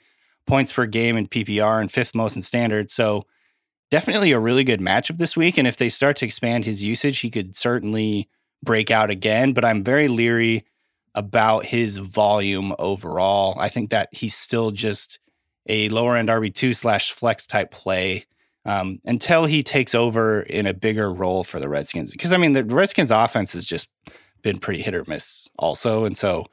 points 0.47 0.73
per 0.73 0.87
game 0.87 1.17
in 1.17 1.27
PPR 1.27 1.81
and 1.81 1.91
fifth 1.93 2.15
most 2.15 2.37
in 2.37 2.43
standard. 2.43 2.91
So 2.91 3.25
definitely 3.91 4.33
a 4.33 4.39
really 4.39 4.65
good 4.65 4.81
matchup 4.81 5.19
this 5.19 5.37
week. 5.37 5.59
And 5.59 5.69
if 5.69 5.77
they 5.77 5.89
start 5.89 6.17
to 6.17 6.27
expand 6.27 6.65
his 6.65 6.83
usage, 6.83 7.19
he 7.21 7.31
could 7.31 7.55
certainly 7.55 8.29
break 8.63 8.91
out 8.91 9.11
again. 9.11 9.53
But 9.53 9.65
I'm 9.65 9.85
very 9.85 10.09
leery 10.09 10.65
about 11.15 11.65
his 11.65 11.97
volume 11.97 12.75
overall. 12.79 13.57
I 13.59 13.69
think 13.69 13.91
that 13.91 14.09
he's 14.13 14.35
still 14.35 14.71
just 14.71 15.19
a 15.67 15.89
lower 15.89 16.17
end 16.17 16.29
RB2 16.29 16.75
slash 16.75 17.13
flex 17.13 17.47
type 17.47 17.71
play 17.71 18.25
um, 18.65 19.01
until 19.05 19.45
he 19.45 19.63
takes 19.63 19.95
over 19.95 20.43
in 20.43 20.67
a 20.67 20.75
bigger 20.75 21.13
role 21.13 21.45
for 21.45 21.61
the 21.61 21.69
Redskins. 21.69 22.11
Because 22.13 22.33
I 22.33 22.37
mean, 22.37 22.53
the 22.53 22.65
Redskins 22.65 23.11
offense 23.11 23.53
has 23.53 23.65
just 23.65 23.89
been 24.43 24.59
pretty 24.59 24.83
hit 24.83 24.95
or 24.95 25.05
miss 25.07 25.49
also. 25.59 26.05
And 26.05 26.17
so, 26.17 26.47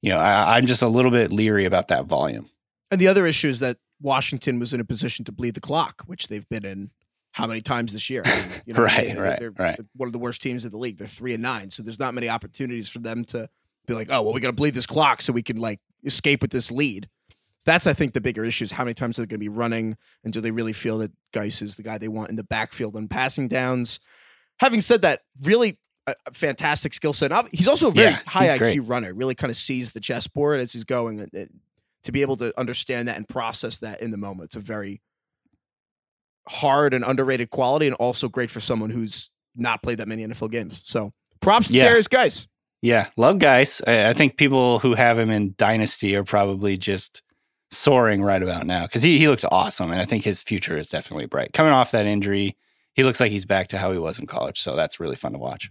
you 0.00 0.10
know, 0.10 0.18
I, 0.18 0.56
I'm 0.56 0.66
just 0.66 0.82
a 0.82 0.88
little 0.88 1.10
bit 1.10 1.32
leery 1.32 1.64
about 1.64 1.88
that 1.88 2.06
volume. 2.06 2.50
And 2.90 3.00
the 3.00 3.08
other 3.08 3.26
issue 3.26 3.48
is 3.48 3.58
that 3.60 3.78
Washington 4.00 4.58
was 4.58 4.72
in 4.72 4.80
a 4.80 4.84
position 4.84 5.24
to 5.24 5.32
bleed 5.32 5.54
the 5.54 5.60
clock, 5.60 6.02
which 6.06 6.28
they've 6.28 6.48
been 6.48 6.64
in 6.64 6.90
how 7.32 7.46
many 7.48 7.60
times 7.60 7.92
this 7.92 8.08
year? 8.08 8.22
I 8.24 8.36
mean, 8.36 8.48
you 8.66 8.74
know, 8.74 8.82
right, 8.82 9.08
they, 9.08 9.20
right, 9.20 9.38
they're, 9.40 9.50
right. 9.50 9.78
one 9.96 10.06
of 10.06 10.12
the 10.12 10.18
worst 10.18 10.40
teams 10.40 10.64
in 10.64 10.70
the 10.70 10.76
league. 10.76 10.98
They're 10.98 11.08
three 11.08 11.34
and 11.34 11.42
nine, 11.42 11.70
so 11.70 11.82
there's 11.82 11.98
not 11.98 12.14
many 12.14 12.28
opportunities 12.28 12.88
for 12.88 13.00
them 13.00 13.24
to 13.26 13.48
be 13.86 13.94
like, 13.94 14.08
oh, 14.10 14.22
well, 14.22 14.32
we 14.32 14.40
got 14.40 14.48
to 14.48 14.52
bleed 14.54 14.74
this 14.74 14.86
clock 14.86 15.22
so 15.22 15.32
we 15.32 15.42
can 15.42 15.56
like 15.58 15.80
escape 16.04 16.42
with 16.42 16.50
this 16.50 16.70
lead. 16.70 17.08
So 17.30 17.64
that's, 17.66 17.86
I 17.86 17.92
think, 17.94 18.12
the 18.12 18.20
bigger 18.20 18.44
issue 18.44 18.64
is 18.64 18.72
how 18.72 18.84
many 18.84 18.94
times 18.94 19.18
are 19.18 19.22
they 19.22 19.26
going 19.26 19.38
to 19.40 19.44
be 19.44 19.48
running, 19.48 19.96
and 20.22 20.32
do 20.32 20.40
they 20.40 20.50
really 20.50 20.72
feel 20.74 20.98
that 20.98 21.12
Guice 21.32 21.62
is 21.62 21.76
the 21.76 21.82
guy 21.82 21.96
they 21.98 22.08
want 22.08 22.28
in 22.30 22.36
the 22.36 22.44
backfield 22.44 22.94
on 22.96 23.08
passing 23.08 23.48
downs? 23.48 24.00
Having 24.60 24.82
said 24.82 25.02
that, 25.02 25.22
really 25.42 25.78
a, 26.06 26.14
fantastic 26.32 26.92
skill 26.92 27.14
set. 27.14 27.32
He's 27.52 27.66
also 27.68 27.88
a 27.88 27.90
very 27.92 28.10
Yeah, 28.10 28.20
high 28.26 28.48
IQ 28.48 28.58
great. 28.58 28.78
runner. 28.80 29.14
Really 29.14 29.34
kind 29.34 29.50
of 29.50 29.56
sees 29.56 29.92
the 29.92 30.00
chessboard 30.00 30.60
as 30.60 30.72
he's 30.74 30.84
going. 30.84 31.20
and- 31.20 31.32
and 31.34 31.50
to 32.04 32.12
be 32.12 32.20
able 32.20 32.36
to 32.36 32.52
understand 32.60 33.08
that 33.08 33.16
and 33.16 33.26
process 33.26 33.78
that 33.78 34.02
in 34.02 34.10
the 34.10 34.18
moment, 34.18 34.48
it's 34.48 34.56
a 34.56 34.60
very 34.60 35.00
hard 36.48 36.92
and 36.92 37.04
underrated 37.04 37.48
quality, 37.50 37.86
and 37.86 37.96
also 37.96 38.28
great 38.28 38.50
for 38.50 38.60
someone 38.60 38.90
who's 38.90 39.30
not 39.56 39.82
played 39.82 39.98
that 39.98 40.08
many 40.08 40.22
NFL 40.26 40.50
games. 40.50 40.82
So 40.84 41.12
props 41.40 41.68
to 41.68 41.72
Yeah. 41.72 41.88
Derrius 41.88 42.08
Guice. 42.10 42.46
Yeah, 42.84 43.08
love 43.16 43.38
Guice. 43.38 43.80
I, 43.86 44.10
I 44.10 44.12
think 44.12 44.36
people 44.36 44.78
who 44.78 44.92
have 44.92 45.18
him 45.18 45.30
in 45.30 45.54
Dynasty 45.56 46.14
are 46.16 46.22
probably 46.22 46.76
just 46.76 47.22
soaring 47.70 48.22
right 48.22 48.42
about 48.42 48.66
now 48.66 48.82
because 48.82 49.02
he, 49.02 49.16
he 49.16 49.26
looked 49.26 49.46
awesome. 49.50 49.90
And 49.90 50.02
I 50.02 50.04
think 50.04 50.22
his 50.22 50.42
future 50.42 50.76
is 50.76 50.90
definitely 50.90 51.24
bright. 51.24 51.54
Coming 51.54 51.72
off 51.72 51.92
that 51.92 52.04
injury, 52.04 52.58
he 52.92 53.02
looks 53.02 53.20
like 53.20 53.32
he's 53.32 53.46
back 53.46 53.68
to 53.68 53.78
how 53.78 53.90
he 53.90 53.96
was 53.96 54.18
in 54.18 54.26
college. 54.26 54.60
So 54.60 54.76
that's 54.76 55.00
really 55.00 55.16
fun 55.16 55.32
to 55.32 55.38
watch. 55.38 55.70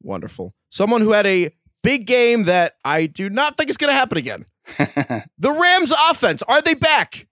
Wonderful. 0.00 0.54
Someone 0.70 1.00
who 1.00 1.10
had 1.10 1.26
a 1.26 1.50
big 1.82 2.06
game 2.06 2.44
that 2.44 2.74
I 2.84 3.06
do 3.06 3.28
not 3.28 3.56
think 3.56 3.68
is 3.68 3.76
going 3.76 3.90
to 3.90 3.98
happen 3.98 4.18
again. 4.18 4.46
The 5.36 5.50
Rams 5.50 5.92
offense, 6.08 6.40
are 6.44 6.62
they 6.62 6.74
back? 6.74 7.26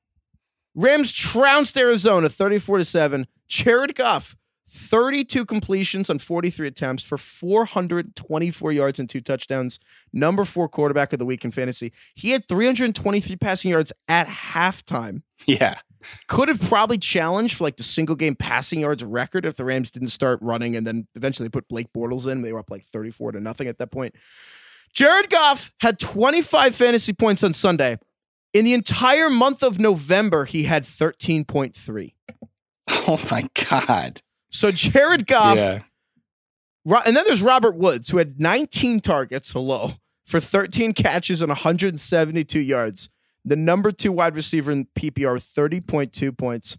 Rams 0.75 1.13
trounced 1.13 1.77
Arizona 1.77 2.29
34 2.29 2.79
to 2.79 2.85
7. 2.85 3.29
Jared 3.47 3.95
Goff, 3.95 4.35
32 4.69 5.45
completions 5.45 6.09
on 6.09 6.19
43 6.19 6.69
attempts 6.69 7.03
for 7.03 7.19
424 7.19 8.73
yards 8.73 8.99
and 8.99 9.09
two 9.09 9.21
touchdowns. 9.21 9.79
Number 10.13 10.45
four 10.45 10.69
quarterback 10.69 11.13
of 11.13 11.19
the 11.19 11.27
week 11.27 11.45
in 11.45 11.51
fantasy. 11.51 11.93
He 12.15 12.31
had 12.31 12.49
323 12.49 13.37
passing 13.37 13.71
yards 13.71 13.93
at 14.09 14.27
halftime. 14.27 15.23
Yeah. 15.47 15.79
Could 16.27 16.49
have 16.49 16.61
probably 16.61 16.99
challenged 16.99 17.57
for 17.57 17.65
like 17.65 17.77
the 17.77 17.83
single 17.83 18.17
game 18.17 18.35
passing 18.35 18.81
yards 18.81 19.05
record 19.05 19.47
if 19.47 19.57
the 19.57 19.65
Rams 19.65 19.91
didn't 19.91 20.09
start 20.09 20.39
running 20.43 20.75
and 20.75 20.87
then 20.87 21.07
eventually 21.15 21.49
put 21.49 21.69
Blake 21.69 21.93
Bortles 21.93 22.27
in. 22.31 22.43
They 22.43 22.53
were 22.53 22.59
up 22.61 22.71
like 22.71 22.85
34 22.85 23.33
to 23.33 23.41
nothing 23.41 23.69
at 23.69 23.79
that 23.79 23.91
point. 23.91 24.15
Jared 24.93 25.31
Goff 25.31 25.73
had 25.81 25.99
25 25.99 26.75
fantasy 26.75 27.13
points 27.13 27.43
on 27.43 27.53
Sunday. 27.53 27.99
In 28.53 28.65
the 28.65 28.75
entire 28.75 29.31
month 29.31 29.63
of 29.63 29.79
November, 29.79 30.45
he 30.45 30.65
had 30.65 30.85
13.3. 30.85 32.15
Oh 32.89 33.19
my 33.31 33.49
God. 33.71 34.21
So 34.53 34.71
Jared 34.71 35.27
Goff, 35.27 35.57
Yeah. 35.57 35.81
And 37.07 37.17
then 37.17 37.25
there's 37.27 37.43
Robert 37.43 37.75
Woods, 37.77 38.11
who 38.11 38.19
had 38.19 38.39
19 38.39 39.01
targets, 39.01 39.53
hello, 39.53 39.93
for 40.25 40.41
13 40.41 40.93
catches 40.93 41.41
and 41.41 41.49
172 41.49 42.61
yards. 42.61 43.09
The 43.45 43.57
number 43.57 43.91
two 43.91 44.13
wide 44.13 44.37
receiver 44.37 44.71
in 44.71 44.87
PPR, 44.95 45.37
30.2 45.39 46.37
points. 46.37 46.77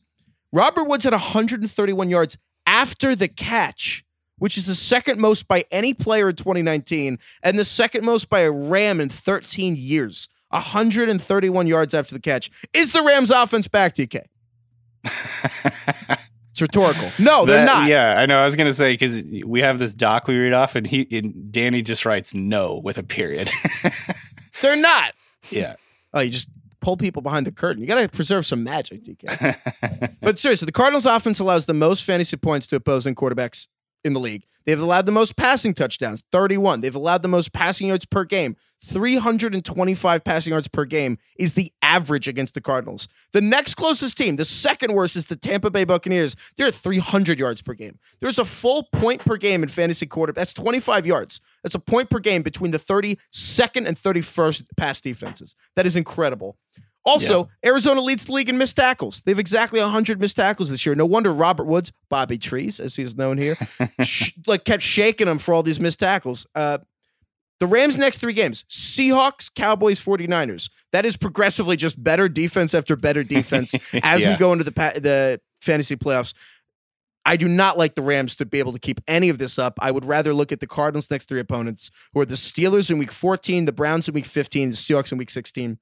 Robert 0.51 0.83
Woods 0.85 1.03
had 1.03 1.13
131 1.13 2.09
yards 2.09 2.37
after 2.67 3.15
the 3.15 3.27
catch, 3.27 4.05
which 4.37 4.57
is 4.57 4.65
the 4.65 4.75
second 4.75 5.19
most 5.19 5.47
by 5.47 5.65
any 5.71 5.93
player 5.93 6.29
in 6.29 6.35
2019 6.35 7.17
and 7.41 7.57
the 7.59 7.65
second 7.65 8.05
most 8.05 8.29
by 8.29 8.41
a 8.41 8.51
Ram 8.51 9.01
in 9.01 9.09
13 9.09 9.75
years. 9.77 10.29
131 10.49 11.65
yards 11.65 11.93
after 11.95 12.13
the 12.13 12.21
catch. 12.21 12.51
Is 12.73 12.91
the 12.91 13.01
Rams 13.01 13.31
offense 13.31 13.67
back, 13.67 13.95
DK? 13.95 14.21
It's 16.53 16.61
rhetorical. 16.61 17.11
No, 17.19 17.45
they're 17.45 17.57
That- 17.57 17.65
not. 17.65 17.89
Yeah, 17.89 18.19
I 18.19 18.25
know. 18.27 18.37
I 18.37 18.45
was 18.45 18.55
gonna 18.55 18.73
say 18.73 18.93
because 18.93 19.23
we 19.45 19.61
have 19.61 19.79
this 19.79 19.93
doc 19.93 20.27
we 20.27 20.37
read 20.37 20.53
off, 20.53 20.75
and 20.75 20.85
he 20.87 21.07
and 21.11 21.51
Danny 21.51 21.81
just 21.81 22.05
writes 22.05 22.33
no 22.33 22.79
with 22.83 22.97
a 22.97 23.03
period. 23.03 23.49
They're 24.61 24.75
not. 24.75 25.13
yeah. 25.49 25.75
Oh, 26.13 26.19
you 26.21 26.29
just 26.29 26.47
pull 26.79 26.95
people 26.95 27.21
behind 27.23 27.47
the 27.47 27.51
curtain. 27.51 27.81
You 27.81 27.87
got 27.87 27.99
to 27.99 28.07
preserve 28.07 28.45
some 28.45 28.63
magic, 28.63 29.03
DK. 29.03 30.15
but 30.21 30.37
seriously, 30.37 30.65
the 30.67 30.71
Cardinals' 30.71 31.05
offense 31.07 31.39
allows 31.39 31.65
the 31.65 31.73
most 31.73 32.03
fantasy 32.03 32.37
points 32.37 32.67
to 32.67 32.75
opposing 32.75 33.15
quarterbacks 33.15 33.67
in 34.03 34.13
the 34.13 34.19
league. 34.19 34.45
They've 34.65 34.79
allowed 34.79 35.05
the 35.05 35.11
most 35.11 35.35
passing 35.35 35.73
touchdowns, 35.73 36.23
31. 36.31 36.81
They've 36.81 36.95
allowed 36.95 37.21
the 37.21 37.27
most 37.27 37.53
passing 37.53 37.87
yards 37.87 38.05
per 38.05 38.23
game. 38.23 38.55
325 38.81 40.23
passing 40.23 40.51
yards 40.51 40.67
per 40.67 40.83
game 40.85 41.17
is 41.37 41.53
the 41.53 41.71
average 41.81 42.27
against 42.27 42.53
the 42.53 42.61
Cardinals. 42.61 43.07
The 43.31 43.41
next 43.41 43.75
closest 43.75 44.17
team, 44.17 44.35
the 44.35 44.45
second 44.45 44.93
worst, 44.93 45.15
is 45.15 45.27
the 45.27 45.35
Tampa 45.37 45.69
Bay 45.69 45.85
Buccaneers. 45.85 46.35
They're 46.57 46.67
at 46.67 46.75
300 46.75 47.39
yards 47.39 47.61
per 47.61 47.73
game. 47.73 47.99
There's 48.19 48.39
a 48.39 48.45
full 48.45 48.83
point 48.91 49.23
per 49.23 49.37
game 49.37 49.63
in 49.63 49.69
fantasy 49.69 50.05
quarter. 50.05 50.33
That's 50.33 50.53
25 50.53 51.05
yards. 51.05 51.39
That's 51.63 51.75
a 51.75 51.79
point 51.79 52.09
per 52.09 52.19
game 52.19 52.41
between 52.41 52.71
the 52.71 52.77
32nd 52.77 53.87
and 53.87 53.97
31st 53.97 54.65
pass 54.75 54.99
defenses. 54.99 55.55
That 55.75 55.85
is 55.85 55.95
incredible. 55.95 56.57
Also, 57.05 57.49
Arizona 57.65 57.99
leads 58.01 58.25
the 58.25 58.31
league 58.31 58.47
in 58.49 58.57
missed 58.57 58.77
tackles. 58.77 59.21
They 59.23 59.31
have 59.31 59.39
exactly 59.39 59.79
100 59.81 60.21
missed 60.21 60.37
tackles 60.37 60.69
this 60.69 60.85
year. 60.85 60.95
No 60.95 61.05
wonder 61.05 61.33
Robert 61.33 61.65
Woods, 61.65 61.91
Bobby 62.09 62.37
Trees, 62.37 62.79
as 62.79 62.95
he's 62.95 63.17
known 63.17 63.37
here, 63.37 63.55
sh- 64.01 64.31
like 64.47 64.63
kept 64.63 64.83
shaking 64.83 65.27
them 65.27 65.37
for 65.37 65.53
all 65.53 65.63
these 65.63 65.79
missed 65.81 65.99
tackles. 65.99 66.47
Uh, 66.55 66.77
the 67.59 67.67
Rams' 67.67 67.97
next 67.97 68.17
three 68.19 68.33
games 68.33 68.63
Seahawks, 68.69 69.53
Cowboys, 69.53 70.03
49ers. 70.03 70.69
That 70.91 71.05
is 71.05 71.17
progressively 71.17 71.75
just 71.75 72.01
better 72.01 72.29
defense 72.29 72.73
after 72.73 72.95
better 72.95 73.23
defense 73.23 73.73
as 74.01 74.25
we 74.25 74.37
go 74.37 74.51
into 74.53 74.63
the, 74.63 74.71
pa- 74.71 74.93
the 74.95 75.41
fantasy 75.61 75.95
playoffs. 75.95 76.33
I 77.25 77.37
do 77.37 77.47
not 77.47 77.77
like 77.77 77.95
the 77.95 78.01
Rams 78.01 78.35
to 78.35 78.45
be 78.45 78.59
able 78.59 78.73
to 78.73 78.79
keep 78.79 78.99
any 79.07 79.29
of 79.29 79.37
this 79.37 79.57
up. 79.57 79.77
I 79.81 79.91
would 79.91 80.05
rather 80.05 80.33
look 80.33 80.51
at 80.51 80.59
the 80.59 80.67
Cardinals' 80.67 81.09
next 81.09 81.29
three 81.29 81.39
opponents, 81.39 81.89
who 82.13 82.19
are 82.19 82.25
the 82.25 82.35
Steelers 82.35 82.91
in 82.91 82.97
week 82.97 83.13
14, 83.13 83.63
the 83.65 83.71
Browns 83.71 84.07
in 84.09 84.13
week 84.13 84.25
15, 84.25 84.71
the 84.71 84.75
Seahawks 84.75 85.11
in 85.13 85.17
week 85.17 85.29
16. 85.29 85.79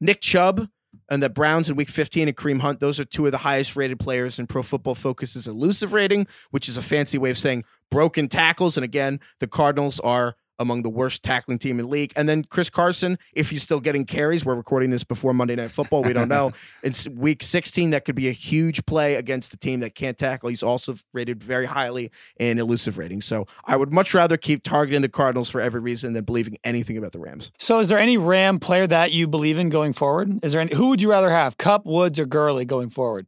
Nick 0.00 0.20
Chubb 0.20 0.68
and 1.08 1.22
the 1.22 1.28
Browns 1.28 1.68
in 1.68 1.76
week 1.76 1.88
15 1.88 2.28
and 2.28 2.36
Kareem 2.36 2.60
Hunt, 2.60 2.80
those 2.80 2.98
are 2.98 3.04
two 3.04 3.26
of 3.26 3.32
the 3.32 3.38
highest 3.38 3.76
rated 3.76 3.98
players 3.98 4.38
in 4.38 4.46
Pro 4.46 4.62
Football 4.62 4.94
Focus's 4.94 5.46
elusive 5.46 5.92
rating, 5.92 6.26
which 6.50 6.68
is 6.68 6.76
a 6.76 6.82
fancy 6.82 7.18
way 7.18 7.30
of 7.30 7.38
saying 7.38 7.64
broken 7.90 8.28
tackles. 8.28 8.76
And 8.76 8.84
again, 8.84 9.20
the 9.40 9.46
Cardinals 9.46 10.00
are 10.00 10.36
among 10.60 10.82
the 10.82 10.90
worst 10.90 11.24
tackling 11.24 11.58
team 11.58 11.80
in 11.80 11.86
the 11.86 11.90
league. 11.90 12.12
And 12.14 12.28
then 12.28 12.44
Chris 12.44 12.70
Carson, 12.70 13.18
if 13.32 13.50
he's 13.50 13.62
still 13.62 13.80
getting 13.80 14.04
carries, 14.04 14.44
we're 14.44 14.54
recording 14.54 14.90
this 14.90 15.02
before 15.02 15.32
Monday 15.34 15.56
Night 15.56 15.72
Football. 15.72 16.04
We 16.04 16.12
don't 16.12 16.28
know. 16.28 16.52
It's 16.82 17.08
week 17.08 17.42
16. 17.42 17.90
That 17.90 18.04
could 18.04 18.14
be 18.14 18.28
a 18.28 18.32
huge 18.32 18.84
play 18.86 19.14
against 19.14 19.50
the 19.50 19.56
team 19.56 19.80
that 19.80 19.94
can't 19.94 20.16
tackle. 20.16 20.48
He's 20.48 20.62
also 20.62 20.94
rated 21.12 21.42
very 21.42 21.66
highly 21.66 22.10
in 22.38 22.58
elusive 22.58 22.98
rating. 22.98 23.22
So 23.22 23.46
I 23.64 23.76
would 23.76 23.92
much 23.92 24.14
rather 24.14 24.36
keep 24.36 24.62
targeting 24.62 25.02
the 25.02 25.08
Cardinals 25.08 25.50
for 25.50 25.60
every 25.60 25.80
reason 25.80 26.12
than 26.12 26.24
believing 26.24 26.58
anything 26.64 26.96
about 26.96 27.12
the 27.12 27.18
Rams. 27.18 27.50
So, 27.58 27.78
is 27.78 27.88
there 27.88 27.98
any 27.98 28.18
Ram 28.18 28.60
player 28.60 28.86
that 28.86 29.12
you 29.12 29.26
believe 29.26 29.58
in 29.58 29.68
going 29.68 29.92
forward? 29.92 30.44
Is 30.44 30.52
there 30.52 30.60
any, 30.60 30.74
who 30.74 30.88
would 30.88 31.00
you 31.00 31.10
rather 31.10 31.30
have, 31.30 31.56
Kupp, 31.56 31.86
Woods, 31.86 32.18
or 32.18 32.26
Gurley 32.26 32.64
going 32.64 32.90
forward? 32.90 33.26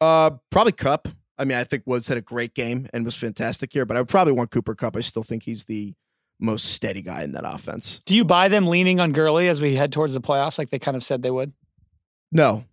Uh, 0.00 0.30
probably 0.50 0.72
Kupp. 0.72 1.08
I 1.38 1.44
mean, 1.44 1.58
I 1.58 1.64
think 1.64 1.82
Woods 1.86 2.08
had 2.08 2.16
a 2.16 2.22
great 2.22 2.54
game 2.54 2.88
and 2.92 3.04
was 3.04 3.14
fantastic 3.14 3.72
here, 3.72 3.84
but 3.84 3.96
I 3.96 4.00
would 4.00 4.08
probably 4.08 4.32
want 4.32 4.50
Cooper 4.50 4.74
Kupp. 4.74 4.96
I 4.96 5.00
still 5.00 5.22
think 5.22 5.42
he's 5.42 5.64
the 5.64 5.94
most 6.38 6.66
steady 6.66 7.02
guy 7.02 7.22
in 7.22 7.32
that 7.32 7.44
offense. 7.46 8.00
Do 8.04 8.14
you 8.14 8.24
buy 8.24 8.48
them 8.48 8.66
leaning 8.66 9.00
on 9.00 9.12
Gurley 9.12 9.48
as 9.48 9.60
we 9.60 9.74
head 9.74 9.92
towards 9.92 10.14
the 10.14 10.20
playoffs, 10.20 10.58
like 10.58 10.70
they 10.70 10.78
kind 10.78 10.96
of 10.96 11.02
said 11.02 11.22
they 11.22 11.30
would? 11.30 11.52
No, 12.32 12.64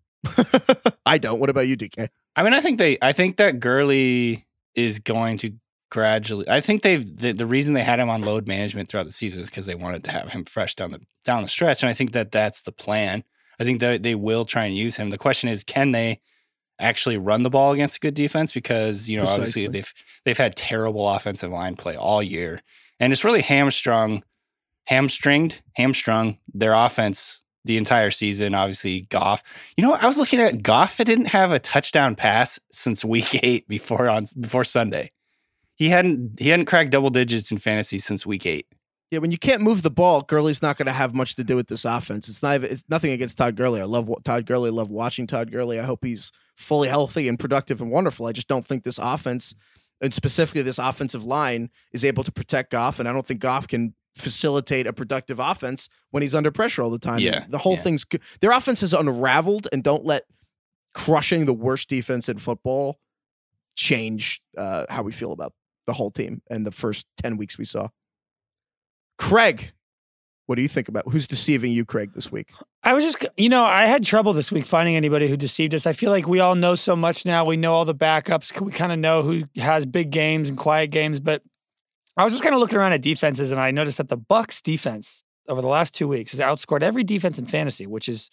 I 1.06 1.17
don't. 1.17 1.39
What 1.39 1.49
about 1.49 1.67
you, 1.67 1.78
DK? 1.78 2.10
I 2.36 2.43
mean, 2.43 2.54
I 2.54 2.62
think 2.62 2.78
they. 2.78 2.97
I 3.02 3.12
think 3.12 3.38
that 3.38 3.60
Gurley 3.60 4.45
is 4.76 4.99
going 4.99 5.38
to 5.39 5.54
gradually. 5.93 6.49
I 6.49 6.60
think 6.60 6.82
they've 6.82 7.17
the, 7.17 7.32
the 7.32 7.45
reason 7.45 7.73
they 7.73 7.84
had 7.84 7.99
him 7.99 8.10
on 8.10 8.23
load 8.23 8.47
management 8.47 8.89
throughout 8.89 9.06
the 9.06 9.12
season 9.12 9.41
is 9.41 9.49
because 9.49 9.67
they 9.67 9.76
wanted 9.76 10.04
to 10.06 10.12
have 10.12 10.32
him 10.32 10.43
fresh 10.45 10.76
down 10.76 10.91
the 10.91 11.02
down 11.23 11.43
the 11.43 11.47
stretch, 11.47 11.84
and 11.84 11.89
I 11.89 11.93
think 11.93 12.13
that 12.13 12.32
that's 12.32 12.63
the 12.63 12.71
plan. 12.71 13.23
I 13.60 13.63
think 13.63 13.80
that 13.82 14.04
they 14.04 14.15
will 14.15 14.45
try 14.45 14.65
and 14.65 14.76
use 14.76 14.97
him. 14.97 15.12
The 15.12 15.17
question 15.17 15.49
is, 15.49 15.63
can 15.63 15.91
they 15.91 16.19
actually 16.80 17.17
run 17.17 17.43
the 17.43 17.52
ball 17.52 17.71
against 17.71 17.97
a 17.97 17.99
good 17.99 18.15
defense? 18.15 18.52
Because 18.52 19.08
you 19.08 19.17
know, 19.17 19.28
obviously 19.28 19.67
they've 19.67 19.93
they've 20.26 20.38
had 20.38 20.56
terrible 20.56 21.08
offensive 21.08 21.52
line 21.52 21.76
play 21.76 21.95
all 21.95 22.23
year, 22.23 22.62
and 23.04 23.12
it's 23.12 23.26
really 23.26 23.42
hamstrung, 23.42 24.24
hamstringed, 24.86 25.62
hamstrung 25.76 26.38
their 26.54 26.74
offense 26.74 27.42
the 27.66 27.76
entire 27.76 28.12
season. 28.12 28.56
Obviously, 28.56 29.02
Goff. 29.02 29.44
You 29.76 29.84
know, 29.84 29.94
I 29.94 30.08
was 30.08 30.18
looking 30.18 30.39
at 30.39 30.63
Goff. 30.63 30.96
Didn't 30.98 31.26
have 31.26 31.52
a 31.52 31.60
touchdown 31.60 32.16
pass 32.16 32.62
since 32.72 33.04
week 33.04 33.38
eight 33.44 33.68
before 33.68 34.10
on 34.10 34.26
before 34.39 34.63
Sunday. 34.63 35.12
He 35.76 35.89
hadn't 35.89 36.39
he 36.39 36.48
hadn't 36.48 36.68
cracked 36.68 36.92
double 36.92 37.10
digits 37.10 37.52
in 37.52 37.58
fantasy 37.58 38.00
since 38.00 38.26
week 38.26 38.46
eight. 38.46 38.68
Yeah, 39.12 39.20
when 39.20 39.32
you 39.32 39.38
can't 39.38 39.62
move 39.62 39.82
the 39.82 39.92
ball, 39.92 40.22
Gurley's 40.22 40.62
not 40.62 40.78
going 40.78 40.86
to 40.88 40.94
have 40.94 41.13
much 41.13 41.36
to 41.36 41.44
do 41.44 41.58
with 41.58 41.68
this 41.68 41.84
offense. 41.84 42.30
It's 42.30 42.42
not. 42.42 42.63
It's 42.63 42.86
nothing 42.88 43.12
against 43.12 43.38
Todd 43.38 43.58
Gurley. 43.58 43.82
I 43.82 43.84
love 43.84 44.10
Todd 44.24 44.46
Gurley. 44.46 44.70
I 44.70 44.74
love 44.74 44.92
watching 44.92 45.28
Todd 45.28 45.52
Gurley. 45.52 45.78
I 45.78 45.84
hope 45.84 46.06
he's 46.06 46.32
fully 46.56 46.88
healthy 46.88 47.28
and 47.28 47.38
productive 47.38 47.82
and 47.82 47.92
wonderful. 47.92 48.28
I 48.28 48.32
just 48.32 48.48
don't 48.48 48.66
think 48.66 48.86
this 48.86 48.98
offense, 48.98 49.56
and 50.04 50.13
specifically 50.13 50.62
this 50.62 50.78
offensive 50.78 51.24
line, 51.24 51.72
is 51.94 52.04
able 52.04 52.24
to 52.24 52.32
protect 52.32 52.72
Goff. 52.72 53.00
And 53.00 53.10
I 53.10 53.13
don't 53.13 53.26
think 53.26 53.39
Goff 53.39 53.68
can 53.68 53.96
facilitate 54.16 54.86
a 54.86 54.94
productive 54.94 55.39
offense 55.39 55.89
when 56.12 56.22
he's 56.22 56.36
under 56.36 56.52
pressure 56.52 56.84
all 56.84 56.92
the 56.92 57.00
time. 57.00 57.20
Yeah, 57.20 57.46
the 57.50 57.58
whole 57.58 57.74
yeah. 57.74 57.82
thing's 57.82 58.06
their 58.42 58.52
offense 58.52 58.82
has 58.82 58.94
unraveled, 58.94 59.68
and 59.72 59.84
don't 59.84 60.06
let 60.06 60.26
crushing 60.94 61.46
the 61.46 61.54
worst 61.54 61.89
defense 61.89 62.30
in 62.30 62.38
football 62.38 63.00
change 63.76 64.42
uh, 64.56 64.86
how 64.89 65.02
we 65.02 65.12
feel 65.12 65.32
about 65.32 65.54
the 65.88 65.94
whole 65.94 66.12
team 66.12 66.42
and 66.50 66.68
the 66.68 66.72
first 66.72 67.08
ten 67.22 67.38
weeks 67.38 67.58
we 67.58 67.66
saw. 67.66 67.88
Craig, 69.18 69.74
what 70.45 70.56
do 70.56 70.62
you 70.62 70.67
think 70.67 70.88
about 70.89 71.03
who's 71.12 71.27
deceiving 71.27 71.71
you, 71.71 71.86
Craig, 71.86 72.12
this 72.13 72.32
week? 72.32 72.51
I 72.84 72.93
was 72.93 73.03
just, 73.03 73.25
you 73.38 73.47
know, 73.49 73.63
I 73.63 73.86
had 73.86 74.03
trouble 74.03 74.34
this 74.34 74.51
week 74.51 74.65
finding 74.65 74.95
anybody 74.95 75.27
who 75.27 75.38
deceived 75.38 75.73
us. 75.73 75.86
I 75.88 75.93
feel 75.93 76.12
like 76.12 76.27
we 76.27 76.39
all 76.41 76.56
know 76.56 76.75
so 76.75 76.95
much 76.95 77.25
now. 77.25 77.45
We 77.45 77.56
know 77.58 77.73
all 77.73 77.86
the 77.86 77.95
backups. 77.95 78.60
We 78.60 78.71
kind 78.73 78.91
of 78.91 78.99
know 78.99 79.23
who 79.23 79.43
has 79.58 79.86
big 79.86 80.12
games 80.12 80.49
and 80.49 80.58
quiet 80.58 80.91
games. 80.91 81.20
But 81.22 81.41
I 82.18 82.24
was 82.26 82.34
just 82.34 82.43
kind 82.43 82.53
of 82.53 82.59
looking 82.59 82.78
around 82.78 82.93
at 82.93 83.01
defenses, 83.01 83.51
and 83.51 83.59
I 83.61 83.72
noticed 83.72 83.97
that 83.99 84.09
the 84.09 84.18
Bucks 84.18 84.61
defense 84.61 85.24
over 85.47 85.61
the 85.61 85.68
last 85.68 85.93
two 85.93 86.07
weeks 86.07 86.32
has 86.32 86.39
outscored 86.39 86.84
every 86.84 87.03
defense 87.03 87.39
in 87.39 87.45
fantasy, 87.45 87.86
which 87.88 88.07
is 88.09 88.30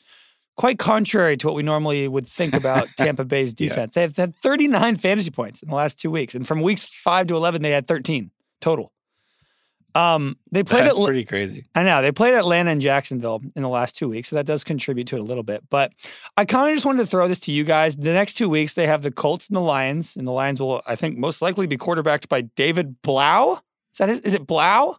quite 0.57 0.79
contrary 0.79 1.37
to 1.37 1.47
what 1.47 1.57
we 1.57 1.63
normally 1.63 2.07
would 2.07 2.27
think 2.27 2.53
about 2.55 2.89
Tampa 2.99 3.25
Bay's 3.25 3.55
Yeah. 3.59 3.69
defense. 3.69 3.95
They've 3.95 4.15
had 4.17 4.35
39 4.43 4.97
fantasy 4.97 5.31
points 5.31 5.63
in 5.63 5.71
the 5.71 5.75
last 5.77 5.99
two 5.99 6.11
weeks, 6.11 6.35
and 6.35 6.47
from 6.47 6.61
weeks 6.61 6.85
five 6.85 7.29
to 7.29 7.37
11, 7.37 7.63
they 7.63 7.71
had 7.71 7.87
13 7.87 8.31
total. 8.61 8.93
Um, 9.95 10.37
they 10.53 10.63
played 10.63 10.85
That's 10.85 10.99
at 10.99 11.05
pretty 11.05 11.25
crazy. 11.25 11.67
I 11.75 11.83
know 11.83 12.03
they 12.03 12.13
played 12.13 12.35
Atlanta 12.35 12.71
and 12.71 12.81
Jacksonville 12.81 13.43
in 13.57 13.63
the 13.63 13.69
last 13.69 13.97
two 13.97 14.09
weeks, 14.09 14.29
so 14.29 14.37
that 14.37 14.47
does 14.47 14.65
contribute 14.65 15.07
to 15.09 15.17
it 15.17 15.21
a 15.21 15.25
little 15.25 15.43
bit. 15.43 15.65
But 15.71 15.93
I 16.37 16.45
kind 16.45 16.69
of 16.69 16.75
just 16.75 16.87
wanted 16.87 16.99
to 17.03 17.07
throw 17.07 17.29
this 17.29 17.41
to 17.41 17.53
you 17.53 17.65
guys. 17.65 17.97
The 17.97 18.13
next 18.13 18.35
two 18.35 18.49
weeks, 18.49 18.75
they 18.75 18.87
have 18.87 19.03
the 19.03 19.11
Colts 19.11 19.49
and 19.49 19.57
the 19.57 19.61
Lions, 19.61 20.17
and 20.17 20.27
the 20.27 20.33
Lions 20.33 20.61
will, 20.61 20.83
I 20.87 20.97
think, 20.97 21.19
most 21.19 21.43
likely 21.43 21.67
be 21.67 21.77
quarterbacked 21.77 22.29
by 22.29 22.43
David 22.43 23.03
Blough. 23.03 23.61
Is 23.93 23.99
that 23.99 24.09
his, 24.09 24.21
is 24.21 24.35
it 24.35 24.47
Blough? 24.47 24.97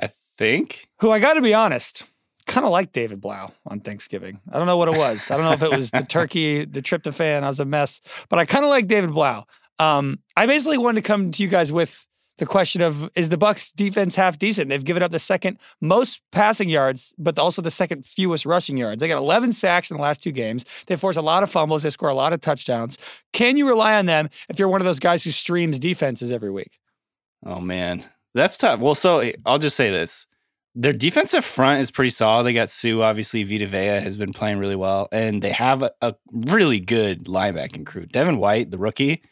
I 0.00 0.08
think. 0.08 0.88
Who 1.00 1.10
I 1.10 1.18
got 1.18 1.34
to 1.34 1.42
be 1.42 1.54
honest, 1.54 2.04
kind 2.46 2.66
of 2.66 2.72
like 2.72 2.92
David 2.92 3.20
Blough 3.20 3.52
on 3.66 3.80
Thanksgiving. 3.80 4.40
I 4.52 4.58
don't 4.58 4.66
know 4.66 4.76
what 4.76 4.88
it 4.88 4.96
was. 4.96 5.30
I 5.30 5.36
don't 5.36 5.46
know 5.46 5.52
if 5.52 5.62
it 5.62 5.70
was 5.70 5.90
the 5.90 6.02
turkey, 6.08 6.64
the 6.64 6.82
tryptophan. 6.82 7.42
I 7.42 7.48
was 7.48 7.60
a 7.60 7.64
mess, 7.64 8.00
but 8.28 8.38
I 8.38 8.44
kind 8.44 8.64
of 8.64 8.70
like 8.70 8.86
David 8.86 9.12
Blough. 9.12 9.44
Um, 9.78 10.20
I 10.36 10.46
basically 10.46 10.78
wanted 10.78 11.02
to 11.02 11.06
come 11.06 11.30
to 11.32 11.42
you 11.42 11.48
guys 11.48 11.72
with 11.72 12.06
the 12.38 12.46
question 12.46 12.82
of 12.82 13.10
is 13.16 13.28
the 13.28 13.36
Bucks 13.36 13.70
defense 13.72 14.16
half 14.16 14.38
decent? 14.38 14.68
They've 14.68 14.84
given 14.84 15.02
up 15.02 15.12
the 15.12 15.18
second 15.18 15.58
most 15.80 16.22
passing 16.32 16.68
yards, 16.68 17.14
but 17.18 17.38
also 17.38 17.62
the 17.62 17.70
second 17.70 18.04
fewest 18.04 18.44
rushing 18.44 18.76
yards. 18.76 19.00
They 19.00 19.08
got 19.08 19.18
11 19.18 19.52
sacks 19.52 19.90
in 19.90 19.96
the 19.96 20.02
last 20.02 20.22
two 20.22 20.32
games. 20.32 20.64
They 20.86 20.96
force 20.96 21.16
a 21.16 21.22
lot 21.22 21.42
of 21.42 21.50
fumbles. 21.50 21.82
They 21.82 21.90
score 21.90 22.08
a 22.08 22.14
lot 22.14 22.32
of 22.32 22.40
touchdowns. 22.40 22.98
Can 23.32 23.56
you 23.56 23.68
rely 23.68 23.94
on 23.94 24.06
them 24.06 24.28
if 24.48 24.58
you're 24.58 24.68
one 24.68 24.80
of 24.80 24.84
those 24.84 24.98
guys 24.98 25.22
who 25.22 25.30
streams 25.30 25.78
defenses 25.78 26.32
every 26.32 26.50
week? 26.50 26.78
Oh 27.46 27.60
man, 27.60 28.04
that's 28.34 28.58
tough. 28.58 28.80
Well, 28.80 28.94
so 28.94 29.30
I'll 29.44 29.58
just 29.58 29.76
say 29.76 29.90
this: 29.90 30.26
their 30.74 30.92
defensive 30.92 31.44
front 31.44 31.82
is 31.82 31.90
pretty 31.90 32.10
solid. 32.10 32.44
They 32.44 32.52
got 32.52 32.68
Suh, 32.68 33.02
obviously. 33.02 33.44
Vita 33.44 33.66
Vea 33.66 34.00
has 34.00 34.16
been 34.16 34.32
playing 34.32 34.58
really 34.58 34.76
well, 34.76 35.08
and 35.12 35.40
they 35.40 35.52
have 35.52 35.82
a, 35.82 35.92
a 36.00 36.14
really 36.32 36.80
good 36.80 37.24
linebacking 37.24 37.86
crew. 37.86 38.06
Devin 38.06 38.38
White, 38.38 38.70
the 38.70 38.78
rookie 38.78 39.22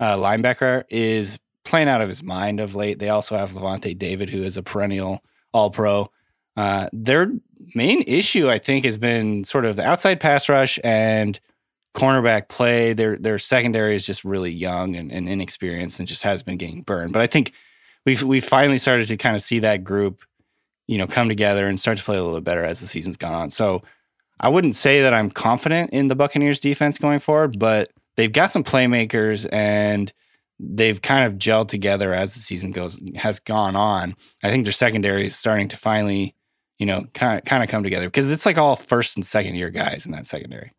uh, 0.00 0.16
linebacker, 0.16 0.84
is 0.88 1.38
playing 1.66 1.88
out 1.88 2.00
of 2.00 2.08
his 2.08 2.22
mind 2.22 2.60
of 2.60 2.74
late. 2.74 2.98
They 2.98 3.08
also 3.08 3.36
have 3.36 3.52
Lavonte 3.52 3.98
David, 3.98 4.30
who 4.30 4.42
is 4.42 4.56
a 4.56 4.62
perennial 4.62 5.22
All 5.52 5.70
Pro. 5.70 6.10
Uh, 6.56 6.88
their 6.92 7.32
main 7.74 8.02
issue, 8.06 8.48
I 8.48 8.58
think, 8.58 8.84
has 8.84 8.96
been 8.96 9.44
sort 9.44 9.66
of 9.66 9.76
the 9.76 9.84
outside 9.84 10.20
pass 10.20 10.48
rush 10.48 10.78
and 10.82 11.38
cornerback 11.94 12.48
play. 12.48 12.92
Their 12.92 13.18
their 13.18 13.38
secondary 13.38 13.94
is 13.94 14.06
just 14.06 14.24
really 14.24 14.50
young 14.50 14.96
and, 14.96 15.12
and 15.12 15.28
inexperienced, 15.28 15.98
and 15.98 16.08
just 16.08 16.22
has 16.22 16.42
been 16.42 16.56
getting 16.56 16.82
burned. 16.82 17.12
But 17.12 17.22
I 17.22 17.26
think 17.26 17.52
we've 18.06 18.22
we 18.22 18.40
finally 18.40 18.78
started 18.78 19.08
to 19.08 19.16
kind 19.16 19.36
of 19.36 19.42
see 19.42 19.58
that 19.60 19.84
group, 19.84 20.22
you 20.86 20.96
know, 20.96 21.06
come 21.06 21.28
together 21.28 21.66
and 21.66 21.78
start 21.78 21.98
to 21.98 22.04
play 22.04 22.16
a 22.16 22.22
little 22.22 22.38
bit 22.38 22.44
better 22.44 22.64
as 22.64 22.80
the 22.80 22.86
season's 22.86 23.16
gone 23.18 23.34
on. 23.34 23.50
So 23.50 23.82
I 24.40 24.48
wouldn't 24.48 24.76
say 24.76 25.02
that 25.02 25.14
I'm 25.14 25.30
confident 25.30 25.90
in 25.90 26.08
the 26.08 26.14
Buccaneers 26.14 26.60
defense 26.60 26.98
going 26.98 27.20
forward, 27.20 27.58
but 27.58 27.90
they've 28.16 28.32
got 28.32 28.50
some 28.50 28.64
playmakers 28.64 29.46
and 29.52 30.12
they've 30.58 31.00
kind 31.00 31.24
of 31.24 31.38
gelled 31.38 31.68
together 31.68 32.14
as 32.14 32.34
the 32.34 32.40
season 32.40 32.70
goes 32.70 33.00
has 33.16 33.40
gone 33.40 33.76
on. 33.76 34.14
I 34.42 34.50
think 34.50 34.64
their 34.64 34.72
secondary 34.72 35.26
is 35.26 35.36
starting 35.36 35.68
to 35.68 35.76
finally, 35.76 36.34
you 36.78 36.86
know, 36.86 37.04
kind 37.14 37.38
of 37.38 37.44
kind 37.44 37.62
of 37.62 37.68
come 37.68 37.82
together 37.82 38.06
because 38.06 38.30
it's 38.30 38.46
like 38.46 38.58
all 38.58 38.76
first 38.76 39.16
and 39.16 39.24
second 39.24 39.56
year 39.56 39.70
guys 39.70 40.06
in 40.06 40.12
that 40.12 40.26
secondary. 40.26 40.72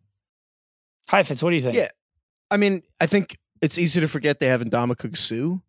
Heifetz, 1.10 1.42
what 1.42 1.52
do 1.52 1.56
you 1.56 1.62
think? 1.62 1.76
Yeah. 1.76 1.90
I 2.50 2.58
mean, 2.58 2.84
I 3.00 3.08
think 3.08 3.38
it's 3.62 3.78
easy 3.78 4.00
to 4.00 4.08
forget 4.08 4.40
they 4.40 4.48
have 4.48 4.62
Ndamukong 4.62 5.18
Suh, 5.18 5.60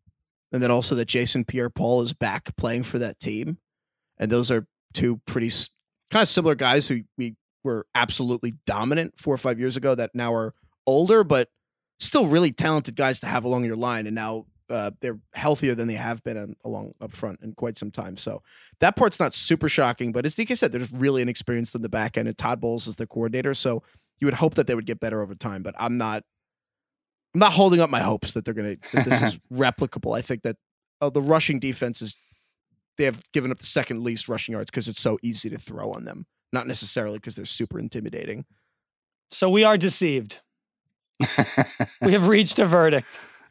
and 0.53 0.63
then 0.63 0.71
also 0.71 0.95
that 0.95 1.07
Jason 1.07 1.45
Pierre-Paul 1.45 2.03
is 2.03 2.13
back 2.13 2.57
playing 2.57 2.85
for 2.85 2.99
that 2.99 3.21
team, 3.21 3.59
and 4.19 4.31
those 4.31 4.51
are 4.51 4.67
two 4.95 5.21
pretty 5.27 5.51
kind 6.11 6.23
of 6.23 6.29
similar 6.29 6.55
guys 6.55 6.89
who 6.89 7.03
we 7.17 7.37
were 7.65 7.87
absolutely 7.95 8.55
dominant 8.67 9.15
four 9.19 9.35
or 9.35 9.39
five 9.39 9.59
years 9.59 9.77
ago 9.77 9.95
that 9.95 10.15
now 10.15 10.33
are 10.33 10.55
older, 10.87 11.25
but 11.25 11.49
still 11.99 12.27
really 12.27 12.53
talented 12.53 12.97
guys 12.97 13.21
to 13.21 13.27
have 13.27 13.45
along 13.45 13.65
your 13.65 13.77
line, 13.77 14.07
and 14.07 14.15
now 14.15 14.47
uh, 14.71 14.91
they're 15.01 15.19
healthier 15.35 15.75
than 15.75 15.89
they 15.89 15.95
have 15.95 16.23
been 16.23 16.37
on, 16.37 16.57
along 16.65 16.93
up 17.01 17.13
front 17.13 17.41
in 17.43 17.53
quite 17.55 17.79
some 17.79 17.91
time. 17.91 18.17
So 18.17 18.43
that 18.81 18.97
part's 18.97 19.19
not 19.19 19.35
super 19.35 19.69
shocking, 19.69 20.13
but 20.13 20.27
as 20.27 20.35
DK 20.35 20.57
said, 20.57 20.73
there's 20.73 20.93
really 20.93 21.23
inexperienced 21.23 21.75
in 21.75 21.83
the 21.83 21.89
back 21.89 22.17
end, 22.17 22.29
and 22.29 22.37
Todd 22.37 22.61
Bowles 22.61 22.87
is 22.87 22.97
the 22.97 23.07
coordinator, 23.07 23.55
so 23.55 23.83
you 24.19 24.27
would 24.27 24.35
hope 24.35 24.55
that 24.55 24.67
they 24.67 24.75
would 24.75 24.87
get 24.87 25.01
better 25.01 25.21
over 25.23 25.35
time. 25.35 25.63
But 25.63 25.75
I'm 25.79 25.97
not, 25.97 26.25
I'm 27.35 27.41
not 27.41 27.53
holding 27.53 27.81
up 27.81 27.91
my 27.91 28.01
hopes 28.01 28.33
that 28.33 28.45
they're 28.45 28.55
gonna 28.55 28.77
that 28.93 29.05
this 29.05 29.23
is 29.23 29.41
replicable. 29.53 30.17
I 30.17 30.23
think 30.23 30.43
that 30.43 30.57
uh, 31.01 31.11
the 31.11 31.23
rushing 31.23 31.61
defense 31.61 32.03
is 32.03 32.17
they 32.97 33.05
have 33.05 33.23
given 33.33 33.51
up 33.51 33.59
the 33.59 33.67
second 33.67 34.03
least 34.03 34.29
rushing 34.29 34.53
yards 34.53 34.71
because 34.71 34.89
it's 34.89 35.01
so 35.01 35.19
easy 35.23 35.49
to 35.51 35.59
throw 35.59 35.93
on 35.93 36.05
them, 36.05 36.27
not 36.53 36.67
necessarily 36.67 37.19
because 37.19 37.37
they're 37.37 37.45
super 37.45 37.79
intimidating. 37.79 38.45
So 39.31 39.49
we 39.49 39.63
are 39.63 39.79
deceived. 39.79 40.41
We 42.03 42.13
have 42.13 42.27
reached 42.29 42.59
a 42.59 42.67
verdict. 42.67 43.07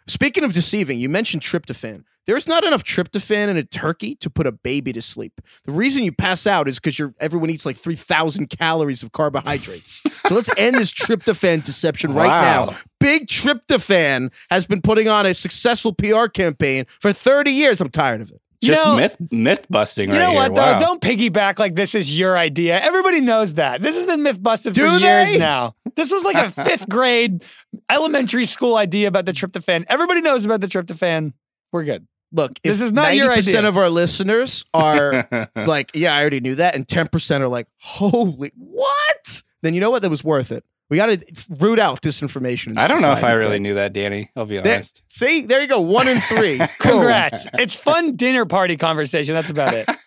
Speaking 0.07 0.43
of 0.43 0.53
deceiving, 0.53 0.99
you 0.99 1.09
mentioned 1.09 1.41
tryptophan. 1.41 2.03
There's 2.27 2.45
not 2.45 2.65
enough 2.65 2.83
tryptophan 2.83 3.47
in 3.47 3.55
a 3.55 3.63
turkey 3.63 4.15
to 4.15 4.29
put 4.29 4.45
a 4.47 4.51
baby 4.51 4.91
to 4.91 5.01
sleep. 5.01 5.39
The 5.65 5.71
reason 5.71 6.03
you 6.03 6.11
pass 6.11 6.45
out 6.45 6.67
is 6.67 6.77
because 6.77 6.99
everyone 7.21 7.49
eats 7.49 7.65
like 7.65 7.77
three 7.77 7.95
thousand 7.95 8.49
calories 8.49 9.01
of 9.01 9.13
carbohydrates. 9.13 10.01
so 10.25 10.35
let's 10.35 10.49
end 10.57 10.75
this 10.75 10.91
tryptophan 10.91 11.63
deception 11.63 12.13
right 12.13 12.27
now. 12.27 12.75
Big 12.99 13.27
tryptophan 13.27 14.31
has 14.49 14.67
been 14.67 14.81
putting 14.81 15.07
on 15.07 15.25
a 15.25 15.33
successful 15.33 15.93
PR 15.93 16.25
campaign 16.27 16.85
for 16.99 17.13
30 17.13 17.51
years. 17.51 17.79
I'm 17.79 17.89
tired 17.89 18.19
of 18.19 18.31
it. 18.31 18.41
You 18.61 18.69
Just 18.69 18.83
know- 18.85 18.95
myth 18.95 19.17
myth 19.31 19.67
busting 19.69 20.09
You 20.09 20.17
right 20.17 20.23
know 20.23 20.31
here. 20.31 20.39
what 20.39 20.55
though? 20.55 20.61
Wow. 20.73 20.79
Don't 20.79 21.01
piggyback 21.01 21.59
like 21.59 21.75
this 21.75 21.93
is 21.93 22.17
your 22.17 22.35
idea. 22.37 22.79
Everybody 22.79 23.21
knows 23.21 23.53
that. 23.55 23.81
This 23.83 23.95
has 23.95 24.07
been 24.07 24.23
myth 24.23 24.41
busted 24.41 24.73
Do 24.73 24.83
for 24.89 24.99
they? 24.99 25.05
years 25.29 25.37
now. 25.37 25.75
This 25.95 26.11
was 26.11 26.23
like 26.23 26.35
a 26.37 26.49
fifth 26.63 26.89
grade 26.89 27.43
elementary 27.89 28.45
school 28.45 28.75
idea 28.75 29.07
about 29.09 29.25
the 29.27 29.31
tryptophan. 29.33 29.85
Everybody 29.87 30.21
knows 30.21 30.43
about 30.45 30.61
the 30.61 30.67
tryptophan. 30.67 31.33
We're 31.71 31.83
good. 31.83 32.07
Look, 32.31 32.59
This 32.63 32.81
is 32.81 32.91
not 32.91 33.15
your 33.15 33.29
90% 33.29 33.37
idea. 33.37 33.67
of 33.67 33.77
our 33.77 33.89
listeners 33.89 34.65
are 34.73 35.49
like, 35.55 35.91
yeah, 35.93 36.13
I 36.13 36.19
already 36.19 36.41
knew 36.41 36.55
that, 36.55 36.75
and 36.75 36.85
10% 36.85 37.39
are 37.39 37.47
like, 37.47 37.67
holy, 37.79 38.51
what? 38.57 39.43
Then 39.61 39.73
you 39.73 39.79
know 39.79 39.89
what? 39.91 40.01
That 40.01 40.09
was 40.09 40.23
worth 40.25 40.51
it. 40.51 40.65
We 40.89 40.95
got 40.97 41.07
to 41.07 41.19
root 41.59 41.79
out 41.79 42.01
disinformation. 42.01 42.67
in 42.71 42.77
I 42.77 42.87
don't 42.87 43.01
know 43.01 43.09
if 43.11 43.17
I 43.17 43.21
society. 43.21 43.39
really 43.39 43.59
knew 43.59 43.73
that, 43.73 43.91
Danny. 43.93 44.31
I'll 44.35 44.45
be 44.45 44.57
There- 44.59 44.75
honest. 44.75 45.03
see, 45.09 45.41
there 45.41 45.61
you 45.61 45.67
go. 45.67 45.81
One 45.81 46.07
in 46.07 46.19
three. 46.21 46.57
Cool. 46.79 46.91
Congrats. 46.99 47.45
it's 47.55 47.75
fun 47.75 48.15
dinner 48.15 48.45
party 48.45 48.77
conversation. 48.77 49.33
That's 49.35 49.49
about 49.49 49.73
it. 49.73 49.87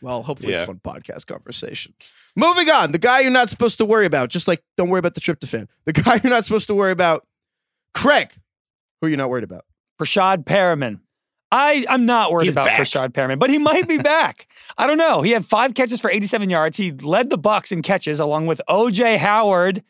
Well, 0.00 0.22
hopefully 0.22 0.52
it's 0.54 0.62
fun 0.62 0.80
podcast 0.84 1.26
conversation. 1.26 1.94
Moving 2.36 2.70
on. 2.70 2.92
The 2.92 2.98
guy 2.98 3.18
you're 3.20 3.32
not 3.32 3.50
supposed 3.50 3.78
to 3.78 3.84
worry 3.84 4.06
about, 4.06 4.28
just 4.28 4.46
like 4.46 4.62
don't 4.76 4.90
worry 4.90 5.00
about 5.00 5.14
the 5.14 5.20
tryptophan. 5.20 5.66
The 5.86 5.92
guy 5.92 6.20
you're 6.22 6.32
not 6.32 6.44
supposed 6.44 6.68
to 6.68 6.74
worry 6.74 6.92
about, 6.92 7.26
Craig. 7.92 8.30
Who 9.00 9.08
are 9.08 9.10
you 9.10 9.16
not 9.16 9.28
worried 9.28 9.42
about? 9.42 9.64
Breshad 10.00 10.44
Perriman. 10.44 11.00
I, 11.54 11.84
I'm 11.90 12.06
not 12.06 12.32
worried 12.32 12.46
He's 12.46 12.54
about 12.54 12.64
back. 12.66 12.80
Breshad 12.80 13.10
Perriman, 13.10 13.38
but 13.38 13.50
he 13.50 13.58
might 13.58 13.86
be 13.86 13.98
back. 14.02 14.46
I 14.78 14.86
don't 14.86 14.96
know. 14.96 15.20
He 15.20 15.32
had 15.32 15.44
five 15.44 15.74
catches 15.74 16.00
for 16.00 16.10
87 16.10 16.48
yards. 16.48 16.78
He 16.78 16.90
led 16.92 17.28
the 17.28 17.36
Bucks 17.36 17.70
in 17.70 17.82
catches 17.82 18.18
along 18.20 18.46
with 18.46 18.62
OJ 18.70 19.18
Howard, 19.18 19.84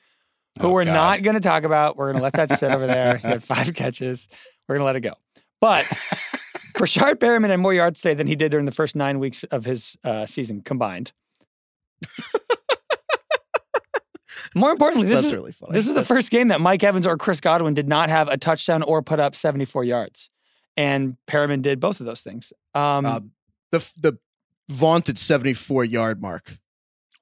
who 0.60 0.66
Oh, 0.68 0.72
we're 0.72 0.84
God. 0.84 0.92
not 0.92 1.22
going 1.22 1.34
to 1.34 1.40
talk 1.40 1.62
about. 1.62 1.96
We're 1.96 2.06
going 2.12 2.16
to 2.16 2.22
let 2.22 2.32
that 2.34 2.58
sit 2.58 2.70
over 2.72 2.86
there. 2.86 3.16
He 3.18 3.28
had 3.28 3.44
five 3.44 3.72
catches. 3.74 4.28
We're 4.68 4.74
going 4.74 4.82
to 4.82 4.86
let 4.86 4.96
it 4.96 5.00
go. 5.00 5.12
But 5.60 5.84
Breshad 6.76 7.14
Perriman 7.14 7.48
had 7.50 7.58
more 7.60 7.72
yards 7.72 8.00
today 8.00 8.14
than 8.14 8.26
he 8.26 8.34
did 8.34 8.50
during 8.50 8.66
the 8.66 8.72
first 8.72 8.96
nine 8.96 9.20
weeks 9.20 9.44
of 9.44 9.64
his 9.64 9.96
uh, 10.02 10.26
season 10.26 10.62
combined. 10.62 11.12
more 14.54 14.72
importantly, 14.72 15.06
this 15.06 15.20
That's 15.22 15.28
is 15.28 15.32
really 15.32 15.54
this 15.70 15.86
is 15.86 15.94
the 15.94 16.02
first 16.02 16.30
game 16.32 16.48
that 16.48 16.60
Mike 16.60 16.82
Evans 16.82 17.06
or 17.06 17.16
Chris 17.16 17.40
Godwin 17.40 17.74
did 17.74 17.86
not 17.88 18.10
have 18.10 18.26
a 18.28 18.36
touchdown 18.36 18.82
or 18.82 19.00
put 19.00 19.20
up 19.20 19.36
74 19.36 19.84
yards. 19.84 20.28
And 20.76 21.16
Perriman 21.26 21.62
did 21.62 21.80
both 21.80 22.00
of 22.00 22.06
those 22.06 22.22
things. 22.22 22.52
Um, 22.74 23.04
uh, 23.06 23.20
the 23.70 23.78
the 23.98 24.18
vaunted 24.68 25.18
74 25.18 25.84
yard 25.84 26.22
mark. 26.22 26.58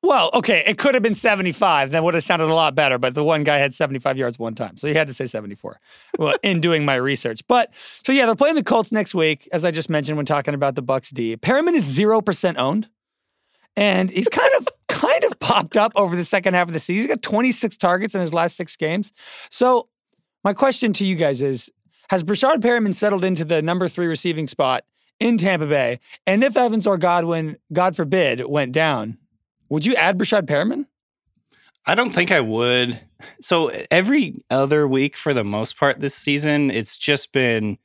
well, 0.03 0.30
okay, 0.34 0.62
it 0.66 0.78
could 0.78 0.94
have 0.94 1.03
been 1.03 1.14
75. 1.14 1.90
That 1.90 2.05
would 2.05 2.14
have 2.14 2.24
sounded 2.24 2.48
a 2.48 2.55
lot 2.55 2.74
better, 2.74 2.96
but 2.98 3.14
the 3.14 3.24
one 3.24 3.44
guy 3.44 3.59
had 3.59 3.74
75 3.74 4.16
yards 4.16 4.38
one 4.38 4.55
time. 4.55 4.76
So 4.76 4.86
he 4.88 4.94
had 4.94 5.09
to 5.09 5.14
say 5.14 5.26
74 5.26 5.80
well, 6.18 6.34
in 6.42 6.61
doing 6.66 6.84
my 6.84 6.94
research. 6.94 7.40
But 7.48 7.74
so 8.03 8.12
yeah, 8.12 8.26
they're 8.26 8.36
playing 8.36 8.55
the 8.55 8.62
Colts 8.62 8.92
next 8.92 9.14
week, 9.14 9.48
as 9.53 9.64
I 9.64 9.70
just 9.70 9.90
mentioned 9.90 10.16
when 10.16 10.26
talking 10.26 10.55
about 10.55 10.74
the 10.74 10.82
Bucks 10.82 11.11
D. 11.11 11.36
Perriman 11.36 11.74
is 11.74 11.84
0% 11.98 12.57
owned. 12.57 12.88
And 13.76 14.11
he's 14.11 14.28
kind 14.28 14.53
of 14.59 14.68
kind 14.88 15.24
of 15.24 15.38
popped 15.38 15.76
up 15.76 15.92
over 15.94 16.14
the 16.16 16.24
second 16.24 16.55
half 16.55 16.68
of 16.68 16.74
the 16.74 16.80
season. 16.80 17.03
He's 17.03 17.07
got 17.07 17.22
26 17.22 17.76
targets 17.76 18.14
in 18.14 18.20
his 18.20 18.34
last 18.34 18.57
six 18.57 18.76
games. 18.76 19.12
So 19.51 19.88
my 20.44 20.53
question 20.53 20.92
to 20.94 21.07
you 21.07 21.14
guys 21.16 21.42
is 21.42 21.70
Has 22.11 22.24
Breshad 22.24 22.56
Perriman 22.56 22.92
settled 22.92 23.24
into 23.24 23.44
the 23.44 23.62
number 23.62 23.86
three 23.86 24.08
receiving 24.08 24.48
spot 24.48 24.84
in 25.20 25.38
Tampa 25.38 25.66
Bay? 25.66 26.00
And 26.26 26.42
if 26.42 26.56
Evans 26.56 26.84
or 26.84 26.98
Godwin, 26.98 27.56
God 27.72 27.94
forbid, 27.94 28.44
went 28.46 28.72
down, 28.72 29.16
would 29.68 29.86
you 29.86 29.94
add 29.94 30.18
Breshad 30.18 30.46
Perriman? 30.48 30.86
I 31.86 31.94
don't 31.94 32.11
think 32.11 32.32
I 32.32 32.40
would. 32.40 33.00
So 33.40 33.70
every 33.92 34.42
other 34.50 34.88
week, 34.88 35.16
for 35.16 35.32
the 35.32 35.44
most 35.44 35.76
part 35.76 36.00
this 36.00 36.16
season, 36.16 36.72
it's 36.72 36.98
just 36.98 37.30
been 37.30 37.78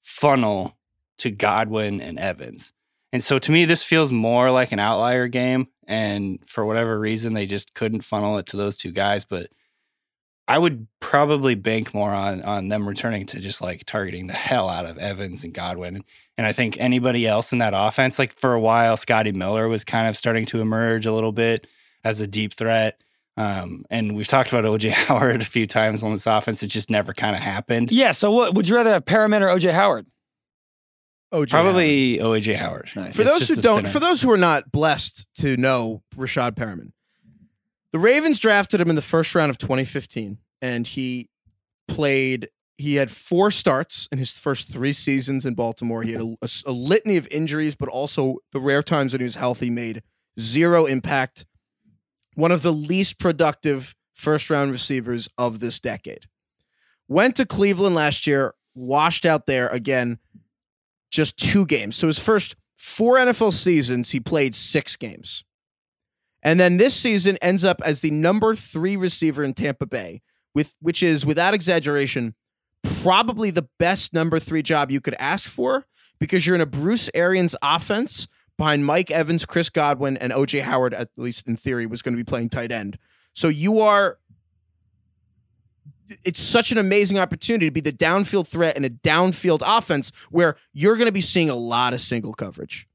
funnel 0.00 0.78
to 1.18 1.30
Godwin 1.30 2.00
and 2.00 2.18
Evans. 2.18 2.72
And 3.12 3.22
so 3.22 3.38
to 3.38 3.52
me, 3.52 3.66
this 3.66 3.82
feels 3.82 4.10
more 4.10 4.50
like 4.50 4.72
an 4.72 4.78
outlier 4.78 5.28
game. 5.28 5.68
And 5.86 6.38
for 6.46 6.64
whatever 6.64 6.98
reason, 6.98 7.34
they 7.34 7.44
just 7.44 7.74
couldn't 7.74 8.04
funnel 8.04 8.38
it 8.38 8.46
to 8.46 8.56
those 8.56 8.78
two 8.78 8.90
guys. 8.90 9.26
But 9.26 9.48
I 10.48 10.58
would 10.58 10.86
probably 11.00 11.54
bank 11.56 11.92
more 11.92 12.10
on 12.10 12.42
on 12.42 12.68
them 12.68 12.86
returning 12.88 13.26
to 13.26 13.40
just 13.40 13.60
like 13.60 13.84
targeting 13.84 14.26
the 14.28 14.32
hell 14.34 14.68
out 14.68 14.86
of 14.86 14.96
Evans 14.98 15.42
and 15.44 15.52
Godwin. 15.52 16.04
And 16.38 16.46
I 16.46 16.52
think 16.52 16.78
anybody 16.78 17.26
else 17.26 17.52
in 17.52 17.58
that 17.58 17.72
offense, 17.74 18.18
like 18.18 18.38
for 18.38 18.52
a 18.52 18.60
while, 18.60 18.96
Scotty 18.96 19.32
Miller 19.32 19.66
was 19.68 19.84
kind 19.84 20.08
of 20.08 20.16
starting 20.16 20.46
to 20.46 20.60
emerge 20.60 21.04
a 21.06 21.12
little 21.12 21.32
bit 21.32 21.66
as 22.04 22.20
a 22.20 22.26
deep 22.26 22.52
threat. 22.52 23.00
Um, 23.38 23.84
and 23.90 24.14
we've 24.16 24.26
talked 24.28 24.52
about 24.52 24.64
OJ 24.64 24.90
Howard 24.92 25.42
a 25.42 25.46
few 25.46 25.66
times 25.66 26.02
on 26.02 26.12
this 26.12 26.26
offense. 26.26 26.62
It 26.62 26.68
just 26.68 26.90
never 26.90 27.12
kind 27.12 27.34
of 27.34 27.42
happened. 27.42 27.90
Yeah. 27.90 28.12
So 28.12 28.30
what 28.30 28.54
would 28.54 28.68
you 28.68 28.76
rather 28.76 28.90
have 28.92 29.04
Perriman 29.04 29.40
or 29.42 29.48
OJ 29.48 29.72
Howard? 29.72 30.06
OJ 31.34 31.50
Probably 31.50 32.18
OJ 32.18 32.54
Howard. 32.56 32.88
Nice. 32.94 33.16
For 33.16 33.22
It's 33.22 33.30
those 33.30 33.48
who 33.48 33.56
don't, 33.60 33.78
thinner- 33.78 33.88
for 33.88 33.98
those 34.00 34.22
who 34.22 34.30
are 34.30 34.36
not 34.36 34.70
blessed 34.70 35.26
to 35.38 35.56
know 35.56 36.02
Rashad 36.14 36.52
Perriman, 36.52 36.92
the 37.96 38.02
Ravens 38.02 38.38
drafted 38.38 38.78
him 38.78 38.90
in 38.90 38.96
the 38.96 39.00
first 39.00 39.34
round 39.34 39.48
of 39.48 39.56
2015, 39.56 40.36
and 40.60 40.86
he 40.86 41.30
played. 41.88 42.50
He 42.76 42.96
had 42.96 43.10
four 43.10 43.50
starts 43.50 44.06
in 44.12 44.18
his 44.18 44.32
first 44.32 44.70
three 44.70 44.92
seasons 44.92 45.46
in 45.46 45.54
Baltimore. 45.54 46.02
He 46.02 46.12
had 46.12 46.20
a, 46.20 46.36
a- 46.42 46.48
a 46.66 46.72
litany 46.72 47.16
of 47.16 47.26
injuries, 47.30 47.74
but 47.74 47.88
also 47.88 48.36
the 48.52 48.60
rare 48.60 48.82
times 48.82 49.14
when 49.14 49.20
he 49.20 49.24
was 49.24 49.36
healthy 49.36 49.70
made 49.70 50.02
zero 50.38 50.84
impact. 50.84 51.46
One 52.34 52.52
of 52.52 52.60
the 52.60 52.70
least 52.74 53.18
productive 53.18 53.94
first 54.14 54.50
round 54.50 54.72
receivers 54.72 55.30
of 55.38 55.60
this 55.60 55.80
decade. 55.80 56.26
Went 57.08 57.34
to 57.36 57.46
Cleveland 57.46 57.94
last 57.94 58.26
year, 58.26 58.52
washed 58.74 59.24
out 59.24 59.46
there 59.46 59.68
again 59.68 60.18
just 61.10 61.38
two 61.38 61.64
games. 61.64 61.96
So 61.96 62.08
his 62.08 62.18
first 62.18 62.56
four 62.76 63.14
NFL 63.16 63.54
seasons, 63.54 64.10
he 64.10 64.20
played 64.20 64.54
six 64.54 64.96
games. 64.96 65.44
And 66.42 66.60
then 66.60 66.76
this 66.76 66.94
season 66.94 67.38
ends 67.42 67.64
up 67.64 67.80
as 67.84 68.00
the 68.00 68.10
number 68.10 68.54
three 68.54 68.96
receiver 68.96 69.42
in 69.42 69.54
Tampa 69.54 69.86
Bay, 69.86 70.22
with 70.54 70.74
which 70.80 71.02
is 71.02 71.26
without 71.26 71.54
exaggeration, 71.54 72.34
probably 73.02 73.50
the 73.50 73.68
best 73.78 74.12
number 74.12 74.38
three 74.38 74.62
job 74.62 74.90
you 74.90 75.00
could 75.00 75.16
ask 75.18 75.48
for 75.48 75.86
because 76.18 76.46
you're 76.46 76.54
in 76.54 76.60
a 76.60 76.66
Bruce 76.66 77.10
Arians 77.14 77.56
offense 77.62 78.28
behind 78.56 78.86
Mike 78.86 79.10
Evans, 79.10 79.44
Chris 79.44 79.70
Godwin, 79.70 80.16
and 80.16 80.32
OJ 80.32 80.62
Howard, 80.62 80.94
at 80.94 81.10
least 81.16 81.46
in 81.46 81.56
theory, 81.56 81.86
was 81.86 82.02
going 82.02 82.16
to 82.16 82.20
be 82.20 82.24
playing 82.24 82.48
tight 82.48 82.72
end. 82.72 82.98
So 83.34 83.48
you 83.48 83.80
are 83.80 84.18
it's 86.24 86.40
such 86.40 86.70
an 86.70 86.78
amazing 86.78 87.18
opportunity 87.18 87.66
to 87.66 87.72
be 87.72 87.80
the 87.80 87.92
downfield 87.92 88.46
threat 88.46 88.76
in 88.76 88.84
a 88.84 88.90
downfield 88.90 89.62
offense 89.64 90.12
where 90.30 90.56
you're 90.72 90.96
going 90.96 91.06
to 91.06 91.12
be 91.12 91.20
seeing 91.20 91.50
a 91.50 91.54
lot 91.54 91.92
of 91.92 92.00
single 92.00 92.32
coverage. 92.32 92.86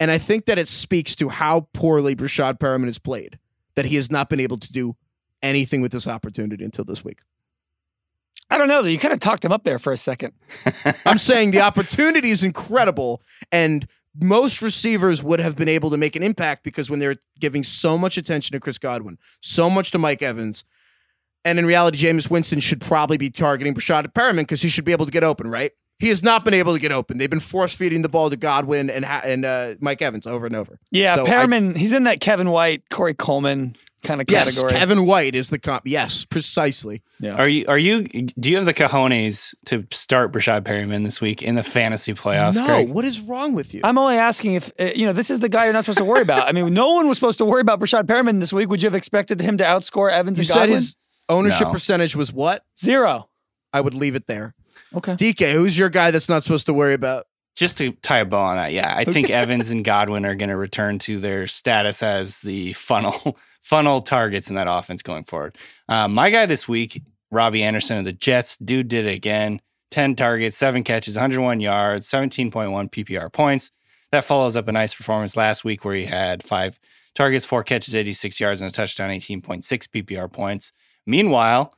And 0.00 0.10
I 0.10 0.18
think 0.18 0.46
that 0.46 0.58
it 0.58 0.66
speaks 0.66 1.14
to 1.16 1.28
how 1.28 1.68
poorly 1.74 2.16
Breshad 2.16 2.58
Perriman 2.58 2.86
has 2.86 2.98
played, 2.98 3.38
that 3.76 3.84
he 3.84 3.96
has 3.96 4.10
not 4.10 4.30
been 4.30 4.40
able 4.40 4.56
to 4.56 4.72
do 4.72 4.96
anything 5.42 5.82
with 5.82 5.92
this 5.92 6.08
opportunity 6.08 6.64
until 6.64 6.84
this 6.84 7.04
week. 7.04 7.18
I 8.48 8.58
don't 8.58 8.66
know. 8.66 8.82
You 8.82 8.98
kind 8.98 9.14
of 9.14 9.20
talked 9.20 9.44
him 9.44 9.52
up 9.52 9.62
there 9.62 9.78
for 9.78 9.92
a 9.92 9.96
second. 9.96 10.32
I'm 11.06 11.18
saying 11.18 11.52
the 11.52 11.60
opportunity 11.60 12.30
is 12.30 12.42
incredible, 12.42 13.22
and 13.52 13.86
most 14.18 14.60
receivers 14.60 15.22
would 15.22 15.38
have 15.38 15.54
been 15.54 15.68
able 15.68 15.90
to 15.90 15.96
make 15.96 16.16
an 16.16 16.22
impact 16.22 16.64
because 16.64 16.90
when 16.90 16.98
they're 16.98 17.16
giving 17.38 17.62
so 17.62 17.96
much 17.96 18.16
attention 18.16 18.54
to 18.54 18.60
Chris 18.60 18.78
Godwin, 18.78 19.18
so 19.40 19.70
much 19.70 19.92
to 19.92 19.98
Mike 19.98 20.22
Evans, 20.22 20.64
and 21.44 21.58
in 21.58 21.66
reality, 21.66 21.98
Jameis 21.98 22.28
Winston 22.28 22.60
should 22.60 22.80
probably 22.80 23.16
be 23.16 23.30
targeting 23.30 23.74
Breshad 23.74 24.04
Perriman 24.12 24.38
because 24.38 24.62
he 24.62 24.68
should 24.68 24.84
be 24.84 24.92
able 24.92 25.06
to 25.06 25.12
get 25.12 25.24
open, 25.24 25.48
right? 25.48 25.72
He 26.00 26.08
has 26.08 26.22
not 26.22 26.44
been 26.44 26.54
able 26.54 26.72
to 26.72 26.80
get 26.80 26.92
open. 26.92 27.18
They've 27.18 27.28
been 27.30 27.40
force 27.40 27.74
feeding 27.74 28.02
the 28.02 28.08
ball 28.08 28.30
to 28.30 28.36
Godwin 28.36 28.88
and 28.90 29.04
ha- 29.04 29.22
and 29.24 29.44
uh, 29.44 29.74
Mike 29.80 30.00
Evans 30.02 30.26
over 30.26 30.46
and 30.46 30.56
over. 30.56 30.78
Yeah, 30.90 31.14
So 31.14 31.26
I- 31.26 31.28
Perriman, 31.30 31.76
he's 31.76 31.92
in 31.92 32.04
that 32.04 32.20
Kevin 32.20 32.50
White, 32.50 32.88
Corey 32.90 33.14
Coleman 33.14 33.76
kind 34.02 34.18
of 34.22 34.26
category. 34.26 34.46
Yes, 34.46 34.54
category. 34.54 34.72
Kevin 34.72 35.04
White 35.06 35.34
is 35.34 35.50
the 35.50 35.58
comp. 35.58 35.82
Yes, 35.84 36.24
precisely. 36.24 37.02
Are 37.22 37.46
you? 37.46 37.66
Are 37.68 37.78
you? 37.78 38.04
Do 38.04 38.48
you 38.50 38.56
have 38.56 38.64
the 38.64 38.72
cojones 38.72 39.54
to 39.66 39.86
start 39.90 40.32
Breshad 40.32 40.62
Perriman 40.62 41.04
this 41.04 41.20
week 41.20 41.42
in 41.42 41.54
the 41.54 41.62
fantasy 41.62 42.14
playoffs? 42.14 42.54
no, 42.54 42.64
Greg? 42.64 42.88
what 42.88 43.04
is 43.04 43.20
wrong 43.20 43.52
with 43.54 43.74
you? 43.74 43.82
I'm 43.84 43.98
only 43.98 44.16
asking 44.16 44.54
if, 44.54 44.72
uh, 44.80 44.84
you 44.96 45.04
know, 45.04 45.12
this 45.12 45.28
is 45.30 45.40
the 45.40 45.50
guy 45.50 45.64
you're 45.64 45.74
not 45.74 45.84
supposed 45.84 45.98
to 45.98 46.04
worry 46.06 46.22
about. 46.22 46.48
I 46.48 46.52
mean, 46.52 46.72
no 46.82 46.92
one 46.94 47.08
was 47.08 47.18
supposed 47.18 47.36
to 47.38 47.44
worry 47.44 47.60
about 47.60 47.78
Breshad 47.78 48.04
Perriman 48.04 48.40
this 48.40 48.54
week. 48.54 48.70
Would 48.70 48.80
you 48.82 48.86
have 48.88 48.94
expected 48.94 49.40
him 49.42 49.58
to 49.58 49.64
outscore 49.64 50.10
Evans 50.10 50.38
you 50.38 50.42
and 50.42 50.48
said 50.48 50.54
Godwin? 50.54 50.76
his 50.78 50.96
ownership 51.28 51.66
No. 51.66 51.72
percentage 51.74 52.16
was 52.16 52.32
what? 52.32 52.64
Zero. 52.78 53.28
I 53.74 53.82
would 53.82 53.94
leave 53.94 54.14
it 54.14 54.26
there. 54.26 54.54
Okay. 54.94 55.12
DK, 55.12 55.52
who's 55.52 55.76
your 55.76 55.88
guy 55.88 56.10
that's 56.10 56.28
not 56.28 56.42
supposed 56.42 56.66
to 56.66 56.74
worry 56.74 56.94
about? 56.94 57.26
Just 57.56 57.78
to 57.78 57.92
tie 57.92 58.18
a 58.18 58.24
bow 58.24 58.42
on 58.42 58.56
that, 58.56 58.72
yeah, 58.72 58.94
I 58.96 59.04
think 59.04 59.28
Evans 59.30 59.70
and 59.70 59.84
Godwin 59.84 60.24
are 60.24 60.34
going 60.34 60.48
to 60.48 60.56
return 60.56 60.98
to 61.00 61.18
their 61.18 61.46
status 61.46 62.02
as 62.02 62.40
the 62.40 62.72
funnel 62.72 63.38
funnel 63.60 64.00
targets 64.00 64.48
in 64.48 64.56
that 64.56 64.66
offense 64.68 65.02
going 65.02 65.24
forward. 65.24 65.56
Uh, 65.88 66.08
my 66.08 66.30
guy 66.30 66.46
this 66.46 66.66
week, 66.66 67.02
Robbie 67.30 67.62
Anderson 67.62 67.98
of 67.98 68.04
the 68.04 68.12
Jets, 68.12 68.56
dude 68.56 68.88
did 68.88 69.06
it 69.06 69.14
again. 69.14 69.60
Ten 69.90 70.14
targets, 70.14 70.56
seven 70.56 70.84
catches, 70.84 71.16
101 71.16 71.60
yards, 71.60 72.08
17.1 72.08 72.52
PPR 72.90 73.32
points. 73.32 73.72
That 74.12 74.24
follows 74.24 74.56
up 74.56 74.68
a 74.68 74.72
nice 74.72 74.94
performance 74.94 75.36
last 75.36 75.64
week 75.64 75.84
where 75.84 75.94
he 75.94 76.04
had 76.04 76.42
five 76.42 76.78
targets, 77.14 77.44
four 77.44 77.62
catches, 77.62 77.94
86 77.94 78.40
yards, 78.40 78.60
and 78.60 78.70
a 78.70 78.74
touchdown, 78.74 79.10
18.6 79.10 79.62
PPR 79.62 80.32
points. 80.32 80.72
Meanwhile, 81.06 81.74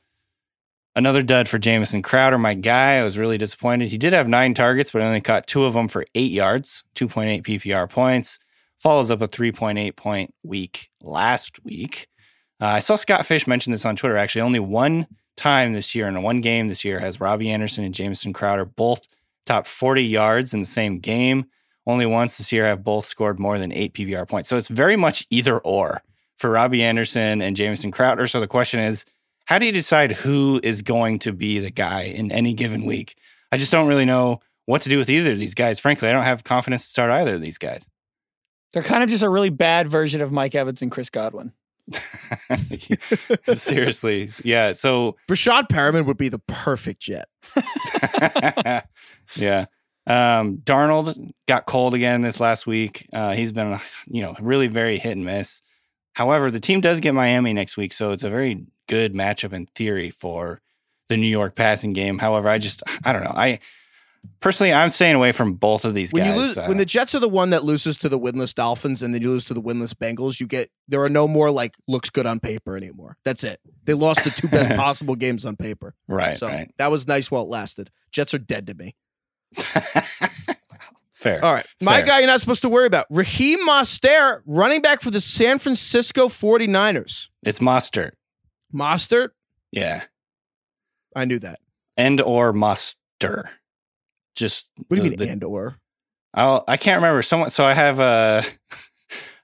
Another 0.95 1.23
dud 1.23 1.49
for 1.49 1.59
Jamison 1.59 2.03
Crowder, 2.03 2.37
my 2.37 2.53
guy. 2.53 2.97
I 2.97 3.03
was 3.03 3.17
really 3.17 3.39
disappointed. 3.39 3.91
He 3.91 3.97
did 3.97 4.13
have 4.13 4.29
nine 4.29 4.53
targets, 4.53 4.91
but 4.91 5.01
only 5.01 5.23
caught 5.23 5.47
two 5.47 5.65
of 5.65 5.73
them 5.73 5.89
for 5.89 6.05
eight 6.15 6.31
yards, 6.31 6.85
2.8 6.97 7.43
PPR 7.43 7.89
points. 7.89 8.39
Follows 8.79 9.11
up 9.11 9.23
a 9.23 9.29
3.8 9.29 9.97
point 9.97 10.35
week 10.43 10.91
last 11.01 11.65
week. 11.65 12.09
Uh, 12.61 12.67
I 12.67 12.79
saw 12.81 12.97
Scott 12.97 13.25
Fish 13.25 13.47
mention 13.47 13.73
this 13.73 13.87
on 13.87 13.97
Twitter. 13.97 14.19
Actually, 14.19 14.43
only 14.43 14.61
one 14.61 15.07
time 15.37 15.73
this 15.73 15.95
year 15.95 16.09
in 16.09 16.23
one 16.23 16.43
game 16.43 16.69
this 16.69 16.85
year 16.85 16.99
has 16.99 17.21
Robbie 17.21 17.51
Anderson 17.51 17.85
and 17.85 17.95
Jamison 17.95 18.35
Crowder 18.35 18.67
both 18.67 19.03
top 19.47 19.67
40 19.67 20.05
yards 20.05 20.53
in 20.53 20.61
the 20.61 20.67
same 20.67 20.99
game. 20.99 21.47
Only 21.87 22.07
once 22.07 22.37
this 22.37 22.53
year 22.53 22.67
have 22.67 22.85
both 22.85 23.07
scored 23.07 23.41
more 23.41 23.59
than 23.59 23.73
eight 23.73 23.95
PPR 23.95 24.29
points. 24.29 24.49
So 24.49 24.57
it's 24.57 24.69
very 24.69 24.97
much 24.97 25.27
either 25.31 25.59
or 25.59 26.03
for 26.37 26.51
Robbie 26.51 26.83
Anderson 26.83 27.41
and 27.41 27.57
Jamison 27.57 27.91
Crowder. 27.91 28.27
So 28.27 28.41
the 28.41 28.47
question 28.47 28.79
is, 28.81 29.07
how 29.53 29.59
do 29.59 29.67
you 29.67 29.73
decide 29.73 30.13
who 30.13 30.59
is 30.63 30.81
going 30.81 31.19
to 31.19 31.31
be 31.31 31.59
the 31.59 31.71
guy 31.71 32.05
in 32.05 32.33
any 32.33 32.55
given 32.55 32.87
week? 32.87 33.19
I 33.53 33.59
just 33.59 33.71
don't 33.71 33.87
really 33.87 34.07
know 34.07 34.41
what 34.65 34.81
to 34.81 34.89
do 34.89 34.97
with 34.97 35.11
either 35.11 35.33
of 35.33 35.39
these 35.39 35.53
guys. 35.53 35.79
Frankly, 35.79 36.09
I 36.09 36.13
don't 36.13 36.25
have 36.25 36.43
confidence 36.43 36.85
to 36.85 36.89
start 36.89 37.11
either 37.11 37.35
of 37.35 37.43
these 37.43 37.59
guys. 37.59 37.87
They're 38.73 38.83
kind 38.83 39.03
of 39.03 39.11
just 39.11 39.23
a 39.23 39.29
really 39.29 39.51
bad 39.51 39.91
version 39.91 40.23
of 40.23 40.33
Mike 40.33 40.55
Evans 40.55 40.81
and 40.81 40.91
Chris 40.91 41.11
Godwin. 41.11 41.53
Seriously. 43.53 44.31
Yeah. 44.43 44.73
So, 44.73 45.17
Breshad 45.29 45.69
Perriman 45.69 46.07
would 46.07 46.17
be 46.17 46.31
the 46.31 46.39
perfect 46.39 47.03
jet. 47.03 47.29
yeah. 49.37 49.67
Um, 50.07 50.63
Darnold 50.65 51.31
got 51.47 51.67
cold 51.67 51.93
again 51.93 52.23
this 52.23 52.41
last 52.41 52.67
week. 52.67 53.07
Uh, 53.13 53.35
he's 53.35 53.53
been, 53.53 53.79
you 54.07 54.23
know, 54.23 54.35
really 54.41 54.69
very 54.69 54.97
hit 54.97 55.13
and 55.13 55.27
miss. 55.27 55.61
However, 56.15 56.51
the 56.51 56.61
team 56.61 56.81
does 56.81 57.01
get 57.01 57.15
Miami 57.15 57.53
next 57.53 57.77
week, 57.77 57.93
so 57.93 58.13
it's 58.13 58.23
a 58.25 58.31
very 58.31 58.67
good 58.89 59.15
matchup 59.15 59.53
in 59.53 59.67
theory 59.67 60.11
for 60.11 60.61
the 61.09 61.17
New 61.17 61.27
York 61.29 61.55
passing 61.55 61.93
game. 61.93 62.19
However, 62.19 62.49
I 62.49 62.59
just, 62.59 62.83
I 63.05 63.13
don't 63.13 63.25
know. 63.25 63.33
I 63.35 63.59
personally, 64.41 64.73
I'm 64.73 64.89
staying 64.89 65.15
away 65.15 65.33
from 65.33 65.55
both 65.55 65.85
of 65.85 65.95
these 65.95 66.13
When 66.13 66.25
guys. 66.25 66.35
you 66.37 66.41
lose, 66.43 66.59
Uh, 66.59 66.67
when 66.67 66.77
the 66.79 66.85
Jets 66.85 67.15
are 67.15 67.19
the 67.19 67.29
one 67.29 67.51
that 67.51 67.65
loses 67.65 67.97
to 67.99 68.09
the 68.09 68.19
winless 68.19 68.55
Dolphins 68.55 69.03
and 69.03 69.15
then 69.15 69.21
you 69.23 69.31
lose 69.31 69.45
to 69.47 69.55
the 69.55 69.63
winless 69.63 69.95
Bengals, 69.95 70.39
you 70.39 70.47
get 70.47 70.71
there 70.87 71.03
are 71.03 71.09
no 71.09 71.27
more 71.27 71.51
like 71.51 71.75
looks 71.89 72.09
good 72.11 72.27
on 72.27 72.39
paper 72.41 72.77
anymore. 72.77 73.17
That's 73.25 73.43
it. 73.43 73.59
They 73.85 73.95
lost 73.95 74.23
the 74.25 74.31
two 74.31 74.49
best 74.49 74.71
possible 74.77 75.17
games 75.17 75.45
on 75.45 75.57
paper. 75.57 75.95
right, 76.09 76.39
so 76.39 76.47
right. 76.47 76.71
that 76.79 76.91
was 76.91 77.07
nice 77.09 77.31
while 77.31 77.43
it 77.43 77.49
lasted. 77.49 77.91
Jets 78.11 78.33
are 78.35 78.39
dead 78.39 78.67
to 78.69 78.75
me. 78.75 78.95
Fair. 81.23 81.45
All 81.45 81.55
right. 81.55 81.67
My 81.81 81.99
Fair. 81.99 82.07
guy 82.07 82.19
you're 82.19 82.27
not 82.27 82.41
supposed 82.41 82.63
to 82.63 82.69
worry 82.69 82.87
about. 82.87 83.07
Raheem 83.11 83.67
Mostert, 83.67 84.43
running 84.47 84.83
back 84.83 85.01
for 85.03 85.11
the 85.11 85.21
San 85.21 85.59
Francisco 85.59 86.29
49ers. 86.29 87.29
It's 87.45 87.61
Mostert. 87.61 88.13
Mostert? 88.75 89.29
Yeah. 89.71 90.03
I 91.15 91.25
knew 91.25 91.39
that. 91.39 91.61
And 91.97 92.21
or 92.21 92.53
Muster. 92.53 93.51
Just 94.35 94.71
What 94.89 94.97
do 94.97 95.05
you 95.05 95.11
the- 95.11 95.11
mean 95.11 95.19
the- 95.19 95.29
and 95.33 95.45
or? 95.45 95.77
I'll, 96.35 96.65
I 96.67 96.77
can't 96.79 96.97
remember. 96.97 97.23
Someone. 97.23 97.51
So 97.51 97.65
I 97.65 97.75
have 97.75 98.01
uh, 98.01 98.43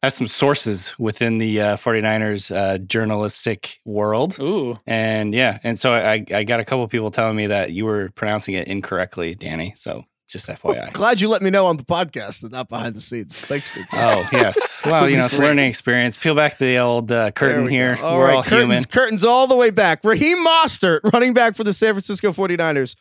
I 0.02 0.06
have 0.06 0.12
some 0.14 0.26
sources 0.26 0.98
within 0.98 1.36
the 1.38 1.60
uh, 1.60 1.76
49ers 1.76 2.54
uh, 2.54 2.78
journalistic 2.78 3.78
world. 3.84 4.38
Ooh. 4.40 4.80
And 4.86 5.34
yeah, 5.34 5.58
and 5.62 5.78
so 5.78 5.92
I, 5.92 6.24
I 6.34 6.44
got 6.44 6.60
a 6.60 6.64
couple 6.64 6.82
of 6.84 6.90
people 6.90 7.10
telling 7.10 7.36
me 7.36 7.48
that 7.48 7.72
you 7.72 7.84
were 7.84 8.10
pronouncing 8.14 8.54
it 8.54 8.68
incorrectly, 8.68 9.34
Danny. 9.34 9.74
So 9.76 10.04
just 10.28 10.46
FYI. 10.48 10.92
Glad 10.92 11.20
you 11.20 11.28
let 11.28 11.42
me 11.42 11.50
know 11.50 11.66
on 11.66 11.76
the 11.76 11.84
podcast 11.84 12.42
and 12.42 12.52
not 12.52 12.68
behind 12.68 12.94
the 12.94 13.00
scenes. 13.00 13.36
Thanks. 13.40 13.72
Dude. 13.74 13.86
Oh 13.92 14.28
yes. 14.32 14.66
Well, 14.86 15.08
you 15.10 15.16
know, 15.16 15.26
it's 15.26 15.36
a 15.36 15.42
learning 15.42 15.66
experience. 15.68 16.16
Peel 16.16 16.36
back 16.36 16.58
the 16.58 16.78
old 16.78 17.10
uh, 17.10 17.32
curtain 17.32 17.64
we 17.64 17.70
here. 17.72 17.98
All 18.00 18.16
We're 18.16 18.26
right, 18.26 18.36
all 18.36 18.42
curtains, 18.44 18.60
human. 18.62 18.84
curtains 18.84 19.24
all 19.24 19.46
the 19.48 19.56
way 19.56 19.70
back. 19.70 20.04
Raheem 20.04 20.38
Mostert, 20.46 21.00
running 21.12 21.34
back 21.34 21.56
for 21.56 21.64
the 21.64 21.72
San 21.72 21.94
Francisco 21.94 22.30
49ers. 22.32 22.94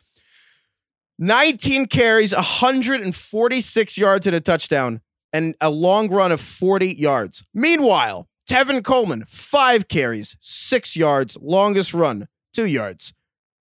19 1.20 1.86
carries, 1.86 2.34
146 2.34 3.98
yards 3.98 4.26
and 4.26 4.36
a 4.36 4.40
touchdown, 4.40 5.00
and 5.32 5.54
a 5.60 5.70
long 5.70 6.08
run 6.08 6.32
of 6.32 6.40
40 6.40 6.94
yards. 6.96 7.44
Meanwhile, 7.54 8.28
Tevin 8.48 8.82
Coleman, 8.84 9.24
five 9.26 9.88
carries, 9.88 10.36
six 10.40 10.96
yards, 10.96 11.36
longest 11.40 11.94
run, 11.94 12.28
two 12.52 12.66
yards. 12.66 13.14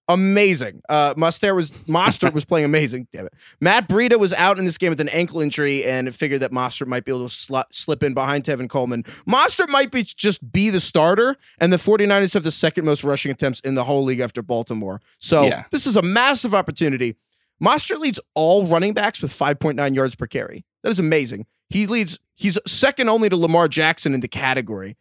Amazing. 0.10 0.82
Uh, 0.88 1.14
Mostert 1.16 1.55
was 1.55 1.72
Mostert 1.88 2.34
was 2.34 2.45
playing 2.45 2.64
amazing. 2.66 3.08
Damn 3.12 3.26
it. 3.26 3.34
Matt 3.60 3.89
Breida 3.89 4.18
was 4.18 4.32
out 4.34 4.58
in 4.58 4.64
this 4.66 4.78
game 4.78 4.89
with 4.89 5.01
an 5.01 5.10
ankle 5.10 5.41
injury 5.41 5.84
and 5.86 6.16
figured 6.16 6.39
that 6.39 6.51
Mostert 6.51 6.88
might 6.88 7.03
be 7.03 7.12
able 7.12 7.28
to 7.28 7.34
sl- 7.34 7.58
slip 7.72 8.03
in 8.03 8.14
behind 8.14 8.45
Tevin 8.45 8.70
Coleman. 8.70 9.03
Mostert 9.28 9.68
might 9.70 9.91
be 9.91 10.03
just 10.03 10.51
be 10.51 10.70
the 10.70 10.80
starter, 10.80 11.36
and 11.60 11.74
the 11.74 11.78
49ers 11.78 12.34
have 12.36 12.43
the 12.43 12.51
second 12.51 12.86
most 12.86 13.03
rushing 13.03 13.32
attempts 13.32 13.60
in 13.62 13.76
the 13.76 13.84
whole 13.84 14.03
league 14.03 14.22
after 14.22 14.41
Baltimore. 14.41 15.01
So 15.20 15.43
Yeah. 15.43 15.66
this 15.72 15.86
is 15.86 15.97
a 15.97 16.01
massive 16.01 16.53
opportunity. 16.53 17.16
Mostert 17.62 17.99
leads 17.99 18.20
all 18.34 18.66
running 18.66 18.93
backs 18.93 19.22
with 19.22 19.32
5.9 19.34 19.93
yards 19.93 20.16
per 20.16 20.28
carry. 20.28 20.64
That 20.84 20.89
is 20.89 20.99
amazing. 20.99 21.47
He 21.70 21.86
leads, 21.86 22.18
he's 22.36 22.58
second 22.66 23.10
only 23.10 23.28
to 23.28 23.36
Lamar 23.36 23.68
Jackson 23.68 24.14
in 24.14 24.22
the 24.22 24.28
category. 24.30 24.95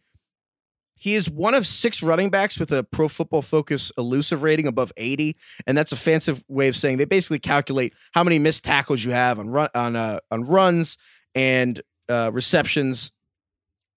He 0.97 1.15
is 1.15 1.29
one 1.29 1.53
of 1.53 1.67
six 1.67 2.01
running 2.01 2.29
backs 2.29 2.59
with 2.59 2.71
a 2.71 2.83
pro 2.83 3.07
football 3.07 3.41
focus 3.41 3.91
elusive 3.97 4.43
rating 4.43 4.67
above 4.67 4.91
80. 4.97 5.35
And 5.65 5.77
that's 5.77 5.91
a 5.91 5.95
fancy 5.95 6.35
way 6.47 6.67
of 6.67 6.75
saying 6.75 6.97
they 6.97 7.05
basically 7.05 7.39
calculate 7.39 7.93
how 8.13 8.23
many 8.23 8.39
missed 8.39 8.63
tackles 8.63 9.03
you 9.03 9.11
have 9.11 9.39
on 9.39 9.49
run 9.49 9.69
on 9.75 9.95
uh, 9.95 10.19
on 10.31 10.43
runs 10.43 10.97
and 11.35 11.81
uh, 12.09 12.31
receptions, 12.33 13.11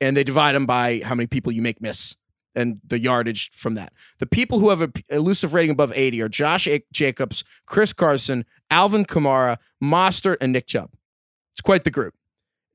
and 0.00 0.16
they 0.16 0.24
divide 0.24 0.54
them 0.54 0.66
by 0.66 1.00
how 1.04 1.14
many 1.14 1.26
people 1.26 1.52
you 1.52 1.62
make 1.62 1.80
miss 1.80 2.16
and 2.54 2.80
the 2.86 2.98
yardage 2.98 3.50
from 3.52 3.74
that. 3.74 3.92
The 4.18 4.26
people 4.26 4.58
who 4.58 4.70
have 4.70 4.82
a 4.82 4.90
elusive 5.08 5.54
rating 5.54 5.70
above 5.70 5.92
80 5.94 6.22
are 6.22 6.28
Josh 6.28 6.68
Jacobs, 6.92 7.44
Chris 7.66 7.92
Carson, 7.92 8.44
Alvin 8.70 9.04
Kamara, 9.04 9.58
Mostert, 9.82 10.36
and 10.40 10.52
Nick 10.52 10.66
Chubb. 10.66 10.90
It's 11.52 11.60
quite 11.60 11.84
the 11.84 11.90
group. 11.90 12.14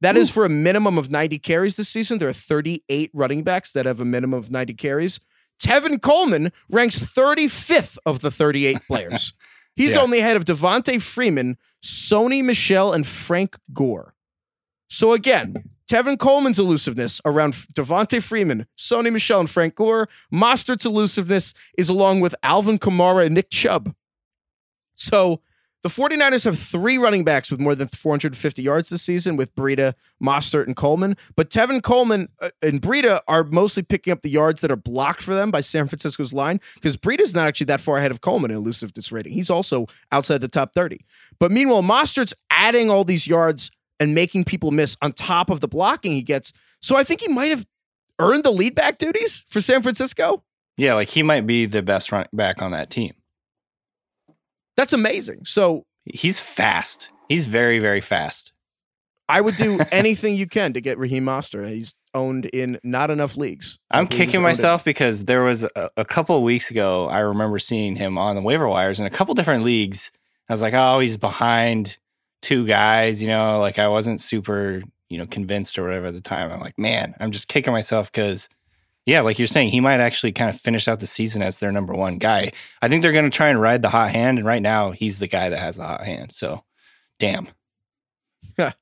That 0.05 0.17
is 0.17 0.29
for 0.29 0.45
a 0.45 0.49
minimum 0.49 0.99
of 0.99 1.09
90 1.09 1.39
carries 1.39 1.77
this 1.77 1.89
season. 1.89 2.19
There 2.19 2.29
are 2.29 2.33
38 2.33 3.09
running 3.11 3.43
backs 3.43 3.71
that 3.71 3.87
have 3.87 3.99
a 3.99 4.05
minimum 4.05 4.37
of 4.37 4.51
90 4.51 4.75
carries. 4.75 5.19
Tevin 5.59 5.99
Coleman 5.99 6.51
ranks 6.69 6.97
35th 6.99 7.97
of 8.05 8.19
the 8.21 8.29
38 8.29 8.81
players. 8.87 9.33
He's 9.75 9.93
Yeah. 9.95 10.01
only 10.01 10.19
ahead 10.19 10.37
of 10.37 10.45
Devonta 10.45 11.01
Freeman, 11.01 11.57
Sony 11.83 12.43
Michel, 12.43 12.93
and 12.93 13.07
Frank 13.07 13.57
Gore. 13.73 14.13
So 14.89 15.11
again, 15.13 15.71
Tevin 15.89 16.19
Coleman's 16.19 16.59
elusiveness 16.59 17.19
around 17.25 17.53
Devonta 17.53 18.21
Freeman, 18.21 18.67
Sony 18.77 19.11
Michel, 19.11 19.39
and 19.39 19.49
Frank 19.49 19.73
Gore. 19.75 20.07
Mostert's 20.31 20.85
elusiveness 20.85 21.53
is 21.79 21.89
along 21.89 22.19
with 22.19 22.35
Alvin 22.43 22.77
Kamara 22.77 23.25
and 23.25 23.33
Nick 23.33 23.49
Chubb. 23.49 23.95
So 24.95 25.41
the 25.85 25.91
49ers 25.91 26.45
have 26.45 26.57
three 26.57 26.97
running 26.97 27.23
backs 27.23 27.51
with 27.51 27.59
more 27.59 27.75
than 27.75 27.87
450 27.87 28.59
yards 28.63 28.89
this 28.89 29.03
season 29.03 29.37
with 29.37 29.53
Breida, 29.53 29.93
Mostert, 30.19 30.65
and 30.65 30.75
Coleman. 30.75 31.15
But 31.35 31.51
Tevin 31.51 31.83
Coleman 31.83 32.29
uh, 32.41 32.49
and 32.63 32.81
Breida 32.81 33.21
are 33.27 33.43
mostly 33.43 33.83
picking 33.83 34.11
up 34.11 34.23
the 34.23 34.31
yards 34.31 34.61
that 34.61 34.71
are 34.71 34.75
blocked 34.75 35.21
for 35.21 35.35
them 35.35 35.51
by 35.51 35.61
San 35.61 35.87
Francisco's 35.87 36.33
line 36.33 36.59
because 36.73 36.97
Breida's 36.97 37.35
not 37.35 37.47
actually 37.47 37.65
that 37.65 37.81
far 37.81 37.97
ahead 37.97 38.09
of 38.09 38.21
Coleman 38.21 38.49
in 38.49 38.57
elusiveness 38.57 39.11
rating. 39.11 39.33
He's 39.33 39.51
also 39.51 39.85
outside 40.11 40.41
the 40.41 40.47
top 40.47 40.73
30. 40.73 41.05
But 41.37 41.51
meanwhile, 41.51 41.83
Mostert's 41.83 42.33
adding 42.49 42.89
all 42.89 43.03
these 43.03 43.27
yards 43.27 43.69
and 43.99 44.15
making 44.15 44.45
people 44.45 44.71
miss 44.71 44.97
on 45.03 45.13
top 45.13 45.51
of 45.51 45.59
the 45.59 45.67
blocking 45.67 46.13
he 46.13 46.23
gets. 46.23 46.51
So 46.81 46.95
I 46.95 47.03
think 47.03 47.21
he 47.21 47.27
might 47.27 47.51
have 47.51 47.67
earned 48.17 48.43
the 48.43 48.51
lead 48.51 48.73
back 48.73 48.97
duties 48.97 49.45
for 49.47 49.61
San 49.61 49.83
Francisco. 49.83 50.45
Yeah, 50.77 50.95
like 50.95 51.09
he 51.09 51.21
might 51.21 51.45
be 51.45 51.67
the 51.67 51.83
best 51.83 52.11
running 52.11 52.29
back 52.33 52.63
on 52.63 52.71
that 52.71 52.89
team. 52.89 53.13
That's 54.75 54.93
amazing. 54.93 55.45
So 55.45 55.85
He's 56.05 56.39
fast. 56.39 57.09
He's 57.29 57.47
very, 57.47 57.79
very 57.79 58.01
fast. 58.01 58.53
I 59.27 59.41
would 59.41 59.55
do 59.55 59.79
anything 59.91 60.35
you 60.35 60.45
can 60.47 60.73
to 60.73 60.81
get 60.81 60.99
Raheem 60.99 61.25
Mostert. 61.25 61.73
He's 61.73 61.95
owned 62.13 62.45
in 62.45 62.79
not 62.83 63.09
enough 63.09 63.35
leagues. 63.35 63.79
I'm 63.89 64.07
kicking 64.07 64.35
in- 64.35 64.41
myself 64.43 64.83
because 64.83 65.25
there 65.25 65.43
was 65.43 65.63
a, 65.63 65.89
a 65.97 66.05
couple 66.05 66.37
of 66.37 66.43
weeks 66.43 66.69
ago, 66.69 67.07
I 67.09 67.19
remember 67.21 67.57
seeing 67.57 67.95
him 67.95 68.17
on 68.17 68.35
the 68.35 68.41
waiver 68.41 68.67
wires 68.67 68.99
in 68.99 69.05
a 69.05 69.09
couple 69.09 69.33
different 69.33 69.63
leagues. 69.63 70.11
I 70.47 70.53
was 70.53 70.61
like, 70.61 70.75
oh, 70.75 70.99
he's 70.99 71.17
behind 71.17 71.97
two 72.43 72.67
guys, 72.67 73.19
you 73.19 73.27
know, 73.27 73.59
like 73.59 73.79
I 73.79 73.87
wasn't 73.87 74.21
super, 74.21 74.83
you 75.09 75.17
know, 75.17 75.25
convinced 75.25 75.79
or 75.79 75.83
whatever 75.83 76.07
at 76.07 76.13
the 76.13 76.21
time. 76.21 76.51
I'm 76.51 76.59
like, 76.59 76.77
man, 76.77 77.15
I'm 77.19 77.31
just 77.31 77.47
kicking 77.47 77.73
myself 77.73 78.11
because, 78.11 78.47
yeah, 79.05 79.21
like 79.21 79.39
you're 79.39 79.47
saying, 79.47 79.69
he 79.69 79.79
might 79.79 79.99
actually 79.99 80.31
kind 80.31 80.49
of 80.49 80.59
finish 80.59 80.87
out 80.87 80.99
the 80.99 81.07
season 81.07 81.41
as 81.41 81.59
their 81.59 81.71
number 81.71 81.93
one 81.93 82.17
guy. 82.17 82.51
I 82.81 82.87
think 82.87 83.01
they're 83.01 83.11
going 83.11 83.29
to 83.29 83.35
try 83.35 83.49
and 83.49 83.61
ride 83.61 83.81
the 83.81 83.89
hot 83.89 84.11
hand. 84.11 84.39
And 84.39 84.47
right 84.47 84.61
now, 84.61 84.91
he's 84.91 85.19
the 85.19 85.27
guy 85.27 85.49
that 85.49 85.59
has 85.59 85.77
the 85.77 85.83
hot 85.83 86.03
hand. 86.03 86.31
So, 86.31 86.63
damn. 87.19 87.47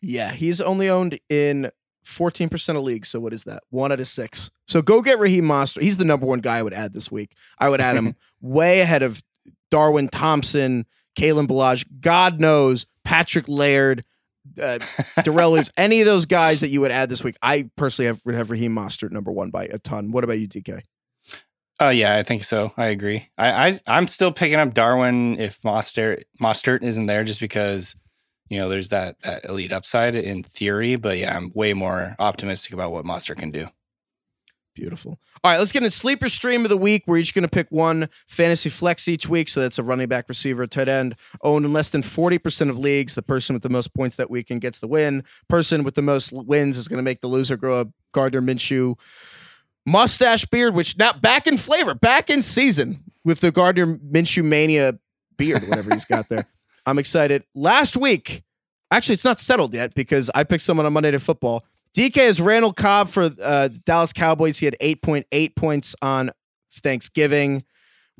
Yeah, 0.00 0.30
he's 0.30 0.60
only 0.60 0.88
owned 0.88 1.18
in 1.28 1.70
14% 2.04 2.76
of 2.76 2.82
leagues. 2.82 3.08
So 3.08 3.20
what 3.20 3.32
is 3.32 3.44
that? 3.44 3.62
One 3.70 3.92
out 3.92 4.00
of 4.00 4.06
six. 4.06 4.50
So 4.66 4.80
go 4.80 5.02
get 5.02 5.18
Raheem 5.18 5.44
Mostert. 5.44 5.82
He's 5.82 5.96
the 5.96 6.04
number 6.04 6.26
one 6.26 6.40
guy 6.40 6.58
I 6.58 6.62
would 6.62 6.72
add 6.72 6.92
this 6.92 7.10
week. 7.10 7.34
I 7.58 7.68
would 7.68 7.80
add 7.80 7.96
him 7.96 8.14
way 8.40 8.80
ahead 8.80 9.02
of 9.02 9.22
Darwin 9.70 10.08
Thompson, 10.08 10.86
Kalen 11.16 11.46
Ballage, 11.46 11.84
God 12.00 12.40
knows, 12.40 12.86
Patrick 13.04 13.48
Laird, 13.48 14.04
uh, 14.60 14.78
Darrel 15.22 15.52
Williams, 15.52 15.70
any 15.76 16.00
of 16.00 16.06
those 16.06 16.26
guys 16.26 16.60
that 16.60 16.68
you 16.68 16.80
would 16.80 16.90
add 16.90 17.08
this 17.08 17.22
week. 17.24 17.36
I 17.42 17.70
personally 17.76 18.06
have, 18.06 18.20
would 18.24 18.34
have 18.34 18.50
Raheem 18.50 18.74
Mostert 18.74 19.10
number 19.10 19.32
one 19.32 19.50
by 19.50 19.64
a 19.64 19.78
ton. 19.78 20.10
What 20.10 20.24
about 20.24 20.38
you, 20.38 20.48
DK? 20.48 20.82
Oh 21.80 21.90
yeah, 21.90 22.16
I 22.16 22.22
think 22.24 22.42
so. 22.42 22.72
I 22.76 22.86
agree. 22.86 23.28
I, 23.38 23.68
I 23.68 23.80
I'm 23.86 24.08
still 24.08 24.32
picking 24.32 24.58
up 24.58 24.74
Darwin 24.74 25.38
if 25.38 25.60
Mostert 25.62 26.22
Mostert 26.42 26.82
isn't 26.82 27.06
there, 27.06 27.22
just 27.22 27.40
because 27.40 27.94
you 28.48 28.58
know 28.58 28.68
there's 28.68 28.88
that 28.88 29.20
that 29.22 29.44
elite 29.44 29.72
upside 29.72 30.16
in 30.16 30.42
theory. 30.42 30.96
But 30.96 31.18
yeah, 31.18 31.36
I'm 31.36 31.52
way 31.54 31.74
more 31.74 32.16
optimistic 32.18 32.72
about 32.72 32.90
what 32.90 33.04
Mostert 33.04 33.38
can 33.38 33.52
do. 33.52 33.68
Beautiful. 34.78 35.18
All 35.42 35.50
right, 35.50 35.58
let's 35.58 35.72
get 35.72 35.82
into 35.82 35.90
sleeper 35.90 36.28
stream 36.28 36.64
of 36.64 36.68
the 36.68 36.76
week. 36.76 37.02
We're 37.08 37.16
each 37.16 37.34
going 37.34 37.42
to 37.42 37.48
pick 37.48 37.66
one 37.70 38.08
fantasy 38.28 38.68
flex 38.68 39.08
each 39.08 39.28
week. 39.28 39.48
So 39.48 39.60
that's 39.60 39.76
a 39.76 39.82
running 39.82 40.06
back, 40.06 40.28
receiver, 40.28 40.68
tight 40.68 40.88
end, 40.88 41.16
owned 41.42 41.64
in 41.64 41.72
less 41.72 41.90
than 41.90 42.02
40% 42.02 42.70
of 42.70 42.78
leagues. 42.78 43.16
The 43.16 43.22
person 43.22 43.54
with 43.54 43.64
the 43.64 43.70
most 43.70 43.92
points 43.92 44.14
that 44.14 44.30
weekend 44.30 44.60
gets 44.60 44.78
the 44.78 44.86
win. 44.86 45.24
Person 45.48 45.82
with 45.82 45.96
the 45.96 46.02
most 46.02 46.32
wins 46.32 46.78
is 46.78 46.86
going 46.86 46.98
to 46.98 47.02
make 47.02 47.22
the 47.22 47.26
loser 47.26 47.56
grow 47.56 47.80
a 47.80 47.86
Gardner 48.12 48.40
Minshew 48.40 48.94
mustache 49.84 50.44
beard, 50.44 50.74
which 50.74 50.96
now 50.96 51.12
back 51.12 51.48
in 51.48 51.56
flavor, 51.56 51.94
back 51.94 52.30
in 52.30 52.40
season 52.40 52.98
with 53.24 53.40
the 53.40 53.50
Gardner 53.50 53.96
Minshew 53.96 54.44
mania 54.44 54.96
beard, 55.36 55.64
whatever 55.68 55.92
he's 55.92 56.04
got 56.04 56.28
there. 56.28 56.46
I'm 56.86 57.00
excited. 57.00 57.42
Last 57.52 57.96
week, 57.96 58.44
actually, 58.92 59.14
it's 59.14 59.24
not 59.24 59.40
settled 59.40 59.74
yet 59.74 59.94
because 59.94 60.30
I 60.36 60.44
picked 60.44 60.62
someone 60.62 60.86
on 60.86 60.92
Monday 60.92 61.10
Night 61.10 61.20
Football. 61.20 61.64
DK 61.98 62.16
is 62.18 62.40
Randall 62.40 62.72
Cobb 62.72 63.08
for 63.08 63.24
uh, 63.24 63.66
the 63.66 63.80
Dallas 63.84 64.12
Cowboys. 64.12 64.58
He 64.58 64.66
had 64.66 64.76
8.8 64.80 65.56
points 65.56 65.96
on 66.00 66.30
Thanksgiving. 66.70 67.64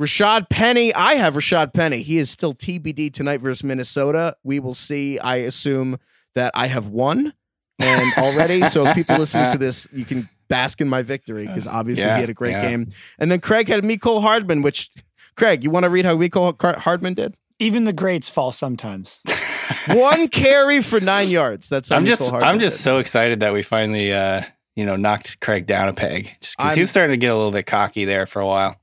Rashad 0.00 0.50
Penny, 0.50 0.92
I 0.92 1.14
have 1.14 1.34
Rashad 1.34 1.72
Penny. 1.72 2.02
He 2.02 2.18
is 2.18 2.28
still 2.28 2.54
TBD 2.54 3.12
tonight 3.12 3.40
versus 3.40 3.62
Minnesota. 3.62 4.34
We 4.42 4.58
will 4.58 4.74
see. 4.74 5.20
I 5.20 5.36
assume 5.36 6.00
that 6.34 6.50
I 6.56 6.66
have 6.66 6.88
won 6.88 7.32
and 7.78 8.12
already. 8.18 8.62
so 8.68 8.92
people 8.94 9.16
listening 9.16 9.52
to 9.52 9.58
this, 9.58 9.86
you 9.92 10.04
can 10.04 10.28
bask 10.48 10.80
in 10.80 10.88
my 10.88 11.02
victory 11.02 11.46
because 11.46 11.68
obviously 11.68 12.04
Yeah, 12.04 12.16
he 12.16 12.22
had 12.22 12.30
a 12.30 12.34
great 12.34 12.50
yeah. 12.50 12.68
game. 12.68 12.88
And 13.20 13.30
then 13.30 13.38
Craig 13.38 13.68
had 13.68 13.84
Mecole 13.84 14.22
Hardman, 14.22 14.62
which 14.62 14.90
Craig, 15.36 15.62
you 15.62 15.70
want 15.70 15.84
to 15.84 15.90
read 15.90 16.04
how 16.04 16.16
Mecole 16.16 16.80
Hardman 16.80 17.14
did? 17.14 17.36
Even 17.60 17.84
the 17.84 17.92
greats 17.92 18.28
fall 18.28 18.50
sometimes. 18.50 19.20
One 19.88 20.28
carry 20.28 20.82
for 20.82 21.00
nine 21.00 21.28
yards. 21.28 21.68
That's 21.68 21.90
I'm 21.90 22.04
just 22.04 22.32
I'm 22.32 22.58
just 22.60 22.78
did. 22.78 22.82
so 22.82 22.98
excited 22.98 23.40
that 23.40 23.52
we 23.52 23.62
finally 23.62 24.12
uh 24.12 24.42
you 24.76 24.86
know 24.86 24.96
knocked 24.96 25.40
Craig 25.40 25.66
down 25.66 25.88
a 25.88 25.92
peg 25.92 26.36
because 26.40 26.74
he 26.74 26.80
was 26.80 26.90
starting 26.90 27.12
to 27.12 27.18
get 27.18 27.32
a 27.32 27.36
little 27.36 27.52
bit 27.52 27.66
cocky 27.66 28.04
there 28.04 28.26
for 28.26 28.40
a 28.40 28.46
while. 28.46 28.76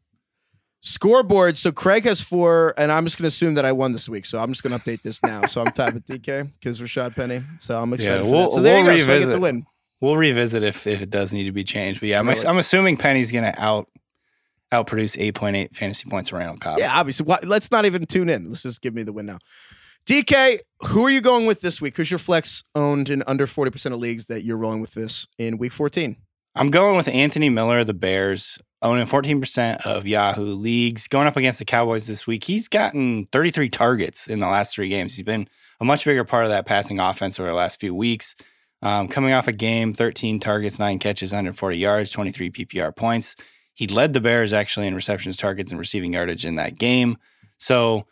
Scoreboard. 0.82 1.58
So 1.58 1.72
Craig 1.72 2.04
has 2.06 2.22
four, 2.22 2.76
and 2.78 2.92
I'm 2.92 3.06
just 3.06 3.18
going 3.18 3.24
to 3.24 3.30
assume 3.30 3.56
that 3.56 3.66
I 3.66 3.72
won 3.72 3.92
this 3.92 4.08
week. 4.08 4.24
So 4.28 4.38
I'm 4.40 4.52
just 4.52 4.62
going 4.62 4.80
to 4.80 4.86
update 4.86 5.02
this 5.02 5.20
now. 5.24 5.48
So 5.48 5.62
I'm 5.62 5.72
tied 5.72 5.96
with 5.96 6.06
DK 6.06 6.52
because 6.60 6.80
Rashad 6.80 7.16
Penny. 7.16 7.42
So 7.58 7.82
I'm 7.82 7.92
excited 7.92 8.24
for 8.24 8.30
we'll-. 8.32 8.52
So 8.52 8.62
there 8.62 8.84
we'll 8.84 8.94
you 8.94 9.00
go. 9.00 9.06
So 9.06 9.14
I 9.16 9.20
get 9.20 9.26
the 9.26 9.32
revisit. 9.32 9.42
win. 9.42 9.66
We'll 10.00 10.16
revisit 10.16 10.62
if 10.62 10.86
if 10.86 11.02
it 11.02 11.10
does 11.10 11.34
need 11.34 11.46
to 11.46 11.52
be 11.52 11.64
changed. 11.64 12.02
But 12.02 12.10
yeah, 12.10 12.20
I'm, 12.20 12.30
I'm 12.30 12.58
assuming 12.58 12.98
Penny's 12.98 13.32
gonna 13.32 13.56
out 13.58 13.90
outproduce 14.72 15.18
8.8 15.18 15.74
fantasy 15.74 16.08
points 16.08 16.30
for 16.30 16.38
Randall 16.38 16.58
Cobb. 16.58 16.78
Yeah, 16.78 16.92
obviously. 16.94 17.26
Why- 17.26 17.40
Let's 17.44 17.72
not 17.72 17.86
even 17.86 18.06
tune 18.06 18.30
in. 18.30 18.50
Let's 18.50 18.62
just 18.62 18.82
give 18.82 18.94
me 18.94 19.02
the 19.04 19.14
win 19.14 19.26
now. 19.26 19.40
DK, 20.06 20.60
who 20.84 21.04
are 21.04 21.10
you 21.10 21.20
going 21.20 21.48
with 21.48 21.62
this 21.62 21.82
week? 21.82 21.98
Who's 21.98 22.12
your 22.12 22.20
flex 22.20 22.64
owned 22.76 23.10
in 23.10 23.24
under 23.26 23.48
40% 23.48 23.92
of 23.92 23.98
leagues 23.98 24.28
that 24.28 24.44
you're 24.44 24.56
rolling 24.56 24.80
with 24.80 24.94
this 24.94 25.26
in 25.40 25.58
week 25.58 25.74
14? 25.74 26.16
I'm 26.54 26.70
going 26.70 26.96
with 26.96 27.08
Anthony 27.08 27.50
Miller, 27.50 27.84
the 27.84 27.96
Bears, 27.96 28.60
owning 28.84 29.08
14% 29.08 29.84
of 29.84 30.06
Yahoo 30.06 30.54
leagues, 30.54 31.08
going 31.08 31.26
up 31.26 31.38
against 31.38 31.58
the 31.58 31.66
Cowboys 31.66 32.06
this 32.06 32.28
week. 32.28 32.44
He's 32.44 32.68
gotten 32.68 33.26
33 33.32 33.68
targets 33.70 34.28
in 34.28 34.42
the 34.42 34.48
last 34.48 34.76
three 34.76 34.90
games. 34.90 35.16
He's 35.16 35.26
been 35.26 35.48
a 35.82 35.86
much 35.86 36.06
bigger 36.06 36.24
part 36.24 36.44
of 36.44 36.52
that 36.52 36.68
passing 36.68 37.00
offense 37.00 37.40
over 37.40 37.50
the 37.50 37.56
last 37.56 37.80
few 37.80 37.96
weeks. 37.96 38.36
Um, 38.84 39.08
coming 39.08 39.34
off 39.34 39.48
a 39.48 39.54
game, 39.54 39.92
13 39.92 40.40
targets, 40.40 40.78
nine 40.78 41.00
catches, 41.00 41.32
140 41.32 41.78
yards, 41.80 42.12
23 42.12 42.52
PPR 42.52 42.96
points. 42.96 43.36
He 43.74 43.88
led 43.88 44.14
the 44.14 44.22
Bears 44.22 44.54
actually 44.54 44.86
in 44.86 44.94
receptions, 44.94 45.36
targets, 45.38 45.72
and 45.72 45.80
receiving 45.80 46.14
yardage 46.14 46.46
in 46.46 46.58
that 46.58 46.78
game. 46.78 47.18
So 47.58 48.06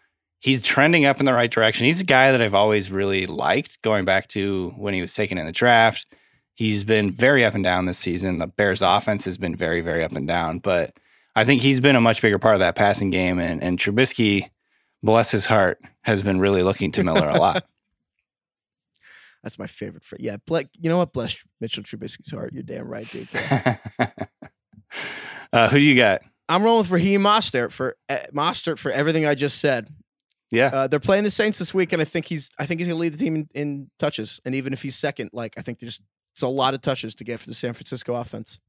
he's 0.44 0.62
trending 0.62 1.06
up 1.06 1.22
in 1.22 1.26
the 1.26 1.34
right 1.34 1.50
direction. 1.50 1.86
He's 1.86 2.02
a 2.02 2.06
guy 2.06 2.34
that 2.34 2.42
I've 2.42 2.54
always 2.54 2.92
really 2.92 3.26
liked 3.26 3.82
going 3.82 4.04
back 4.04 4.28
to 4.30 4.72
when 4.72 4.94
he 4.94 5.00
was 5.00 5.14
taken 5.14 5.38
in 5.38 5.46
the 5.46 5.54
draft. 5.54 6.06
He's 6.54 6.84
been 6.84 7.12
very 7.12 7.46
up 7.46 7.56
and 7.56 7.64
down 7.64 7.86
this 7.86 7.98
season. 7.98 8.40
The 8.40 8.48
Bears 8.48 8.82
offense 8.82 9.24
has 9.24 9.38
been 9.38 9.56
very, 9.56 9.80
very 9.80 10.04
up 10.04 10.12
and 10.12 10.28
down, 10.28 10.60
but 10.60 10.98
I 11.34 11.46
think 11.46 11.62
he's 11.62 11.80
been 11.80 11.96
a 11.96 12.02
much 12.02 12.22
bigger 12.22 12.40
part 12.40 12.56
of 12.56 12.60
that 12.60 12.76
passing 12.76 13.10
game. 13.10 13.40
And, 13.40 13.64
and 13.64 13.80
Trubisky, 13.80 14.50
bless 15.02 15.32
his 15.32 15.46
heart, 15.46 15.80
has 16.02 16.22
been 16.22 16.40
really 16.40 16.62
looking 16.62 16.92
to 16.92 17.04
Miller 17.04 17.30
a 17.30 17.40
lot. 17.40 17.64
That's 19.44 19.58
my 19.58 19.68
favorite. 19.68 20.04
Phrase. 20.04 20.22
Yeah, 20.22 20.38
ble- 20.46 20.70
you 20.78 20.90
know 20.90 20.98
what? 20.98 21.14
Bless 21.14 21.42
Mitchell 21.62 21.84
Trubisky's 21.84 22.32
heart. 22.32 22.54
You're 22.54 22.64
damn 22.64 22.88
right, 22.88 23.06
DK. 23.06 23.80
uh, 25.54 25.70
who 25.70 25.80
do 25.80 25.84
you 25.84 25.96
got? 25.96 26.22
I'm 26.50 26.64
rolling 26.64 26.82
with 26.82 26.92
Raheem 26.92 27.22
Mostert 27.22 27.72
for 27.72 27.96
uh, 28.10 28.18
Mostert 28.34 28.78
for 28.78 28.92
everything 28.92 29.26
I 29.26 29.36
just 29.36 29.60
said. 29.60 29.90
Yeah. 30.54 30.68
Uh, 30.68 30.88
they're 30.88 31.00
playing 31.00 31.24
the 31.24 31.32
Saints 31.32 31.58
this 31.58 31.74
week, 31.74 31.94
and 31.94 32.02
I 32.02 32.06
think 32.06 32.28
he's 32.28 32.50
I 32.60 32.66
think 32.66 32.80
he's 32.80 32.88
gonna 32.88 33.00
lead 33.00 33.14
the 33.14 33.18
team 33.18 33.36
in, 33.36 33.50
in 33.54 33.90
touches. 33.98 34.40
And 34.46 34.54
even 34.56 34.72
if 34.72 34.82
he's 34.82 34.96
second, 34.96 35.32
like 35.34 35.56
I 35.58 35.62
think 35.62 35.80
there's 35.80 36.00
it's 36.34 36.42
a 36.42 36.48
lot 36.48 36.74
of 36.74 36.82
touches 36.82 37.16
to 37.16 37.24
get 37.24 37.40
for 37.40 37.50
the 37.50 37.56
San 37.56 37.74
Francisco 37.74 38.16
offense. 38.16 38.60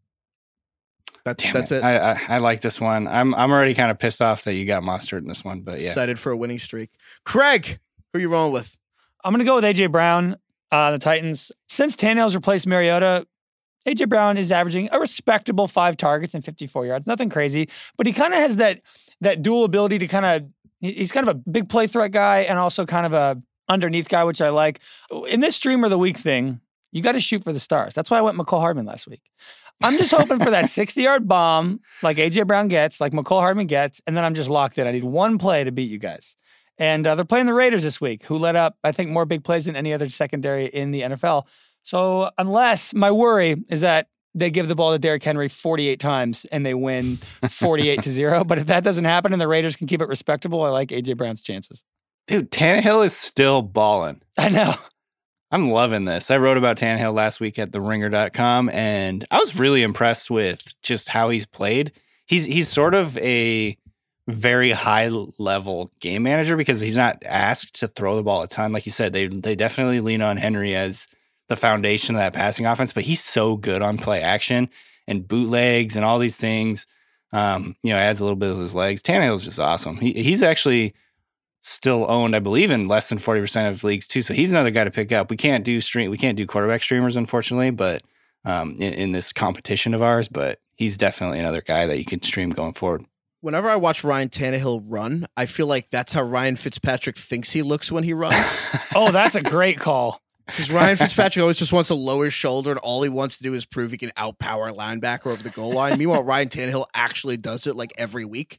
That's 1.24 1.44
Damn 1.44 1.52
that's 1.54 1.72
it. 1.72 1.84
I, 1.84 2.12
I 2.12 2.20
I 2.28 2.38
like 2.38 2.62
this 2.62 2.80
one. 2.80 3.06
I'm 3.06 3.34
I'm 3.34 3.50
already 3.50 3.74
kind 3.74 3.90
of 3.90 3.98
pissed 3.98 4.22
off 4.22 4.44
that 4.44 4.54
you 4.54 4.66
got 4.66 4.82
mustard 4.82 5.22
in 5.22 5.28
this 5.28 5.44
one, 5.44 5.60
but 5.60 5.80
yeah. 5.80 5.88
Excited 5.88 6.18
for 6.18 6.32
a 6.32 6.36
winning 6.36 6.58
streak. 6.58 6.90
Craig, 7.24 7.78
who 8.12 8.18
are 8.18 8.20
you 8.20 8.28
rolling 8.28 8.52
with? 8.52 8.76
I'm 9.24 9.32
going 9.32 9.40
to 9.40 9.46
go 9.46 9.54
with 9.56 9.64
AJ 9.64 9.90
Brown, 9.90 10.36
uh, 10.70 10.90
the 10.90 10.98
Titans. 10.98 11.50
Since 11.66 11.96
Tannehill's 11.96 12.34
replaced 12.34 12.66
Mariota, 12.66 13.26
AJ 13.86 14.10
Brown 14.10 14.36
is 14.36 14.52
averaging 14.52 14.90
a 14.92 15.00
respectable 15.00 15.66
five 15.66 15.96
targets 15.96 16.34
and 16.34 16.44
54 16.44 16.86
yards. 16.86 17.06
Nothing 17.06 17.30
crazy, 17.30 17.70
but 17.96 18.06
he 18.06 18.12
kind 18.12 18.34
of 18.34 18.40
has 18.40 18.56
that 18.56 18.82
that 19.20 19.42
dual 19.42 19.64
ability 19.64 19.98
to 19.98 20.06
kind 20.06 20.26
of. 20.26 20.48
He's 20.84 21.12
kind 21.12 21.28
of 21.28 21.36
a 21.36 21.50
big 21.50 21.68
play 21.68 21.86
threat 21.86 22.12
guy 22.12 22.40
and 22.40 22.58
also 22.58 22.84
kind 22.84 23.06
of 23.06 23.12
a 23.12 23.40
underneath 23.68 24.08
guy, 24.08 24.24
which 24.24 24.40
I 24.42 24.50
like. 24.50 24.80
In 25.30 25.40
this 25.40 25.56
streamer 25.56 25.86
of 25.86 25.90
the 25.90 25.98
week 25.98 26.16
thing, 26.16 26.60
you 26.92 27.02
got 27.02 27.12
to 27.12 27.20
shoot 27.20 27.42
for 27.42 27.52
the 27.52 27.60
stars. 27.60 27.94
That's 27.94 28.10
why 28.10 28.18
I 28.18 28.20
went 28.20 28.38
Mecole 28.38 28.60
Hardman 28.60 28.86
last 28.86 29.06
week. 29.08 29.22
I'm 29.82 29.98
just 29.98 30.12
hoping 30.12 30.38
for 30.38 30.50
that 30.50 30.68
60 30.70 31.02
yard 31.02 31.26
bomb 31.26 31.80
like 32.02 32.18
AJ 32.18 32.46
Brown 32.46 32.68
gets, 32.68 33.00
like 33.00 33.12
Mecole 33.12 33.40
Hardman 33.40 33.66
gets, 33.66 34.00
and 34.06 34.16
then 34.16 34.24
I'm 34.24 34.34
just 34.34 34.48
locked 34.48 34.78
in. 34.78 34.86
I 34.86 34.92
need 34.92 35.04
one 35.04 35.38
play 35.38 35.64
to 35.64 35.72
beat 35.72 35.90
you 35.90 35.98
guys. 35.98 36.36
And 36.78 37.06
uh, 37.06 37.14
they're 37.14 37.24
playing 37.24 37.46
the 37.46 37.54
Raiders 37.54 37.82
this 37.82 38.00
week, 38.00 38.24
who 38.24 38.36
let 38.36 38.56
up, 38.56 38.76
I 38.82 38.92
think, 38.92 39.10
more 39.10 39.24
big 39.24 39.44
plays 39.44 39.64
than 39.64 39.76
any 39.76 39.92
other 39.92 40.08
secondary 40.08 40.66
in 40.66 40.90
the 40.90 41.02
NFL. 41.02 41.44
So, 41.82 42.30
unless 42.38 42.94
my 42.94 43.10
worry 43.10 43.62
is 43.68 43.82
that 43.82 44.08
they 44.34 44.50
give 44.50 44.68
the 44.68 44.74
ball 44.74 44.92
to 44.92 44.98
Derrick 44.98 45.22
Henry 45.22 45.48
48 45.48 46.00
times 46.00 46.44
and 46.46 46.66
they 46.66 46.74
win 46.74 47.18
48 47.48 48.02
to 48.02 48.10
zero. 48.10 48.44
But 48.44 48.58
if 48.58 48.66
that 48.66 48.84
doesn't 48.84 49.04
happen 49.04 49.32
and 49.32 49.40
the 49.40 49.48
Raiders 49.48 49.76
can 49.76 49.86
keep 49.86 50.02
it 50.02 50.08
respectable, 50.08 50.62
I 50.62 50.70
like 50.70 50.88
AJ 50.88 51.16
Brown's 51.16 51.40
chances. 51.40 51.84
Dude, 52.26 52.50
Tannehill 52.50 53.04
is 53.04 53.16
still 53.16 53.62
balling. 53.62 54.20
I 54.38 54.48
know. 54.48 54.74
I'm 55.50 55.70
loving 55.70 56.04
this. 56.04 56.30
I 56.30 56.38
wrote 56.38 56.56
about 56.56 56.78
Tannehill 56.78 57.14
last 57.14 57.38
week 57.38 57.58
at 57.58 57.70
theringer.com 57.70 58.70
and 58.70 59.24
I 59.30 59.38
was 59.38 59.58
really 59.58 59.82
impressed 59.82 60.30
with 60.30 60.74
just 60.82 61.08
how 61.08 61.28
he's 61.28 61.46
played. 61.46 61.92
He's 62.26 62.44
he's 62.44 62.68
sort 62.68 62.94
of 62.94 63.16
a 63.18 63.76
very 64.26 64.70
high 64.70 65.08
level 65.38 65.90
game 66.00 66.22
manager 66.22 66.56
because 66.56 66.80
he's 66.80 66.96
not 66.96 67.22
asked 67.24 67.80
to 67.80 67.88
throw 67.88 68.16
the 68.16 68.22
ball 68.22 68.42
a 68.42 68.48
ton. 68.48 68.72
Like 68.72 68.86
you 68.86 68.92
said, 68.92 69.12
they 69.12 69.28
they 69.28 69.54
definitely 69.54 70.00
lean 70.00 70.22
on 70.22 70.38
Henry 70.38 70.74
as 70.74 71.06
the 71.48 71.56
foundation 71.56 72.14
of 72.14 72.20
that 72.20 72.32
passing 72.32 72.66
offense, 72.66 72.92
but 72.92 73.02
he's 73.02 73.22
so 73.22 73.56
good 73.56 73.82
on 73.82 73.98
play 73.98 74.20
action 74.20 74.68
and 75.06 75.26
bootlegs 75.26 75.96
and 75.96 76.04
all 76.04 76.18
these 76.18 76.36
things. 76.36 76.86
Um, 77.32 77.76
you 77.82 77.90
know, 77.90 77.96
adds 77.96 78.20
a 78.20 78.24
little 78.24 78.36
bit 78.36 78.50
of 78.50 78.58
his 78.58 78.74
legs. 78.74 79.02
Tannehill's 79.02 79.44
just 79.44 79.58
awesome. 79.58 79.96
He 79.96 80.12
he's 80.12 80.42
actually 80.42 80.94
still 81.60 82.06
owned, 82.08 82.36
I 82.36 82.38
believe, 82.38 82.70
in 82.70 82.88
less 82.88 83.08
than 83.08 83.18
forty 83.18 83.40
percent 83.40 83.74
of 83.74 83.82
leagues 83.82 84.06
too. 84.06 84.22
So 84.22 84.34
he's 84.34 84.52
another 84.52 84.70
guy 84.70 84.84
to 84.84 84.90
pick 84.90 85.12
up. 85.12 85.30
We 85.30 85.36
can't 85.36 85.64
do 85.64 85.80
stream, 85.80 86.10
we 86.10 86.18
can't 86.18 86.36
do 86.36 86.46
quarterback 86.46 86.82
streamers, 86.82 87.16
unfortunately, 87.16 87.70
but 87.70 88.02
um, 88.44 88.76
in, 88.78 88.92
in 88.94 89.12
this 89.12 89.32
competition 89.32 89.94
of 89.94 90.02
ours. 90.02 90.28
But 90.28 90.60
he's 90.76 90.96
definitely 90.96 91.40
another 91.40 91.60
guy 91.60 91.86
that 91.86 91.98
you 91.98 92.04
can 92.04 92.22
stream 92.22 92.50
going 92.50 92.74
forward. 92.74 93.04
Whenever 93.40 93.68
I 93.68 93.76
watch 93.76 94.04
Ryan 94.04 94.30
Tannehill 94.30 94.84
run, 94.86 95.26
I 95.36 95.44
feel 95.44 95.66
like 95.66 95.90
that's 95.90 96.14
how 96.14 96.22
Ryan 96.22 96.56
Fitzpatrick 96.56 97.18
thinks 97.18 97.50
he 97.50 97.60
looks 97.60 97.92
when 97.92 98.04
he 98.04 98.14
runs. 98.14 98.34
Oh, 98.96 99.10
that's 99.10 99.34
a 99.34 99.42
great 99.42 99.76
call. 99.76 100.20
Because 100.46 100.70
Ryan 100.70 100.96
Fitzpatrick 100.96 101.40
always 101.42 101.58
just 101.58 101.72
wants 101.72 101.88
to 101.88 101.94
lower 101.94 102.26
his 102.26 102.34
shoulder, 102.34 102.70
and 102.70 102.78
all 102.80 103.02
he 103.02 103.08
wants 103.08 103.38
to 103.38 103.42
do 103.42 103.54
is 103.54 103.64
prove 103.64 103.90
he 103.90 103.96
can 103.96 104.10
outpower 104.10 104.70
a 104.70 104.74
linebacker 104.74 105.26
over 105.28 105.42
the 105.42 105.50
goal 105.50 105.72
line. 105.72 105.98
Meanwhile, 105.98 106.22
Ryan 106.22 106.48
Tannehill 106.48 106.86
actually 106.94 107.36
does 107.38 107.66
it 107.66 107.76
like 107.76 107.92
every 107.96 108.24
week. 108.24 108.58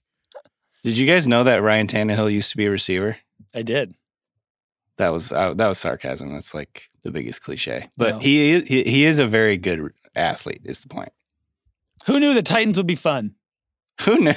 Did 0.83 0.97
you 0.97 1.05
guys 1.07 1.27
know 1.27 1.43
that 1.43 1.61
Ryan 1.61 1.87
Tannehill 1.87 2.31
used 2.31 2.51
to 2.51 2.57
be 2.57 2.65
a 2.65 2.71
receiver? 2.71 3.17
I 3.53 3.61
did. 3.61 3.95
That 4.97 5.09
was 5.09 5.31
uh, 5.31 5.53
that 5.55 5.67
was 5.67 5.77
sarcasm. 5.77 6.33
That's 6.33 6.53
like 6.53 6.89
the 7.03 7.11
biggest 7.11 7.43
cliche. 7.43 7.89
But 7.97 8.15
No. 8.15 8.19
he, 8.19 8.61
he 8.61 8.83
he 8.83 9.05
is 9.05 9.19
a 9.19 9.27
very 9.27 9.57
good 9.57 9.91
athlete. 10.15 10.61
Is 10.63 10.81
the 10.81 10.89
point? 10.89 11.09
Who 12.05 12.19
knew 12.19 12.33
the 12.33 12.41
Titans 12.43 12.77
would 12.77 12.87
be 12.87 12.95
fun? 12.95 13.35
Who 14.01 14.19
knew? 14.19 14.33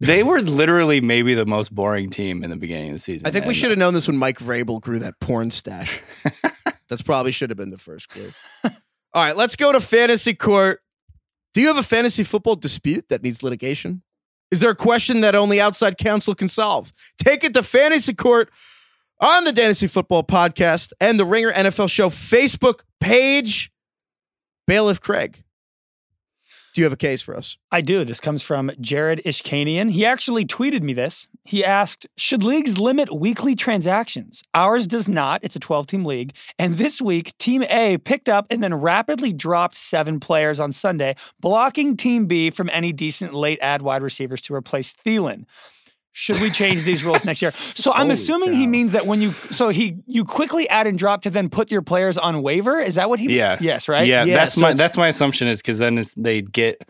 They 0.00 0.22
were 0.22 0.40
literally 0.42 1.00
maybe 1.00 1.34
the 1.34 1.46
most 1.46 1.74
boring 1.74 2.10
team 2.10 2.42
in 2.44 2.50
the 2.50 2.56
beginning 2.56 2.88
of 2.88 2.94
the 2.96 2.98
season. 2.98 3.26
I 3.26 3.30
think 3.30 3.46
we 3.46 3.54
should 3.54 3.70
have 3.70 3.78
known 3.78 3.94
this 3.94 4.06
when 4.08 4.16
Mike 4.16 4.38
Vrabel 4.38 4.80
grew 4.80 4.98
that 4.98 5.18
porn 5.20 5.50
stash. 5.50 6.00
That's 6.88 7.02
probably 7.02 7.32
should 7.32 7.50
have 7.50 7.56
been 7.56 7.70
the 7.70 7.78
first 7.78 8.08
clue. 8.08 8.32
All 8.64 8.72
right, 9.14 9.36
let's 9.36 9.56
go 9.56 9.72
to 9.72 9.80
fantasy 9.80 10.34
court. 10.34 10.80
Do 11.54 11.60
you 11.60 11.68
have 11.68 11.78
a 11.78 11.82
fantasy 11.82 12.22
football 12.22 12.56
dispute 12.56 13.06
that 13.08 13.22
needs 13.22 13.42
litigation? 13.42 14.02
Is 14.50 14.60
there 14.60 14.70
a 14.70 14.76
question 14.76 15.22
that 15.22 15.34
only 15.34 15.60
outside 15.60 15.98
counsel 15.98 16.34
can 16.34 16.48
solve? 16.48 16.92
Take 17.18 17.42
it 17.42 17.54
to 17.54 17.62
fantasy 17.62 18.14
court 18.14 18.50
on 19.20 19.44
the 19.44 19.52
Fantasy 19.52 19.86
Football 19.86 20.22
Podcast 20.22 20.92
and 21.00 21.18
the 21.18 21.24
Ringer 21.24 21.52
NFL 21.52 21.90
Show 21.90 22.10
Facebook 22.10 22.80
page. 23.00 23.72
Bailiff 24.66 25.00
Craig, 25.00 25.42
do 26.76 26.82
you 26.82 26.84
have 26.84 26.92
a 26.92 26.96
case 26.96 27.22
for 27.22 27.34
us? 27.34 27.56
I 27.72 27.80
do. 27.80 28.04
This 28.04 28.20
comes 28.20 28.42
from 28.42 28.70
Jared 28.78 29.22
Ishkanian. 29.24 29.92
He 29.92 30.04
actually 30.04 30.44
tweeted 30.44 30.82
me 30.82 30.92
this. 30.92 31.26
He 31.42 31.64
asked, 31.64 32.06
Should 32.18 32.44
leagues 32.44 32.76
limit 32.76 33.10
weekly 33.18 33.54
transactions? 33.54 34.42
Ours 34.52 34.86
does 34.86 35.08
not. 35.08 35.42
It's 35.42 35.56
a 35.56 35.58
12 35.58 35.86
team 35.86 36.04
league. 36.04 36.34
And 36.58 36.76
this 36.76 37.00
week, 37.00 37.32
Team 37.38 37.62
A 37.62 37.96
picked 37.96 38.28
up 38.28 38.46
and 38.50 38.62
then 38.62 38.74
rapidly 38.74 39.32
dropped 39.32 39.74
seven 39.74 40.20
players 40.20 40.60
on 40.60 40.70
Sunday, 40.70 41.16
blocking 41.40 41.96
Team 41.96 42.26
B 42.26 42.50
from 42.50 42.68
any 42.70 42.92
decent 42.92 43.32
late 43.32 43.58
add 43.62 43.80
wide 43.80 44.02
receivers 44.02 44.42
to 44.42 44.54
replace 44.54 44.92
Thielen. 44.92 45.46
Should 46.18 46.40
we 46.40 46.48
change 46.48 46.84
these 46.84 47.04
rules 47.04 47.26
next 47.26 47.42
year? 47.42 47.50
So 47.76 47.92
I'm 47.92 48.06
Holy 48.06 48.14
assuming 48.14 48.52
he 48.54 48.66
means 48.66 48.92
that 48.92 49.06
when 49.06 49.20
you 49.20 49.32
so 49.32 49.68
he 49.68 49.98
you 50.06 50.24
quickly 50.24 50.66
add 50.68 50.86
and 50.86 50.98
drop 50.98 51.20
to 51.22 51.30
then 51.30 51.50
put 51.50 51.70
your 51.70 51.82
players 51.82 52.16
on 52.16 52.40
waiver. 52.42 52.78
Is 52.78 52.94
that 52.94 53.10
what 53.10 53.20
he? 53.20 53.36
Yeah. 53.36 53.58
Yes. 53.60 53.86
Right. 53.86 54.06
Yeah, 54.06 54.24
Yeah, 54.24 54.34
that's 54.34 54.54
so 54.54 54.62
my 54.62 54.72
that's 54.72 54.96
my 54.96 55.08
assumption 55.08 55.46
is 55.46 55.60
because 55.60 55.78
then 55.78 55.98
it's, 55.98 56.14
they 56.14 56.40
get 56.40 56.88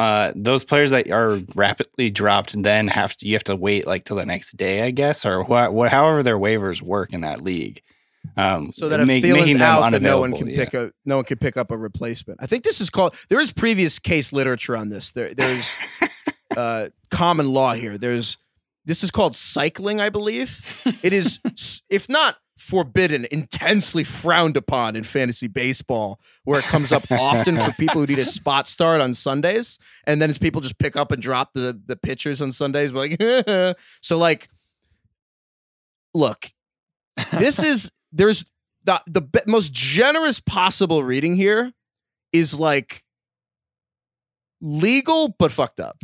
uh, 0.00 0.32
those 0.34 0.64
players 0.64 0.90
that 0.90 1.08
are 1.10 1.38
rapidly 1.54 2.10
dropped 2.10 2.54
and 2.54 2.64
then 2.64 2.88
have 2.88 3.16
to 3.18 3.28
you 3.28 3.34
have 3.34 3.44
to 3.44 3.54
wait 3.54 3.86
like 3.86 4.04
till 4.04 4.16
the 4.16 4.26
next 4.26 4.56
day, 4.56 4.82
I 4.82 4.90
guess, 4.90 5.24
or 5.24 5.44
what, 5.44 5.72
what 5.72 5.92
however 5.92 6.24
their 6.24 6.38
waivers 6.38 6.82
work 6.82 7.12
in 7.12 7.20
that 7.20 7.42
league. 7.42 7.80
Um, 8.36 8.72
so 8.72 8.88
that 8.88 8.98
if 8.98 9.06
make- 9.06 9.22
Thielen's 9.22 9.40
making 9.40 9.58
them 9.58 9.62
out, 9.62 9.92
then 9.92 10.02
no 10.02 10.18
one 10.18 10.34
unavailable, 10.34 10.38
can 10.38 10.48
yeah. 10.50 10.64
pick 10.64 10.74
a 10.74 10.92
no 11.04 11.16
one 11.16 11.24
can 11.24 11.38
pick 11.38 11.56
up 11.56 11.70
a 11.70 11.76
replacement. 11.76 12.40
I 12.42 12.46
think 12.46 12.64
this 12.64 12.80
is 12.80 12.90
called. 12.90 13.14
There 13.28 13.38
is 13.38 13.52
previous 13.52 14.00
case 14.00 14.32
literature 14.32 14.76
on 14.76 14.88
this. 14.88 15.12
There, 15.12 15.32
there's 15.32 15.78
uh, 16.56 16.88
common 17.10 17.52
law 17.52 17.74
here. 17.74 17.96
There's 17.96 18.36
this 18.88 19.04
is 19.04 19.10
called 19.10 19.36
cycling, 19.36 20.00
I 20.00 20.08
believe. 20.08 20.62
It 21.02 21.12
is, 21.12 21.40
if 21.90 22.08
not 22.08 22.38
forbidden, 22.56 23.26
intensely 23.30 24.02
frowned 24.02 24.56
upon 24.56 24.96
in 24.96 25.04
fantasy 25.04 25.46
baseball, 25.46 26.18
where 26.44 26.58
it 26.58 26.64
comes 26.64 26.90
up 26.90 27.04
often 27.12 27.58
for 27.58 27.70
people 27.78 28.00
who 28.00 28.06
need 28.06 28.18
a 28.18 28.24
spot 28.24 28.66
start 28.66 29.02
on 29.02 29.12
Sundays, 29.12 29.78
and 30.06 30.22
then 30.22 30.30
it's 30.30 30.38
people 30.38 30.62
just 30.62 30.78
pick 30.78 30.96
up 30.96 31.12
and 31.12 31.20
drop 31.20 31.52
the 31.52 31.78
the 31.86 31.96
pitchers 31.96 32.40
on 32.40 32.50
Sundays. 32.50 32.90
Like, 32.90 33.20
so 34.00 34.16
like, 34.16 34.48
look, 36.14 36.50
this 37.32 37.62
is 37.62 37.90
there's 38.10 38.42
the 38.84 39.02
the 39.06 39.20
be- 39.20 39.40
most 39.46 39.70
generous 39.70 40.40
possible 40.40 41.04
reading 41.04 41.36
here 41.36 41.74
is 42.32 42.58
like 42.58 43.04
legal 44.62 45.36
but 45.38 45.52
fucked 45.52 45.78
up. 45.78 45.98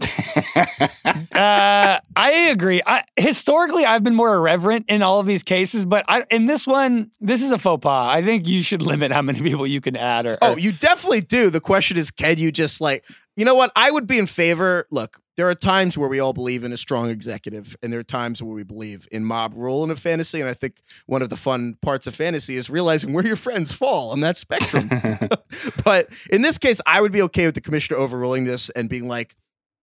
Uh, 1.32 2.00
I 2.16 2.30
agree. 2.50 2.82
I, 2.84 3.04
historically, 3.16 3.84
I've 3.84 4.04
been 4.04 4.14
more 4.14 4.34
irreverent 4.34 4.86
in 4.88 5.02
all 5.02 5.20
of 5.20 5.26
these 5.26 5.42
cases, 5.42 5.86
but 5.86 6.04
I, 6.08 6.24
in 6.30 6.46
this 6.46 6.66
one, 6.66 7.10
this 7.20 7.42
is 7.42 7.50
a 7.50 7.58
faux 7.58 7.82
pas. 7.82 8.08
I 8.08 8.22
think 8.22 8.46
you 8.46 8.62
should 8.62 8.82
limit 8.82 9.10
how 9.12 9.22
many 9.22 9.40
people 9.40 9.66
you 9.66 9.80
can 9.80 9.96
add. 9.96 10.26
Or, 10.26 10.36
Oh, 10.42 10.56
you 10.56 10.72
definitely 10.72 11.20
do. 11.22 11.48
The 11.50 11.60
question 11.60 11.96
is, 11.96 12.10
can 12.10 12.38
you 12.38 12.52
just 12.52 12.80
like, 12.80 13.04
you 13.36 13.44
know 13.44 13.54
what? 13.54 13.72
I 13.74 13.90
would 13.90 14.06
be 14.06 14.18
in 14.18 14.26
favor. 14.26 14.86
Look, 14.90 15.20
there 15.36 15.48
are 15.48 15.54
times 15.54 15.96
where 15.96 16.08
we 16.08 16.20
all 16.20 16.32
believe 16.34 16.64
in 16.64 16.72
a 16.72 16.76
strong 16.76 17.08
executive, 17.08 17.76
and 17.82 17.92
there 17.92 18.00
are 18.00 18.04
times 18.04 18.42
where 18.42 18.54
we 18.54 18.64
believe 18.64 19.08
in 19.10 19.24
mob 19.24 19.54
rule 19.54 19.82
in 19.84 19.90
a 19.90 19.96
fantasy. 19.96 20.40
And 20.40 20.50
I 20.50 20.54
think 20.54 20.82
one 21.06 21.22
of 21.22 21.30
the 21.30 21.36
fun 21.36 21.76
parts 21.80 22.06
of 22.06 22.14
fantasy 22.14 22.56
is 22.56 22.68
realizing 22.68 23.12
where 23.14 23.26
your 23.26 23.36
friends 23.36 23.72
fall 23.72 24.10
on 24.10 24.20
that 24.20 24.36
spectrum. 24.36 24.88
but 25.84 26.08
in 26.30 26.42
this 26.42 26.58
case, 26.58 26.80
I 26.84 27.00
would 27.00 27.12
be 27.12 27.22
okay 27.22 27.46
with 27.46 27.54
the 27.54 27.62
commissioner 27.62 27.98
overruling 27.98 28.44
this 28.44 28.68
and 28.70 28.88
being 28.90 29.08
like, 29.08 29.36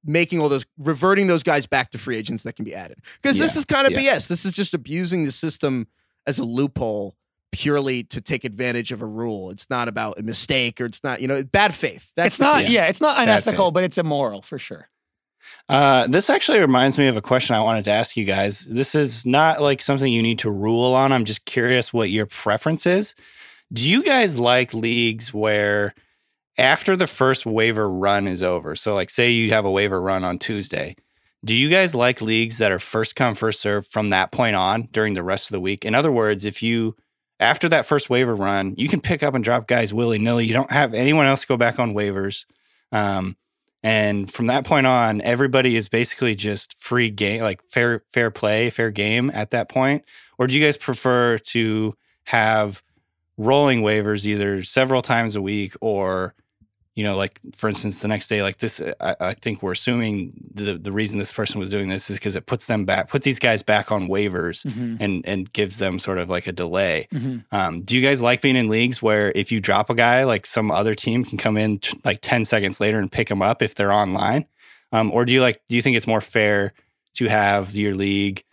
making 0.08 0.40
all 0.40 0.50
those 0.50 0.66
reverting 0.78 1.28
those 1.28 1.44
guys 1.44 1.66
back 1.66 1.92
to 1.92 1.98
free 1.98 2.16
agents 2.16 2.44
that 2.44 2.54
can 2.54 2.66
be 2.66 2.74
added 2.74 3.00
because 3.22 3.38
this 3.38 3.56
is 3.56 3.66
kind 3.66 3.86
of 3.86 3.94
yeah. 3.94 4.16
BS. 4.16 4.28
This 4.28 4.46
is 4.46 4.54
just 4.54 4.74
abusing 4.74 5.24
the 5.24 5.32
system 5.32 5.88
as 6.26 6.40
a 6.40 6.44
loophole 6.44 7.16
purely 7.52 8.04
to 8.04 8.22
take 8.22 8.44
advantage 8.44 8.92
of 8.92 9.02
a 9.02 9.06
rule. 9.06 9.50
It's 9.52 9.70
not 9.70 9.88
about 9.88 10.20
a 10.20 10.24
mistake 10.24 10.80
or 10.82 10.86
it's 10.86 11.04
not 11.04 11.22
you 11.22 11.28
know 11.28 11.44
bad 11.44 11.76
faith. 11.76 12.12
That's 12.16 12.28
it's 12.28 12.38
the 12.38 12.44
not. 12.44 12.66
key. 12.66 12.74
Yeah, 12.74 12.88
it's 12.88 13.02
not 13.02 13.22
unethical, 13.22 13.72
but 13.72 13.84
it's 13.84 13.98
immoral 13.98 14.42
for 14.42 14.58
sure. 14.58 14.90
Uh, 15.70 16.08
this 16.08 16.30
actually 16.30 16.60
reminds 16.60 16.98
me 16.98 17.08
of 17.08 17.18
a 17.18 17.22
question 17.22 17.56
I 17.56 17.62
wanted 17.62 17.86
to 17.86 17.92
ask 17.92 18.16
you 18.16 18.26
guys. 18.26 18.62
This 18.62 18.96
is 18.96 19.26
not 19.26 19.62
like 19.62 19.82
something 19.82 20.12
you 20.12 20.24
need 20.24 20.40
to 20.40 20.52
rule 20.52 20.94
on. 20.94 21.12
I'm 21.12 21.26
just 21.26 21.46
curious 21.46 21.92
what 21.92 22.10
your 22.10 22.26
preference 22.26 22.86
is. 22.86 23.16
Do 23.72 23.88
you 23.88 24.04
guys 24.04 24.40
like 24.40 24.74
leagues 24.74 25.34
where 25.34 25.94
after 26.58 26.96
the 26.96 27.08
first 27.08 27.46
waiver 27.46 27.90
run 27.90 28.28
is 28.28 28.42
over, 28.42 28.76
so 28.76 28.96
like 28.96 29.10
say 29.10 29.30
you 29.32 29.52
have 29.52 29.66
a 29.66 29.72
waiver 29.72 30.02
run 30.02 30.24
on 30.24 30.40
Tuesday, 30.40 30.96
Do 31.46 31.54
you 31.54 31.70
guys 31.70 31.94
like 31.94 32.22
leagues 32.22 32.58
that 32.58 32.72
are 32.72 32.80
first 32.80 33.16
come, 33.16 33.36
first 33.36 33.62
serve 33.62 33.86
from 33.86 34.10
that 34.10 34.32
point 34.32 34.56
on 34.56 34.90
during 34.92 35.14
the 35.14 35.24
rest 35.24 35.50
of 35.50 35.54
the 35.54 35.60
week? 35.60 35.86
In 35.86 35.94
other 35.96 36.12
words, 36.12 36.46
if 36.46 36.64
you 36.64 36.96
after 37.40 37.70
that 37.70 37.86
first 37.86 38.10
waiver 38.10 38.36
run, 38.36 38.74
you 38.78 38.90
can 38.90 39.00
pick 39.00 39.22
up 39.22 39.36
and 39.36 39.44
drop 39.44 39.68
guys 39.68 39.94
willy 39.94 40.18
nilly. 40.18 40.46
You 40.46 40.54
don't 40.54 40.72
have 40.72 40.94
anyone 40.94 41.28
else 41.28 41.46
go 41.46 41.56
back 41.56 41.80
on 41.80 41.94
waivers. 41.94 42.46
Um, 42.92 43.38
and 43.84 44.32
from 44.32 44.48
that 44.48 44.66
point 44.66 44.88
on, 44.88 45.22
everybody 45.22 45.76
is 45.76 45.88
basically 45.88 46.34
just 46.34 46.78
free 46.80 47.12
game, 47.12 47.44
like 47.44 47.62
fair 47.70 48.02
fair 48.10 48.32
play, 48.32 48.72
fair 48.72 48.90
game 48.90 49.30
at 49.34 49.52
that 49.52 49.70
point. 49.70 50.04
Or 50.40 50.48
do 50.48 50.54
you 50.58 50.66
guys 50.66 50.78
prefer 50.78 51.38
to 51.38 51.94
have 52.26 52.82
rolling 53.38 53.84
waivers 53.84 54.26
either 54.26 54.64
several 54.64 55.04
times 55.04 55.36
a 55.36 55.42
week 55.42 55.76
or 55.80 56.34
you 56.98 57.04
know, 57.04 57.16
like 57.16 57.40
for 57.56 57.70
instance, 57.70 58.02
the 58.02 58.08
next 58.08 58.28
day, 58.28 58.42
like 58.42 58.58
this, 58.58 58.82
I, 59.00 59.16
I 59.20 59.34
think 59.36 59.62
we're 59.62 59.74
assuming 59.74 60.34
the 60.54 60.80
the 60.80 60.92
reason 60.92 61.20
this 61.20 61.32
person 61.32 61.60
was 61.60 61.70
doing 61.70 61.90
this 61.90 62.10
is 62.10 62.18
because 62.18 62.36
it 62.36 62.48
puts 62.48 62.66
them 62.66 62.86
back, 62.86 63.08
puts 63.10 63.24
these 63.24 63.38
guys 63.38 63.62
back 63.62 63.92
on 63.92 64.08
waivers, 64.08 64.66
Mm-hmm. 64.66 64.96
and 65.00 65.24
and 65.28 65.54
gives 65.54 65.78
them 65.78 66.00
sort 66.00 66.18
of 66.18 66.28
like 66.30 66.48
a 66.48 66.52
delay. 66.52 67.08
Mhm. 67.14 67.44
Um, 67.52 67.82
do 67.84 67.96
you 67.96 68.02
guys 68.02 68.24
like 68.24 68.42
being 68.42 68.56
in 68.56 68.68
leagues 68.68 69.00
where 69.00 69.32
if 69.36 69.52
you 69.52 69.60
drop 69.62 69.92
a 69.92 69.94
guy, 69.96 70.24
like 70.24 70.48
some 70.48 70.72
other 70.72 70.96
team 70.96 71.24
can 71.24 71.38
come 71.38 71.56
in 71.56 71.78
t- 71.80 72.00
like 72.04 72.18
ten 72.22 72.46
seconds 72.46 72.80
later 72.80 72.98
and 73.00 73.12
pick 73.12 73.30
him 73.30 73.44
up 73.44 73.62
if 73.62 73.76
they're 73.76 73.94
online, 73.94 74.48
um, 74.92 75.12
or 75.12 75.24
do 75.24 75.32
you 75.34 75.42
like 75.42 75.62
do 75.68 75.76
you 75.76 75.84
think 75.84 75.98
it's 75.98 76.08
more 76.08 76.20
fair 76.22 76.74
to 77.18 77.28
have 77.28 77.76
your 77.76 77.94
league, 77.94 78.44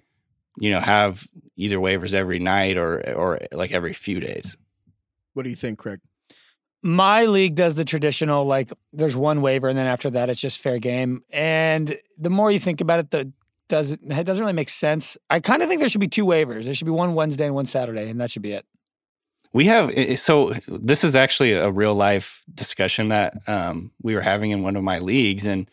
you 0.58 0.68
know, 0.70 0.80
have 0.80 1.26
either 1.56 1.78
waivers 1.78 2.12
every 2.12 2.38
night 2.40 2.76
or 2.76 3.00
or 3.16 3.38
like 3.52 3.72
every 3.72 3.94
few 3.94 4.20
days? 4.20 4.54
What 5.32 5.44
do 5.44 5.48
you 5.50 5.56
think, 5.56 5.78
Craig? 5.78 6.00
My 6.84 7.24
league 7.24 7.54
does 7.54 7.74
the 7.74 7.84
traditional 7.84 8.44
like 8.44 8.70
there's 8.92 9.16
one 9.16 9.40
waiver 9.40 9.68
and 9.68 9.78
then 9.78 9.86
after 9.86 10.10
that 10.10 10.28
it's 10.28 10.40
just 10.40 10.60
fair 10.60 10.78
game. 10.78 11.24
And 11.32 11.96
the 12.18 12.30
more 12.30 12.50
you 12.50 12.60
think 12.60 12.80
about 12.80 13.00
it, 13.00 13.10
the 13.10 13.32
does 13.68 13.92
it, 13.92 14.00
it 14.04 14.24
doesn't 14.24 14.42
really 14.42 14.52
make 14.52 14.68
sense. 14.68 15.16
I 15.30 15.40
kind 15.40 15.62
of 15.62 15.68
think 15.68 15.80
there 15.80 15.88
should 15.88 16.00
be 16.00 16.08
two 16.08 16.26
waivers. 16.26 16.64
There 16.64 16.74
should 16.74 16.84
be 16.84 16.90
one 16.90 17.14
Wednesday 17.14 17.46
and 17.46 17.54
one 17.54 17.66
Saturday, 17.66 18.08
and 18.08 18.20
that 18.20 18.30
should 18.30 18.42
be 18.42 18.52
it. 18.52 18.66
We 19.52 19.66
have 19.66 19.92
so 20.18 20.52
this 20.66 21.04
is 21.04 21.14
actually 21.14 21.52
a 21.52 21.70
real 21.70 21.94
life 21.94 22.42
discussion 22.52 23.08
that 23.08 23.34
um, 23.46 23.92
we 24.02 24.14
were 24.14 24.20
having 24.20 24.50
in 24.50 24.62
one 24.62 24.76
of 24.76 24.82
my 24.82 24.98
leagues, 24.98 25.46
and 25.46 25.70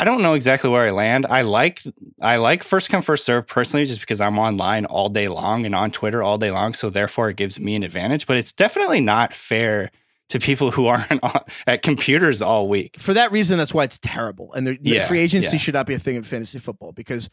I 0.00 0.04
don't 0.04 0.22
know 0.22 0.34
exactly 0.34 0.70
where 0.70 0.86
I 0.86 0.90
land. 0.90 1.26
I 1.28 1.42
like 1.42 1.82
I 2.20 2.36
like 2.36 2.62
first 2.62 2.88
come 2.88 3.02
first 3.02 3.24
serve 3.24 3.46
personally, 3.46 3.84
just 3.84 4.00
because 4.00 4.20
I'm 4.20 4.38
online 4.38 4.86
all 4.86 5.08
day 5.08 5.28
long 5.28 5.66
and 5.66 5.74
on 5.74 5.90
Twitter 5.90 6.22
all 6.22 6.38
day 6.38 6.50
long, 6.50 6.72
so 6.72 6.90
therefore 6.90 7.30
it 7.30 7.36
gives 7.36 7.60
me 7.60 7.76
an 7.76 7.82
advantage. 7.82 8.26
But 8.26 8.38
it's 8.38 8.52
definitely 8.52 9.00
not 9.00 9.32
fair 9.32 9.90
to 10.28 10.38
people 10.38 10.70
who 10.70 10.86
aren't 10.86 11.20
at 11.66 11.82
computers 11.82 12.42
all 12.42 12.68
week. 12.68 12.98
For 12.98 13.14
that 13.14 13.32
reason, 13.32 13.58
that's 13.58 13.72
why 13.72 13.84
it's 13.84 13.98
terrible. 13.98 14.52
And 14.52 14.66
the, 14.66 14.78
Yeah, 14.80 15.06
free 15.06 15.20
agency 15.20 15.52
yeah. 15.52 15.58
should 15.58 15.74
not 15.74 15.86
be 15.86 15.94
a 15.94 15.98
thing 15.98 16.16
in 16.16 16.22
fantasy 16.22 16.58
football 16.58 16.92
because 16.92 17.30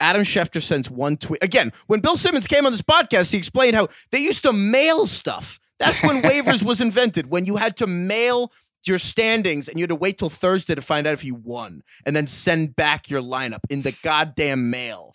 Adam 0.00 0.22
Schefter 0.22 0.62
sends 0.62 0.90
one 0.90 1.16
tweet. 1.16 1.42
Again, 1.42 1.72
when 1.86 2.00
Bill 2.00 2.16
Simmons 2.16 2.46
came 2.46 2.66
on 2.66 2.72
this 2.72 2.82
podcast, 2.82 3.30
he 3.30 3.38
explained 3.38 3.76
how 3.76 3.88
they 4.10 4.18
used 4.18 4.42
to 4.42 4.52
mail 4.52 5.06
stuff. 5.06 5.60
That's 5.78 6.02
when 6.02 6.22
waivers 6.22 6.62
was 6.62 6.80
invented, 6.80 7.30
when 7.30 7.44
you 7.44 7.56
had 7.56 7.76
to 7.78 7.86
mail 7.86 8.52
your 8.84 8.98
standings 8.98 9.68
and 9.68 9.78
you 9.78 9.84
had 9.84 9.90
to 9.90 9.94
wait 9.94 10.18
till 10.18 10.30
Thursday 10.30 10.74
to 10.74 10.82
find 10.82 11.06
out 11.06 11.14
if 11.14 11.24
you 11.24 11.36
won 11.36 11.82
and 12.04 12.16
then 12.16 12.26
send 12.26 12.74
back 12.74 13.08
your 13.08 13.22
lineup 13.22 13.60
in 13.70 13.82
the 13.82 13.96
goddamn 14.02 14.70
mail. 14.70 15.14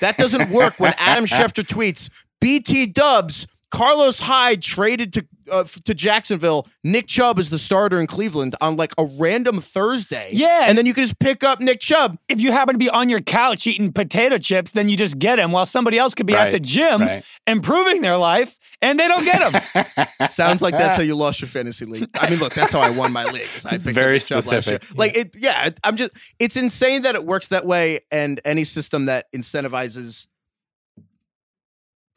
That 0.00 0.16
doesn't 0.16 0.50
work 0.50 0.80
when 0.80 0.94
Adam 0.98 1.24
Schefter 1.26 1.64
tweets 1.64 2.10
BT 2.40 2.86
Dubs. 2.86 3.46
Carlos 3.70 4.20
Hyde 4.20 4.62
traded 4.62 5.12
to 5.14 5.26
uh, 5.50 5.64
to 5.84 5.94
Jacksonville. 5.94 6.66
Nick 6.84 7.06
Chubb 7.06 7.38
is 7.38 7.50
the 7.50 7.58
starter 7.58 8.00
in 8.00 8.06
Cleveland 8.06 8.54
on 8.60 8.76
like 8.76 8.92
a 8.98 9.04
random 9.18 9.60
Thursday. 9.60 10.30
Yeah. 10.32 10.66
and 10.66 10.76
then 10.76 10.86
you 10.86 10.94
can 10.94 11.04
just 11.04 11.18
pick 11.18 11.42
up 11.42 11.60
Nick 11.60 11.80
Chubb. 11.80 12.18
If 12.28 12.40
you 12.40 12.52
happen 12.52 12.74
to 12.74 12.78
be 12.78 12.90
on 12.90 13.08
your 13.08 13.20
couch 13.20 13.66
eating 13.66 13.92
potato 13.92 14.38
chips, 14.38 14.72
then 14.72 14.88
you 14.88 14.96
just 14.96 15.18
get 15.18 15.38
him 15.38 15.52
while 15.52 15.66
somebody 15.66 15.98
else 15.98 16.14
could 16.14 16.26
be 16.26 16.34
at 16.34 16.52
the 16.52 16.60
gym 16.60 17.00
right. 17.00 17.24
improving 17.46 18.02
their 18.02 18.16
life 18.16 18.58
and 18.80 18.98
they 18.98 19.08
don't 19.08 19.24
get 19.24 19.52
him. 19.52 20.26
Sounds 20.28 20.62
like 20.62 20.76
that's 20.76 20.96
how 20.96 21.02
you 21.08 21.14
lost 21.14 21.40
your 21.40 21.48
fantasy 21.48 21.84
league. 21.84 22.08
I 22.14 22.30
mean, 22.30 22.38
look, 22.38 22.54
that's 22.54 22.72
how 22.72 22.80
I 22.80 22.90
won 22.90 23.12
my 23.12 23.24
league. 23.24 23.48
I 23.64 23.70
picked 23.70 23.84
very 23.84 24.14
Nick 24.14 24.22
Chubb 24.22 24.36
last 24.36 24.52
year. 24.52 24.62
specific. 24.62 24.98
Like 24.98 25.16
it, 25.16 25.36
yeah. 25.36 25.70
I'm 25.84 25.96
just. 25.96 26.12
It's 26.38 26.56
insane 26.56 27.02
that 27.02 27.14
it 27.14 27.24
works 27.24 27.48
that 27.48 27.66
way, 27.66 28.00
and 28.10 28.40
any 28.44 28.64
system 28.64 29.06
that 29.06 29.26
incentivizes 29.34 30.26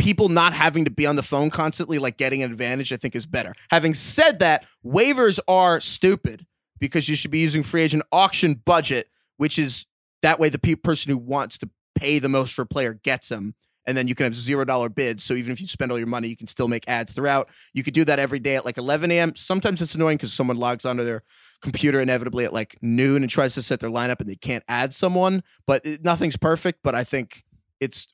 people 0.02 0.30
not 0.30 0.52
having 0.52 0.84
to 0.84 0.90
be 0.90 1.06
on 1.06 1.16
the 1.16 1.22
phone 1.22 1.52
constantly, 1.52 2.00
like 2.00 2.18
getting 2.18 2.42
an 2.42 2.50
advantage, 2.50 2.92
I 2.92 2.98
think 2.98 3.16
is 3.16 3.28
better. 3.28 3.54
Having 3.70 3.94
said 3.94 4.40
that, 4.40 4.66
waivers 4.84 5.40
are 5.48 5.80
stupid 5.80 6.48
because 6.80 7.08
you 7.08 7.16
should 7.16 7.30
be 7.30 7.38
using 7.38 7.62
free 7.62 7.84
agent 7.84 8.02
auction 8.12 8.56
budget, 8.66 9.10
which 9.38 9.60
is 9.60 9.86
that 10.24 10.40
way 10.40 10.50
the 10.50 10.58
pe- 10.58 10.74
person 10.74 11.12
who 11.12 11.20
wants 11.20 11.60
to 11.60 11.70
pay 11.94 12.18
the 12.18 12.30
most 12.30 12.56
for 12.56 12.64
a 12.64 12.66
player 12.66 12.96
gets 12.96 13.30
them. 13.30 13.54
And 13.86 13.96
then 13.96 14.08
you 14.08 14.16
can 14.16 14.24
have 14.24 14.36
zero 14.36 14.66
dollar 14.66 14.90
bids. 14.90 15.24
So 15.24 15.36
even 15.36 15.52
if 15.52 15.62
you 15.62 15.68
spend 15.68 15.92
all 15.92 16.00
your 16.00 16.08
money, 16.08 16.28
you 16.28 16.38
can 16.38 16.48
still 16.48 16.68
make 16.68 16.84
adds 16.88 17.12
throughout. 17.12 17.50
You 17.74 17.84
could 17.84 17.94
do 17.94 18.06
that 18.06 18.18
every 18.18 18.40
day 18.40 18.56
at 18.56 18.66
like 18.66 18.80
11 18.80 19.12
a.m. 19.12 19.36
Sometimes 19.36 19.84
it's 19.84 19.94
annoying 19.94 20.18
because 20.18 20.34
someone 20.34 20.58
logs 20.58 20.84
onto 20.84 21.04
their 21.04 21.24
computer 21.62 22.00
inevitably 22.00 22.46
at 22.46 22.54
like 22.54 22.76
noon 22.82 23.22
and 23.22 23.30
tries 23.30 23.54
to 23.54 23.62
set 23.62 23.80
their 23.80 23.90
lineup 23.90 24.20
and 24.20 24.30
they 24.30 24.36
can't 24.36 24.64
add 24.68 24.94
someone. 24.94 25.44
But 25.68 25.86
it, 25.86 26.04
nothing's 26.04 26.38
perfect. 26.38 26.80
But 26.84 26.96
I 26.96 27.04
think 27.04 27.44
it's 27.80 28.08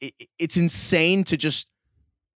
it, 0.00 0.14
it's 0.38 0.56
insane 0.56 1.24
to 1.24 1.36
just 1.36 1.66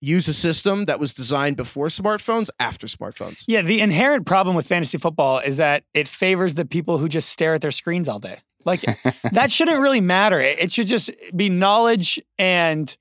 use 0.01 0.29
a 0.29 0.35
system 0.35 0.85
that 0.85 1.01
was 1.01 1.15
designed 1.15 1.57
before 1.57 1.87
smartphones 1.87 2.51
after 2.61 2.87
smartphones. 2.87 3.45
Yeah, 3.47 3.63
the 3.63 3.81
inherent 3.81 4.27
problem 4.27 4.55
with 4.55 4.67
fantasy 4.67 4.99
football 4.99 5.39
is 5.39 5.57
that 5.57 5.85
it 5.95 6.09
favors 6.09 6.55
the 6.55 6.67
people 6.67 6.99
who 6.99 7.09
just 7.09 7.31
stare 7.31 7.55
at 7.55 7.63
their 7.63 7.71
screens 7.71 8.09
all 8.09 8.19
day. 8.19 8.39
Like 8.65 8.85
that 9.33 9.51
shouldn't 9.51 9.81
really 9.81 10.01
matter. 10.01 10.41
It, 10.41 10.59
it 10.59 10.73
should 10.73 10.89
just 10.89 11.11
be 11.35 11.49
knowledge 11.49 12.21
and 12.39 12.95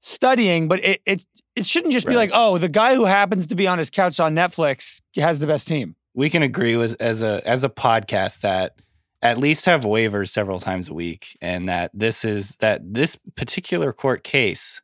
studying, 0.00 0.68
but 0.68 0.82
it 0.84 1.02
it 1.04 1.24
it 1.56 1.66
shouldn't 1.66 1.92
just 1.92 2.06
be 2.06 2.16
like, 2.16 2.30
oh, 2.32 2.56
the 2.58 2.68
guy 2.68 2.94
who 2.94 3.04
happens 3.04 3.46
to 3.48 3.54
be 3.54 3.66
on 3.66 3.78
his 3.78 3.90
couch 3.90 4.20
on 4.20 4.34
Netflix 4.34 5.00
has 5.16 5.40
the 5.40 5.46
best 5.46 5.66
team. 5.66 5.96
we 6.14 6.30
can 6.30 6.42
agree 6.42 6.76
with 6.76 7.00
as 7.00 7.20
a 7.20 7.42
as 7.46 7.64
a 7.64 7.68
podcast 7.68 8.40
that 8.40 8.74
at 9.22 9.38
least 9.38 9.64
have 9.66 9.82
waivers 9.82 10.28
several 10.28 10.60
times 10.60 10.88
a 10.88 10.94
week 10.94 11.36
and 11.40 11.68
that 11.68 11.90
this 11.92 12.24
is 12.24 12.56
that 12.56 12.80
this 12.94 13.16
particular 13.36 13.92
court 13.92 14.22
case 14.22 14.80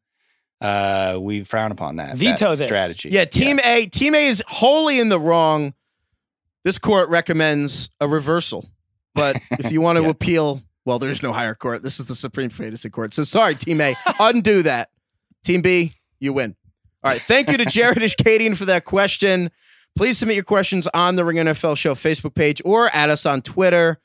uh 0.61 1.17
we 1.21 1.45
frown 1.45 1.71
upon 1.73 1.97
that 1.97 2.17
Veto 2.17 2.51
that 2.51 2.59
this. 2.59 2.67
strategy 2.67 3.11
Yeah, 3.11 3.25
Team 3.25 3.61
A. 3.65 3.87
Team 3.87 4.15
A 4.15 4.27
is 4.27 4.43
wholly 4.49 4.99
in 5.01 5.09
the 5.09 5.21
wrong. 5.21 5.75
This 6.65 6.79
court 6.79 7.09
recommends 7.11 7.91
a 8.01 8.09
reversal, 8.09 8.69
but 9.15 9.37
if 9.53 9.71
you 9.71 9.81
want 9.81 9.97
to 9.99 10.03
Yeah. 10.03 10.09
appeal, 10.11 10.63
well, 10.87 10.99
there's 10.99 11.23
no 11.23 11.33
higher 11.33 11.55
court. 11.55 11.83
This 11.83 12.01
is 12.01 12.07
the 12.07 12.15
Supreme 12.15 12.49
Fantasy 12.51 12.89
Court. 12.89 13.13
So 13.13 13.23
sorry, 13.25 13.55
Team 13.55 13.81
A, 13.81 13.95
undo 14.19 14.63
that. 14.63 14.91
Team 15.45 15.61
B, 15.61 15.93
you 16.21 16.33
win. 16.33 16.57
All 17.03 17.11
right. 17.11 17.21
Thank 17.21 17.51
you 17.51 17.59
to 17.59 17.65
Jared 17.67 17.99
Ishkadian 17.99 18.57
for 18.57 18.65
that 18.65 18.87
question. 18.87 19.51
Please 19.95 20.17
submit 20.19 20.37
your 20.37 20.45
questions 20.45 20.89
on 20.95 21.17
the 21.17 21.25
Ring 21.25 21.37
NFL 21.37 21.77
Show 21.77 21.95
Facebook 21.95 22.35
page 22.35 22.63
or 22.65 22.89
at 22.97 23.11
us 23.11 23.27
on 23.27 23.43
Twitter. 23.43 24.01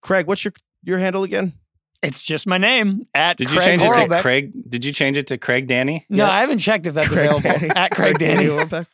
Craig, 0.00 0.26
what's 0.26 0.44
your 0.44 0.52
your 0.82 0.98
handle 0.98 1.22
again? 1.24 1.52
It's 2.02 2.24
just 2.24 2.46
my 2.46 2.56
name 2.58 3.06
at 3.14 3.36
did 3.36 3.50
you 3.50 3.58
Craig 3.58 3.80
change 3.80 3.82
it 3.82 4.08
to 4.08 4.20
craig 4.22 4.52
did 4.70 4.84
you 4.86 4.92
change 4.92 5.18
it 5.18 5.26
to 5.26 5.36
craig 5.36 5.66
danny 5.66 6.06
No, 6.08 6.24
Yeah. 6.24 6.30
I 6.30 6.40
haven't 6.40 6.56
checked 6.58 6.86
if 6.86 6.94
that's 6.94 7.08
available 7.12 7.40
Danny. 7.42 7.68
at 7.68 7.90
Craig 7.90 8.18
Danny. 8.18 8.46
Horlbeck. 8.46 8.86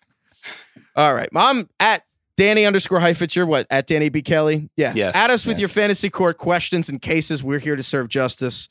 All 0.97 1.15
right, 1.15 1.33
mom 1.33 1.69
at 1.79 2.03
Danny 2.37 2.67
underscore 2.67 2.99
Heifetz. 3.01 3.37
You're 3.37 3.47
what 3.47 3.67
at 3.71 3.87
Danny 3.87 4.09
B 4.09 4.23
Kelly? 4.23 4.71
Yeah. 4.77 4.93
Yes, 4.97 5.15
Add 5.15 5.31
us 5.31 5.47
with 5.47 5.55
yes. 5.57 5.61
your 5.61 5.69
fantasy 5.69 6.11
court 6.11 6.37
questions 6.39 6.89
and 6.89 7.01
cases. 7.01 7.43
We're 7.45 7.61
here 7.61 7.77
to 7.77 7.83
serve 7.83 8.09
justice. 8.09 8.69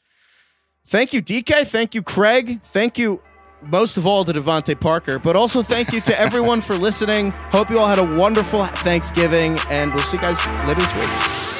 Thank 0.85 1.13
you, 1.13 1.21
DK. 1.21 1.65
Thank 1.65 1.95
you, 1.95 2.03
Craig. 2.03 2.61
Thank 2.61 2.97
you, 2.99 3.21
most 3.63 3.95
of 3.97 4.05
all, 4.05 4.23
to 4.25 4.33
DeVante 4.33 4.79
Parker. 4.79 5.17
But 5.17 5.35
also 5.35 5.63
thank 5.63 5.93
you 5.93 6.01
to 6.01 6.19
everyone 6.27 6.61
for 6.61 6.75
listening. 6.75 7.31
Hope 7.31 7.69
you 7.71 7.79
all 7.79 7.87
had 7.87 7.99
a 7.99 8.03
wonderful 8.17 8.65
Thanksgiving, 8.65 9.57
and 9.69 9.93
we'll 9.93 10.03
see 10.03 10.17
you 10.17 10.21
guys 10.21 10.37
later 10.67 10.81
this 10.81 10.93
week. 10.93 11.54